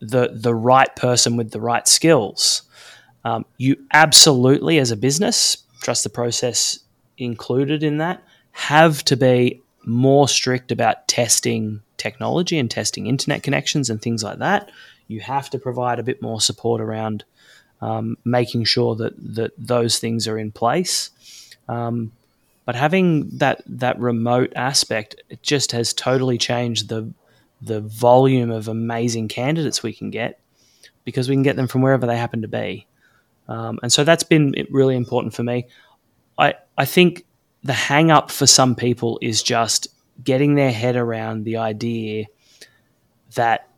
the 0.00 0.30
the 0.32 0.54
right 0.54 0.94
person 0.96 1.36
with 1.36 1.50
the 1.50 1.60
right 1.60 1.86
skills. 1.86 2.62
Um, 3.24 3.44
you 3.58 3.76
absolutely, 3.92 4.78
as 4.78 4.90
a 4.90 4.96
business, 4.96 5.58
trust 5.82 6.04
the 6.04 6.10
process 6.10 6.78
included 7.18 7.82
in 7.82 7.98
that, 7.98 8.22
have 8.52 9.04
to 9.04 9.16
be 9.16 9.60
more 9.84 10.28
strict 10.28 10.72
about 10.72 11.06
testing 11.06 11.82
technology 11.96 12.58
and 12.58 12.70
testing 12.70 13.06
internet 13.06 13.42
connections 13.42 13.90
and 13.90 14.00
things 14.00 14.22
like 14.22 14.38
that. 14.38 14.70
You 15.06 15.20
have 15.20 15.50
to 15.50 15.58
provide 15.58 15.98
a 15.98 16.02
bit 16.02 16.22
more 16.22 16.40
support 16.40 16.80
around 16.80 17.24
um, 17.82 18.16
making 18.24 18.64
sure 18.64 18.94
that 18.96 19.14
that 19.34 19.52
those 19.58 19.98
things 19.98 20.26
are 20.26 20.38
in 20.38 20.50
place. 20.50 21.10
Um, 21.68 22.12
but 22.64 22.74
having 22.74 23.28
that 23.38 23.62
that 23.66 23.98
remote 23.98 24.52
aspect, 24.54 25.16
it 25.28 25.42
just 25.42 25.72
has 25.72 25.92
totally 25.92 26.38
changed 26.38 26.88
the 26.88 27.12
the 27.62 27.80
volume 27.80 28.50
of 28.50 28.68
amazing 28.68 29.28
candidates 29.28 29.82
we 29.82 29.92
can 29.92 30.10
get 30.10 30.40
because 31.04 31.28
we 31.28 31.34
can 31.34 31.42
get 31.42 31.56
them 31.56 31.68
from 31.68 31.82
wherever 31.82 32.06
they 32.06 32.16
happen 32.16 32.42
to 32.42 32.48
be. 32.48 32.86
Um, 33.48 33.78
and 33.82 33.92
so 33.92 34.04
that's 34.04 34.22
been 34.22 34.54
really 34.70 34.96
important 34.96 35.34
for 35.34 35.42
me. 35.42 35.66
I 36.38 36.54
I 36.78 36.84
think 36.84 37.26
the 37.62 37.72
hang 37.72 38.10
up 38.10 38.30
for 38.30 38.46
some 38.46 38.74
people 38.74 39.18
is 39.20 39.42
just 39.42 39.88
getting 40.22 40.54
their 40.54 40.72
head 40.72 40.96
around 40.96 41.44
the 41.44 41.56
idea 41.56 42.26
that 43.34 43.68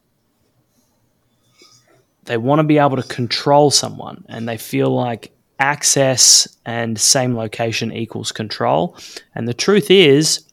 they 2.25 2.37
want 2.37 2.61
to 2.61 2.65
be 2.65 2.79
able 2.79 2.97
to 2.97 3.03
control 3.03 3.71
someone 3.71 4.25
and 4.29 4.49
they 4.49 4.57
feel 4.57 4.91
like 4.91 5.33
access 5.63 6.49
and 6.67 6.99
same 7.01 7.37
location 7.37 7.93
equals 7.93 8.33
control. 8.33 8.97
And 9.35 9.47
the 9.47 9.55
truth 9.55 9.93
is, 9.93 10.45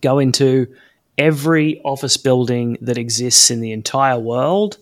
go 0.00 0.18
into 0.18 0.66
every 1.16 1.80
office 1.82 2.16
building 2.16 2.76
that 2.80 2.98
exists 2.98 3.50
in 3.50 3.60
the 3.60 3.70
entire 3.70 4.18
world 4.18 4.78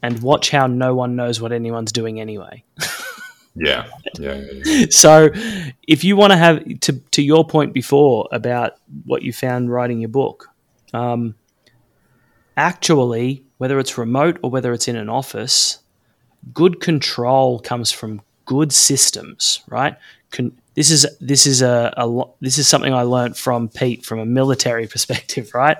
and 0.00 0.22
watch 0.22 0.50
how 0.50 0.68
no 0.68 0.94
one 0.94 1.16
knows 1.16 1.40
what 1.40 1.50
anyone's 1.50 1.90
doing 1.90 2.20
anyway. 2.20 2.62
yeah. 3.56 3.88
yeah. 4.16 4.34
Yeah, 4.34 4.62
yeah. 4.64 4.86
So 4.90 5.30
if 5.88 6.04
you 6.04 6.16
want 6.16 6.30
to 6.30 6.36
have 6.36 6.80
to 6.80 6.92
to 6.92 7.22
your 7.22 7.44
point 7.44 7.72
before 7.72 8.28
about 8.30 8.76
what 9.04 9.22
you 9.22 9.32
found 9.32 9.72
writing 9.72 9.98
your 9.98 10.08
book, 10.08 10.48
um, 10.94 11.34
actually, 12.56 13.42
whether 13.56 13.80
it's 13.80 13.98
remote 13.98 14.38
or 14.40 14.50
whether 14.50 14.72
it's 14.72 14.86
in 14.86 14.94
an 14.94 15.08
office, 15.08 15.80
good 16.54 16.80
control 16.80 17.58
comes 17.58 17.90
from 17.90 18.20
good 18.48 18.72
systems, 18.72 19.60
right? 19.68 19.94
This 20.74 20.90
is 20.90 21.06
this 21.20 21.46
is 21.46 21.60
a, 21.60 21.92
a 21.96 22.24
this 22.40 22.56
is 22.56 22.66
something 22.66 22.94
I 22.94 23.02
learned 23.02 23.36
from 23.36 23.68
Pete 23.68 24.06
from 24.06 24.18
a 24.18 24.24
military 24.24 24.86
perspective, 24.94 25.52
right? 25.54 25.76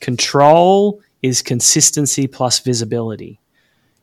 Control 0.00 1.00
is 1.22 1.40
consistency 1.42 2.26
plus 2.26 2.60
visibility. 2.60 3.40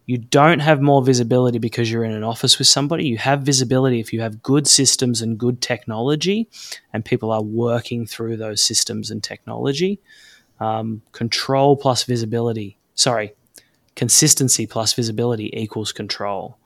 You 0.08 0.18
don't 0.18 0.60
have 0.60 0.82
more 0.82 1.04
visibility 1.04 1.60
because 1.60 1.90
you're 1.90 2.04
in 2.04 2.12
an 2.12 2.24
office 2.24 2.58
with 2.58 2.68
somebody. 2.68 3.06
You 3.06 3.18
have 3.20 3.44
visibility 3.44 4.00
if 4.00 4.12
you 4.12 4.22
have 4.22 4.42
good 4.42 4.68
systems 4.68 5.22
and 5.22 5.38
good 5.38 5.62
technology, 5.62 6.50
and 6.92 7.06
people 7.06 7.32
are 7.32 7.44
working 7.44 8.08
through 8.08 8.38
those 8.38 8.62
systems 8.62 9.12
and 9.12 9.24
technology. 9.24 10.00
Um, 10.60 11.04
control 11.12 11.78
plus 11.78 12.04
visibility. 12.04 12.78
Sorry, 12.96 13.34
consistency 13.96 14.66
plus 14.66 14.94
visibility 14.94 15.52
equals 15.54 15.92
control. 15.92 16.58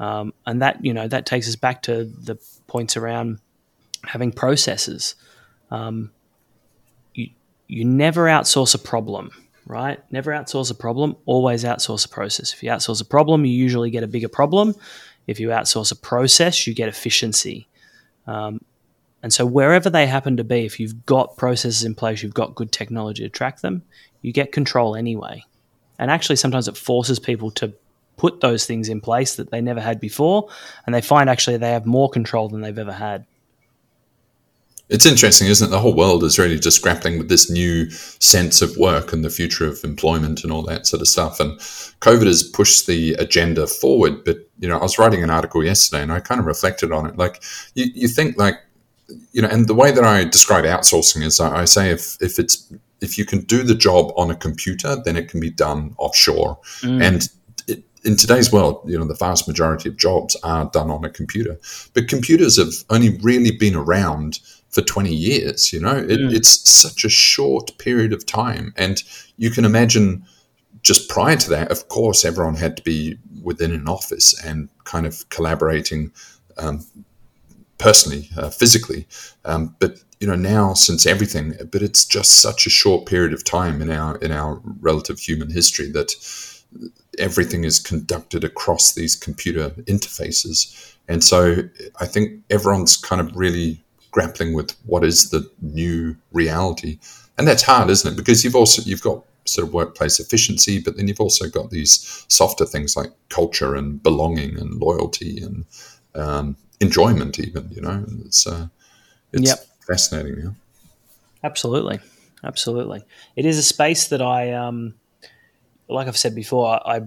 Um, 0.00 0.32
and 0.46 0.62
that 0.62 0.82
you 0.84 0.94
know 0.94 1.06
that 1.06 1.26
takes 1.26 1.46
us 1.46 1.56
back 1.56 1.82
to 1.82 2.04
the 2.04 2.36
points 2.66 2.96
around 2.96 3.38
having 4.04 4.32
processes. 4.32 5.14
Um, 5.70 6.10
you 7.14 7.28
you 7.68 7.84
never 7.84 8.24
outsource 8.24 8.74
a 8.74 8.78
problem, 8.78 9.30
right? 9.66 10.02
Never 10.10 10.32
outsource 10.32 10.70
a 10.70 10.74
problem. 10.74 11.16
Always 11.26 11.64
outsource 11.64 12.06
a 12.06 12.08
process. 12.08 12.54
If 12.54 12.62
you 12.62 12.70
outsource 12.70 13.02
a 13.02 13.04
problem, 13.04 13.44
you 13.44 13.52
usually 13.52 13.90
get 13.90 14.02
a 14.02 14.08
bigger 14.08 14.28
problem. 14.28 14.74
If 15.26 15.38
you 15.38 15.48
outsource 15.48 15.92
a 15.92 15.96
process, 15.96 16.66
you 16.66 16.74
get 16.74 16.88
efficiency. 16.88 17.68
Um, 18.26 18.62
and 19.22 19.32
so 19.32 19.44
wherever 19.44 19.90
they 19.90 20.06
happen 20.06 20.38
to 20.38 20.44
be, 20.44 20.64
if 20.64 20.80
you've 20.80 21.04
got 21.04 21.36
processes 21.36 21.84
in 21.84 21.94
place, 21.94 22.22
you've 22.22 22.32
got 22.32 22.54
good 22.54 22.72
technology 22.72 23.22
to 23.22 23.28
track 23.28 23.60
them, 23.60 23.82
you 24.22 24.32
get 24.32 24.50
control 24.50 24.96
anyway. 24.96 25.44
And 25.98 26.10
actually, 26.10 26.36
sometimes 26.36 26.68
it 26.68 26.76
forces 26.78 27.18
people 27.18 27.50
to 27.52 27.74
put 28.20 28.42
those 28.42 28.66
things 28.66 28.90
in 28.90 29.00
place 29.00 29.36
that 29.36 29.50
they 29.50 29.62
never 29.62 29.80
had 29.80 29.98
before, 29.98 30.46
and 30.84 30.94
they 30.94 31.00
find 31.00 31.30
actually 31.30 31.56
they 31.56 31.72
have 31.72 31.86
more 31.86 32.10
control 32.10 32.50
than 32.50 32.60
they've 32.60 32.78
ever 32.78 32.92
had. 32.92 33.24
It's 34.90 35.06
interesting, 35.06 35.48
isn't 35.48 35.68
it? 35.68 35.70
The 35.70 35.78
whole 35.78 35.94
world 35.94 36.22
is 36.24 36.38
really 36.38 36.58
just 36.58 36.82
grappling 36.82 37.16
with 37.16 37.30
this 37.30 37.48
new 37.48 37.88
sense 38.18 38.60
of 38.60 38.76
work 38.76 39.14
and 39.14 39.24
the 39.24 39.30
future 39.30 39.66
of 39.66 39.82
employment 39.84 40.42
and 40.42 40.52
all 40.52 40.62
that 40.64 40.86
sort 40.86 41.00
of 41.00 41.08
stuff. 41.08 41.40
And 41.40 41.58
COVID 42.00 42.26
has 42.26 42.42
pushed 42.42 42.86
the 42.86 43.14
agenda 43.14 43.66
forward. 43.66 44.24
But, 44.24 44.38
you 44.58 44.68
know, 44.68 44.78
I 44.78 44.82
was 44.82 44.98
writing 44.98 45.22
an 45.22 45.30
article 45.30 45.64
yesterday 45.64 46.02
and 46.02 46.12
I 46.12 46.20
kind 46.20 46.40
of 46.40 46.46
reflected 46.46 46.92
on 46.92 47.06
it. 47.06 47.16
Like, 47.16 47.42
you, 47.74 47.86
you 47.94 48.08
think, 48.08 48.36
like, 48.36 48.56
you 49.32 49.40
know, 49.40 49.48
and 49.48 49.66
the 49.66 49.74
way 49.74 49.92
that 49.92 50.04
I 50.04 50.24
describe 50.24 50.64
outsourcing 50.64 51.22
is 51.22 51.40
I, 51.40 51.62
I 51.62 51.64
say 51.66 51.90
if, 51.90 52.20
if 52.20 52.38
it's 52.38 52.70
if 53.00 53.16
you 53.16 53.24
can 53.24 53.40
do 53.42 53.62
the 53.62 53.74
job 53.74 54.12
on 54.16 54.30
a 54.30 54.36
computer, 54.36 54.96
then 55.04 55.16
it 55.16 55.28
can 55.28 55.40
be 55.40 55.50
done 55.50 55.94
offshore. 55.98 56.58
Mm. 56.80 57.02
And 57.02 57.28
in 58.04 58.16
today's 58.16 58.52
world, 58.52 58.80
you 58.86 58.98
know, 58.98 59.04
the 59.04 59.14
vast 59.14 59.46
majority 59.46 59.88
of 59.88 59.96
jobs 59.96 60.36
are 60.42 60.66
done 60.66 60.90
on 60.90 61.04
a 61.04 61.10
computer. 61.10 61.58
But 61.94 62.08
computers 62.08 62.58
have 62.58 62.72
only 62.88 63.18
really 63.18 63.50
been 63.50 63.74
around 63.74 64.40
for 64.70 64.82
20 64.82 65.12
years, 65.12 65.72
you 65.72 65.80
know, 65.80 65.96
it, 65.96 66.20
mm. 66.20 66.32
it's 66.32 66.70
such 66.70 67.04
a 67.04 67.08
short 67.08 67.76
period 67.78 68.12
of 68.12 68.24
time. 68.24 68.72
And 68.76 69.02
you 69.36 69.50
can 69.50 69.64
imagine 69.64 70.24
just 70.82 71.10
prior 71.10 71.36
to 71.36 71.50
that, 71.50 71.70
of 71.72 71.88
course, 71.88 72.24
everyone 72.24 72.54
had 72.54 72.76
to 72.76 72.82
be 72.82 73.18
within 73.42 73.72
an 73.72 73.88
office 73.88 74.32
and 74.44 74.68
kind 74.84 75.06
of 75.06 75.28
collaborating 75.28 76.12
um, 76.56 76.86
personally, 77.78 78.30
uh, 78.36 78.50
physically. 78.50 79.08
Um, 79.44 79.74
but 79.80 79.98
you 80.20 80.26
know 80.26 80.36
now 80.36 80.74
since 80.74 81.06
everything, 81.06 81.54
but 81.72 81.82
it's 81.82 82.04
just 82.04 82.32
such 82.32 82.66
a 82.66 82.70
short 82.70 83.06
period 83.06 83.32
of 83.32 83.42
time 83.42 83.80
in 83.80 83.90
our 83.90 84.16
in 84.16 84.30
our 84.30 84.60
relative 84.80 85.18
human 85.18 85.50
history 85.50 85.90
that 85.92 86.12
everything 87.18 87.64
is 87.64 87.78
conducted 87.78 88.44
across 88.44 88.92
these 88.92 89.16
computer 89.16 89.70
interfaces. 89.86 90.94
And 91.08 91.24
so 91.24 91.68
I 92.00 92.06
think 92.06 92.42
everyone's 92.50 92.96
kind 92.96 93.20
of 93.20 93.34
really 93.36 93.82
grappling 94.10 94.54
with 94.54 94.72
what 94.86 95.04
is 95.04 95.30
the 95.30 95.48
new 95.60 96.16
reality. 96.32 96.98
And 97.38 97.46
that's 97.48 97.62
hard, 97.62 97.90
isn't 97.90 98.12
it? 98.12 98.16
Because 98.16 98.44
you've 98.44 98.56
also 98.56 98.82
you've 98.82 99.02
got 99.02 99.24
sort 99.46 99.66
of 99.66 99.74
workplace 99.74 100.20
efficiency, 100.20 100.80
but 100.80 100.96
then 100.96 101.08
you've 101.08 101.20
also 101.20 101.48
got 101.48 101.70
these 101.70 102.24
softer 102.28 102.66
things 102.66 102.96
like 102.96 103.10
culture 103.28 103.74
and 103.74 104.02
belonging 104.02 104.58
and 104.58 104.80
loyalty 104.80 105.42
and 105.42 105.64
um, 106.14 106.56
enjoyment, 106.80 107.38
even. 107.38 107.68
You 107.70 107.82
know, 107.82 108.04
it's 108.24 108.46
uh, 108.46 108.68
it's 109.32 109.48
yep. 109.48 109.66
fascinating. 109.86 110.40
Yeah. 110.42 110.50
Absolutely, 111.42 112.00
absolutely. 112.44 113.02
It 113.36 113.46
is 113.46 113.58
a 113.58 113.62
space 113.62 114.08
that 114.08 114.20
I, 114.20 114.52
um, 114.52 114.94
like 115.90 116.08
I've 116.08 116.18
said 116.18 116.34
before, 116.34 116.80
I 116.86 117.02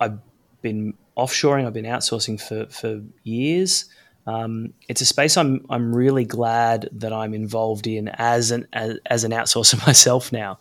I've 0.00 0.18
been 0.62 0.94
offshoring, 1.16 1.66
I've 1.66 1.72
been 1.72 1.84
outsourcing 1.84 2.40
for 2.40 2.66
for 2.66 3.02
years. 3.24 3.86
Um, 4.26 4.74
it's 4.88 5.00
a 5.00 5.06
space 5.06 5.36
I'm 5.36 5.64
I'm 5.70 5.94
really 5.94 6.24
glad 6.24 6.88
that 6.92 7.12
I'm 7.12 7.34
involved 7.34 7.86
in 7.86 8.08
as 8.08 8.50
an 8.50 8.66
as, 8.72 8.98
as 9.06 9.24
an 9.24 9.32
outsourcer 9.32 9.84
myself 9.86 10.32
now. 10.32 10.58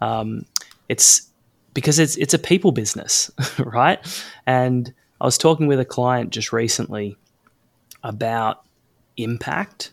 Um, 0.00 0.46
it's 0.88 1.28
because 1.74 1.98
it's 1.98 2.16
it's 2.16 2.34
a 2.34 2.38
people 2.38 2.72
business, 2.72 3.30
right? 3.58 3.98
And 4.46 4.92
I 5.20 5.24
was 5.24 5.38
talking 5.38 5.66
with 5.66 5.80
a 5.80 5.84
client 5.84 6.30
just 6.30 6.52
recently 6.52 7.16
about 8.02 8.64
impact. 9.16 9.92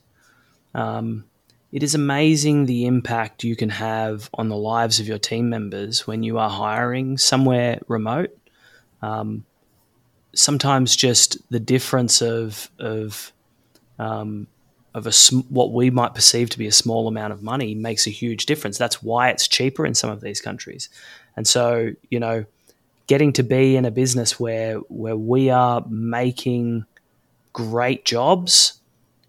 Um, 0.74 1.26
it 1.72 1.84
is 1.84 1.96
amazing 1.96 2.66
the 2.66 2.86
impact 2.86 3.44
you 3.44 3.56
can 3.56 3.70
have 3.70 4.30
on 4.34 4.50
the 4.50 4.56
lives 4.56 5.00
of 5.00 5.08
your 5.08 5.18
team 5.18 5.50
members 5.50 6.08
when 6.08 6.24
you 6.24 6.38
are 6.38 6.50
hiring 6.50 7.18
somewhere 7.18 7.82
remote. 7.88 8.38
Um, 9.02 9.46
sometimes 10.34 10.96
just 10.96 11.38
the 11.50 11.60
difference 11.60 12.22
of 12.22 12.70
of 12.80 13.32
um, 14.00 14.48
of 14.94 15.08
a 15.08 15.12
what 15.50 15.74
we 15.74 15.90
might 15.90 16.16
perceive 16.16 16.50
to 16.52 16.58
be 16.58 16.68
a 16.68 16.72
small 16.72 17.08
amount 17.08 17.34
of 17.34 17.44
money 17.44 17.76
makes 17.76 18.08
a 18.08 18.12
huge 18.12 18.46
difference. 18.46 18.78
That's 18.78 19.04
why 19.04 19.30
it's 19.30 19.48
cheaper 19.48 19.86
in 19.86 19.94
some 19.94 20.10
of 20.10 20.22
these 20.22 20.40
countries, 20.40 20.90
and 21.36 21.48
so 21.48 21.92
you 22.10 22.20
know, 22.20 22.46
getting 23.08 23.34
to 23.34 23.44
be 23.44 23.76
in 23.76 23.86
a 23.86 23.92
business 23.92 24.40
where 24.40 24.76
where 24.90 25.18
we 25.18 25.50
are 25.50 25.84
making 25.90 26.86
great 27.54 28.06
jobs, 28.06 28.77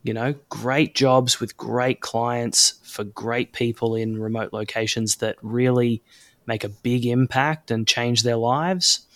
you 0.03 0.15
know, 0.15 0.35
great 0.49 0.95
jobs 0.95 1.41
with 1.41 1.57
great 1.57 2.01
clients 2.01 2.81
for 2.85 3.05
great 3.05 3.53
people 3.53 3.95
in 3.95 4.21
remote 4.21 4.53
locations 4.53 5.17
that 5.17 5.37
really 5.43 6.03
make 6.47 6.65
a 6.65 6.69
big 6.69 7.05
impact 7.05 7.71
and 7.71 7.87
change 7.87 8.23
their 8.23 8.37
lives 8.37 9.07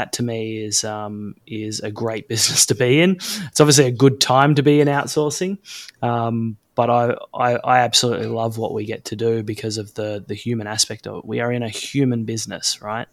that 0.00 0.14
to 0.14 0.22
me 0.22 0.62
is 0.64 0.84
um, 0.84 1.34
is 1.46 1.80
a 1.80 1.90
great 1.90 2.28
business 2.32 2.66
to 2.66 2.74
be 2.74 3.00
in. 3.00 3.12
It's 3.12 3.60
obviously 3.60 3.86
a 3.86 3.92
good 3.92 4.20
time 4.20 4.54
to 4.54 4.62
be 4.62 4.80
in 4.80 4.88
outsourcing, 4.88 5.58
um, 6.02 6.56
but 6.74 6.90
I, 6.90 7.16
I, 7.34 7.56
I 7.56 7.78
absolutely 7.80 8.26
love 8.26 8.56
what 8.56 8.72
we 8.72 8.84
get 8.84 9.04
to 9.06 9.16
do 9.16 9.42
because 9.42 9.78
of 9.78 9.94
the 9.94 10.24
the 10.26 10.34
human 10.34 10.66
aspect 10.66 11.06
of 11.06 11.18
it. 11.18 11.24
We 11.24 11.40
are 11.40 11.52
in 11.52 11.62
a 11.62 11.68
human 11.68 12.24
business, 12.24 12.80
right? 12.80 13.08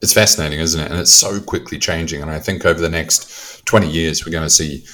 It's 0.00 0.14
fascinating, 0.14 0.60
isn't 0.60 0.80
it? 0.80 0.90
And 0.90 0.98
it's 0.98 1.12
so 1.12 1.40
quickly 1.40 1.78
changing. 1.78 2.22
And 2.22 2.30
I 2.30 2.38
think 2.38 2.64
over 2.64 2.80
the 2.80 2.88
next 2.88 3.64
twenty 3.66 3.90
years, 3.90 4.24
we're 4.24 4.32
going 4.32 4.46
to 4.46 4.50
see 4.50 4.84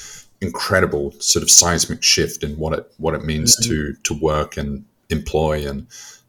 incredible 0.41 1.13
sort 1.19 1.43
of 1.43 1.51
seismic 1.51 2.03
shift 2.03 2.43
in 2.45 2.59
what 2.59 2.79
it 2.79 2.93
what 2.99 3.15
it 3.15 3.25
means 3.25 3.57
mm-hmm. 3.57 3.71
to 3.71 3.95
to 4.03 4.15
work 4.21 4.57
and 4.57 4.85
employ 5.09 5.69
and 5.69 5.87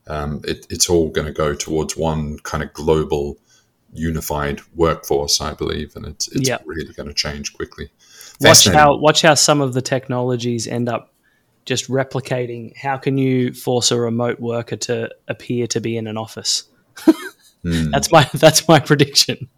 um, 0.07 0.41
it, 0.45 0.65
it's 0.69 0.89
all 0.89 1.09
going 1.09 1.27
to 1.27 1.33
go 1.33 1.53
towards 1.53 1.97
one 1.97 2.39
kind 2.39 2.63
of 2.63 2.71
global 2.73 3.37
unified 3.93 4.61
workforce, 4.75 5.41
I 5.41 5.53
believe, 5.53 5.95
and 5.95 6.05
it's 6.05 6.27
it's 6.29 6.47
yep. 6.47 6.63
really 6.65 6.93
going 6.93 7.07
to 7.07 7.13
change 7.13 7.53
quickly. 7.53 7.89
Watch 8.41 8.67
how 8.67 8.97
watch 8.97 9.21
how 9.21 9.33
some 9.33 9.61
of 9.61 9.73
the 9.73 9.81
technologies 9.81 10.67
end 10.67 10.89
up 10.89 11.13
just 11.65 11.89
replicating. 11.89 12.75
How 12.77 12.97
can 12.97 13.17
you 13.17 13.53
force 13.53 13.91
a 13.91 13.99
remote 13.99 14.39
worker 14.39 14.75
to 14.77 15.09
appear 15.27 15.67
to 15.67 15.81
be 15.81 15.97
in 15.97 16.07
an 16.07 16.17
office? 16.17 16.63
mm. 17.63 17.91
That's 17.91 18.11
my 18.11 18.29
that's 18.33 18.67
my 18.67 18.79
prediction. 18.79 19.49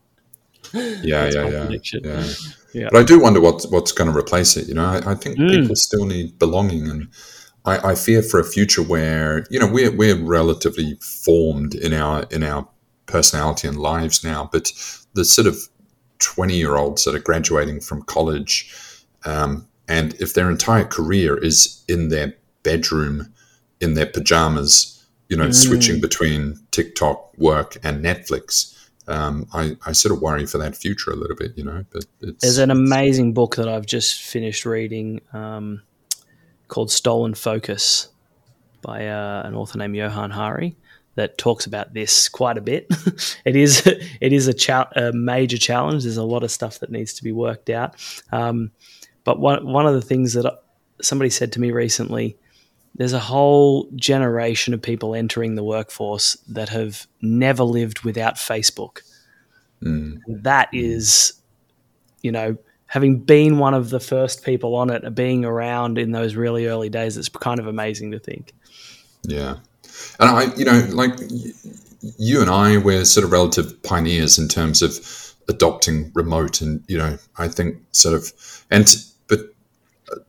Yeah, 0.73 1.29
yeah, 1.29 1.47
yeah, 1.47 1.69
yeah, 2.03 2.25
yeah. 2.73 2.89
But 2.91 3.01
I 3.01 3.03
do 3.03 3.19
wonder 3.19 3.41
what 3.41 3.63
what's 3.69 3.91
going 3.91 4.11
to 4.11 4.17
replace 4.17 4.57
it. 4.57 4.67
You 4.67 4.75
know, 4.75 4.85
I, 4.85 5.11
I 5.11 5.15
think 5.15 5.37
mm. 5.37 5.49
people 5.49 5.75
still 5.75 6.05
need 6.05 6.37
belonging, 6.39 6.89
and 6.89 7.07
I, 7.65 7.91
I 7.91 7.95
fear 7.95 8.21
for 8.21 8.39
a 8.39 8.43
future 8.43 8.83
where 8.83 9.45
you 9.49 9.59
know 9.59 9.67
we're 9.67 9.95
we're 9.95 10.17
relatively 10.17 10.97
formed 11.01 11.75
in 11.75 11.93
our 11.93 12.23
in 12.31 12.43
our 12.43 12.67
personality 13.05 13.67
and 13.67 13.77
lives 13.77 14.23
now. 14.23 14.49
But 14.51 14.71
the 15.13 15.25
sort 15.25 15.47
of 15.47 15.57
20 16.19 16.55
year 16.55 16.75
olds 16.75 17.05
that 17.05 17.15
are 17.15 17.19
graduating 17.19 17.81
from 17.81 18.03
college, 18.03 18.71
um, 19.25 19.67
and 19.87 20.13
if 20.15 20.33
their 20.33 20.49
entire 20.49 20.85
career 20.85 21.37
is 21.37 21.83
in 21.87 22.09
their 22.09 22.33
bedroom, 22.63 23.33
in 23.81 23.93
their 23.95 24.05
pajamas, 24.05 25.05
you 25.29 25.37
know, 25.37 25.47
mm. 25.47 25.55
switching 25.55 26.01
between 26.01 26.59
TikTok, 26.71 27.37
work, 27.37 27.77
and 27.83 28.03
Netflix. 28.03 28.75
Um, 29.09 29.47
I, 29.53 29.75
I 29.85 29.91
sort 29.91 30.15
of 30.15 30.21
worry 30.21 30.45
for 30.45 30.59
that 30.59 30.75
future 30.75 31.11
a 31.11 31.15
little 31.15 31.35
bit, 31.35 31.57
you 31.57 31.63
know. 31.63 31.83
But 31.91 32.05
there's 32.19 32.59
an 32.59 32.71
amazing 32.71 33.33
book 33.33 33.55
that 33.55 33.67
I've 33.67 33.85
just 33.85 34.21
finished 34.21 34.65
reading 34.65 35.21
um, 35.33 35.81
called 36.67 36.91
Stolen 36.91 37.33
Focus 37.33 38.09
by 38.81 39.07
uh, 39.07 39.41
an 39.45 39.55
author 39.55 39.77
named 39.77 39.95
Johann 39.95 40.31
Hari 40.31 40.75
that 41.15 41.37
talks 41.37 41.65
about 41.65 41.93
this 41.93 42.29
quite 42.29 42.57
a 42.57 42.61
bit. 42.61 42.87
it 43.45 43.55
is 43.55 43.85
it 44.21 44.33
is 44.33 44.47
a, 44.47 44.53
cha- 44.53 44.89
a, 44.95 45.11
major 45.11 45.57
challenge. 45.57 46.03
There's 46.03 46.17
a 46.17 46.23
lot 46.23 46.43
of 46.43 46.51
stuff 46.51 46.79
that 46.79 46.91
needs 46.91 47.13
to 47.13 47.23
be 47.23 47.31
worked 47.31 47.69
out. 47.69 47.95
Um, 48.31 48.71
but 49.23 49.39
one 49.39 49.65
one 49.65 49.85
of 49.85 49.93
the 49.93 50.01
things 50.01 50.33
that 50.33 50.63
somebody 51.01 51.29
said 51.29 51.51
to 51.53 51.59
me 51.59 51.71
recently, 51.71 52.37
there's 52.95 53.13
a 53.13 53.19
whole 53.19 53.89
generation 53.95 54.73
of 54.73 54.81
people 54.81 55.15
entering 55.15 55.55
the 55.55 55.63
workforce 55.63 56.35
that 56.49 56.69
have 56.69 57.07
never 57.21 57.63
lived 57.63 58.01
without 58.01 58.35
Facebook. 58.35 58.99
Mm. 59.81 60.19
That 60.27 60.69
is, 60.73 61.33
you 62.21 62.31
know, 62.31 62.57
having 62.89 63.19
been 63.19 63.59
one 63.59 63.73
of 63.73 63.91
the 63.91 63.99
first 63.99 64.43
people 64.43 64.75
on 64.75 64.89
it, 64.89 65.15
being 65.15 65.45
around 65.45 65.97
in 65.97 66.11
those 66.11 66.35
really 66.35 66.65
early 66.65 66.89
days, 66.89 67.15
it's 67.15 67.29
kind 67.29 67.59
of 67.59 67.67
amazing 67.67 68.11
to 68.11 68.19
think. 68.19 68.53
Yeah, 69.23 69.57
and 70.19 70.29
I, 70.29 70.53
you 70.55 70.65
know, 70.65 70.85
like 70.91 71.13
you 72.17 72.41
and 72.41 72.49
I, 72.49 72.77
we're 72.77 73.05
sort 73.05 73.23
of 73.23 73.31
relative 73.31 73.81
pioneers 73.83 74.37
in 74.37 74.47
terms 74.47 74.81
of 74.81 75.35
adopting 75.47 76.11
remote, 76.13 76.61
and 76.61 76.83
you 76.87 76.97
know, 76.97 77.17
I 77.37 77.47
think 77.47 77.77
sort 77.91 78.15
of, 78.15 78.33
and 78.69 78.93
but 79.27 79.39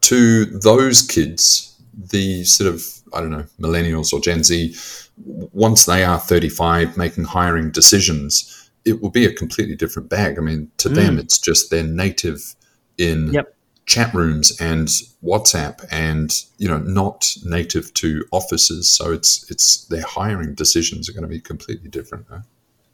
to 0.02 0.44
those 0.44 1.02
kids, 1.02 1.69
the 1.94 2.44
sort 2.44 2.72
of 2.72 2.84
I 3.12 3.20
don't 3.20 3.30
know 3.30 3.46
millennials 3.58 4.12
or 4.12 4.20
Gen 4.20 4.44
Z, 4.44 4.74
once 5.16 5.86
they 5.86 6.04
are 6.04 6.18
thirty 6.18 6.48
five, 6.48 6.96
making 6.96 7.24
hiring 7.24 7.70
decisions, 7.70 8.70
it 8.84 9.02
will 9.02 9.10
be 9.10 9.26
a 9.26 9.32
completely 9.32 9.76
different 9.76 10.08
bag. 10.08 10.38
I 10.38 10.42
mean, 10.42 10.70
to 10.78 10.88
mm. 10.88 10.94
them, 10.94 11.18
it's 11.18 11.38
just 11.38 11.70
they're 11.70 11.84
native 11.84 12.54
in 12.98 13.32
yep 13.32 13.54
chat 13.90 14.14
rooms 14.14 14.56
and 14.60 14.86
WhatsApp 15.24 15.84
and 15.90 16.44
you 16.58 16.68
know 16.68 16.78
not 16.78 17.34
native 17.44 17.92
to 17.94 18.24
offices. 18.30 18.88
So 18.88 19.12
it's 19.12 19.50
it's 19.50 19.84
their 19.86 20.04
hiring 20.04 20.54
decisions 20.54 21.08
are 21.08 21.12
going 21.12 21.22
to 21.22 21.28
be 21.28 21.40
completely 21.40 21.90
different. 21.90 22.26
Huh? 22.30 22.40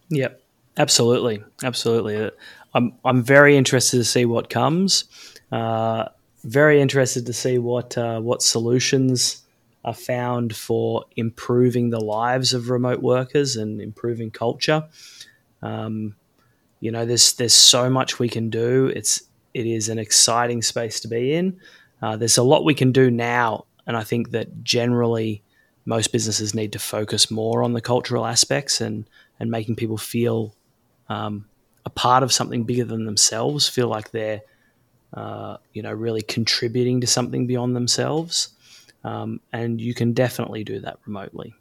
Yep, 0.08 0.40
absolutely, 0.78 1.44
absolutely. 1.62 2.30
I'm 2.72 2.94
I'm 3.04 3.22
very 3.22 3.58
interested 3.58 3.98
to 3.98 4.04
see 4.04 4.24
what 4.24 4.48
comes. 4.48 5.04
Uh, 5.52 6.06
very 6.46 6.80
interested 6.80 7.26
to 7.26 7.32
see 7.32 7.58
what 7.58 7.98
uh, 7.98 8.20
what 8.20 8.42
solutions 8.42 9.42
are 9.84 9.94
found 9.94 10.54
for 10.54 11.04
improving 11.16 11.90
the 11.90 12.00
lives 12.00 12.54
of 12.54 12.70
remote 12.70 13.02
workers 13.02 13.56
and 13.56 13.80
improving 13.80 14.30
culture. 14.30 14.84
Um, 15.62 16.16
you 16.80 16.90
know, 16.90 17.04
there's 17.04 17.34
there's 17.34 17.54
so 17.54 17.90
much 17.90 18.18
we 18.18 18.28
can 18.28 18.48
do. 18.48 18.86
It's 18.94 19.22
it 19.54 19.66
is 19.66 19.88
an 19.88 19.98
exciting 19.98 20.62
space 20.62 21.00
to 21.00 21.08
be 21.08 21.34
in. 21.34 21.60
Uh, 22.02 22.16
there's 22.16 22.38
a 22.38 22.42
lot 22.42 22.64
we 22.64 22.74
can 22.74 22.92
do 22.92 23.10
now, 23.10 23.64
and 23.86 23.96
I 23.96 24.04
think 24.04 24.30
that 24.30 24.62
generally 24.62 25.42
most 25.84 26.12
businesses 26.12 26.54
need 26.54 26.72
to 26.72 26.78
focus 26.78 27.30
more 27.30 27.62
on 27.62 27.72
the 27.72 27.80
cultural 27.80 28.26
aspects 28.26 28.80
and 28.80 29.08
and 29.40 29.50
making 29.50 29.76
people 29.76 29.98
feel 29.98 30.54
um, 31.08 31.46
a 31.84 31.90
part 31.90 32.22
of 32.22 32.32
something 32.32 32.64
bigger 32.64 32.84
than 32.84 33.04
themselves, 33.04 33.68
feel 33.68 33.88
like 33.88 34.10
they're 34.10 34.42
uh, 35.14 35.56
you 35.72 35.82
know 35.82 35.92
really 35.92 36.22
contributing 36.22 37.00
to 37.00 37.06
something 37.06 37.46
beyond 37.46 37.76
themselves. 37.76 38.50
Um, 39.04 39.40
and 39.52 39.80
you 39.80 39.94
can 39.94 40.12
definitely 40.14 40.64
do 40.64 40.80
that 40.80 40.98
remotely. 41.06 41.54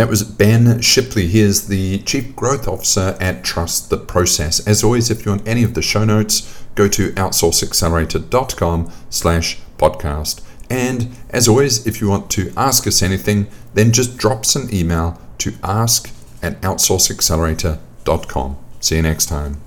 That 0.00 0.08
was 0.08 0.22
Ben 0.24 0.80
Shipley. 0.80 1.26
He 1.26 1.40
is 1.40 1.68
the 1.68 1.98
Chief 1.98 2.34
Growth 2.34 2.66
Officer 2.66 3.18
at 3.20 3.44
Trust 3.44 3.90
the 3.90 3.98
Process. 3.98 4.66
As 4.66 4.82
always, 4.82 5.10
if 5.10 5.26
you 5.26 5.32
want 5.32 5.46
any 5.46 5.62
of 5.62 5.74
the 5.74 5.82
show 5.82 6.06
notes, 6.06 6.64
go 6.74 6.88
to 6.88 7.12
outsourceaccelerator.com 7.12 8.90
slash 9.10 9.58
podcast. 9.76 10.40
And 10.70 11.10
as 11.28 11.46
always, 11.48 11.86
if 11.86 12.00
you 12.00 12.08
want 12.08 12.30
to 12.30 12.50
ask 12.56 12.86
us 12.86 13.02
anything, 13.02 13.48
then 13.74 13.92
just 13.92 14.16
drop 14.16 14.40
us 14.40 14.56
an 14.56 14.74
email 14.74 15.20
to 15.36 15.52
ask 15.62 16.10
at 16.42 16.58
outsourceaccelerator.com. 16.62 18.56
See 18.80 18.96
you 18.96 19.02
next 19.02 19.26
time. 19.26 19.60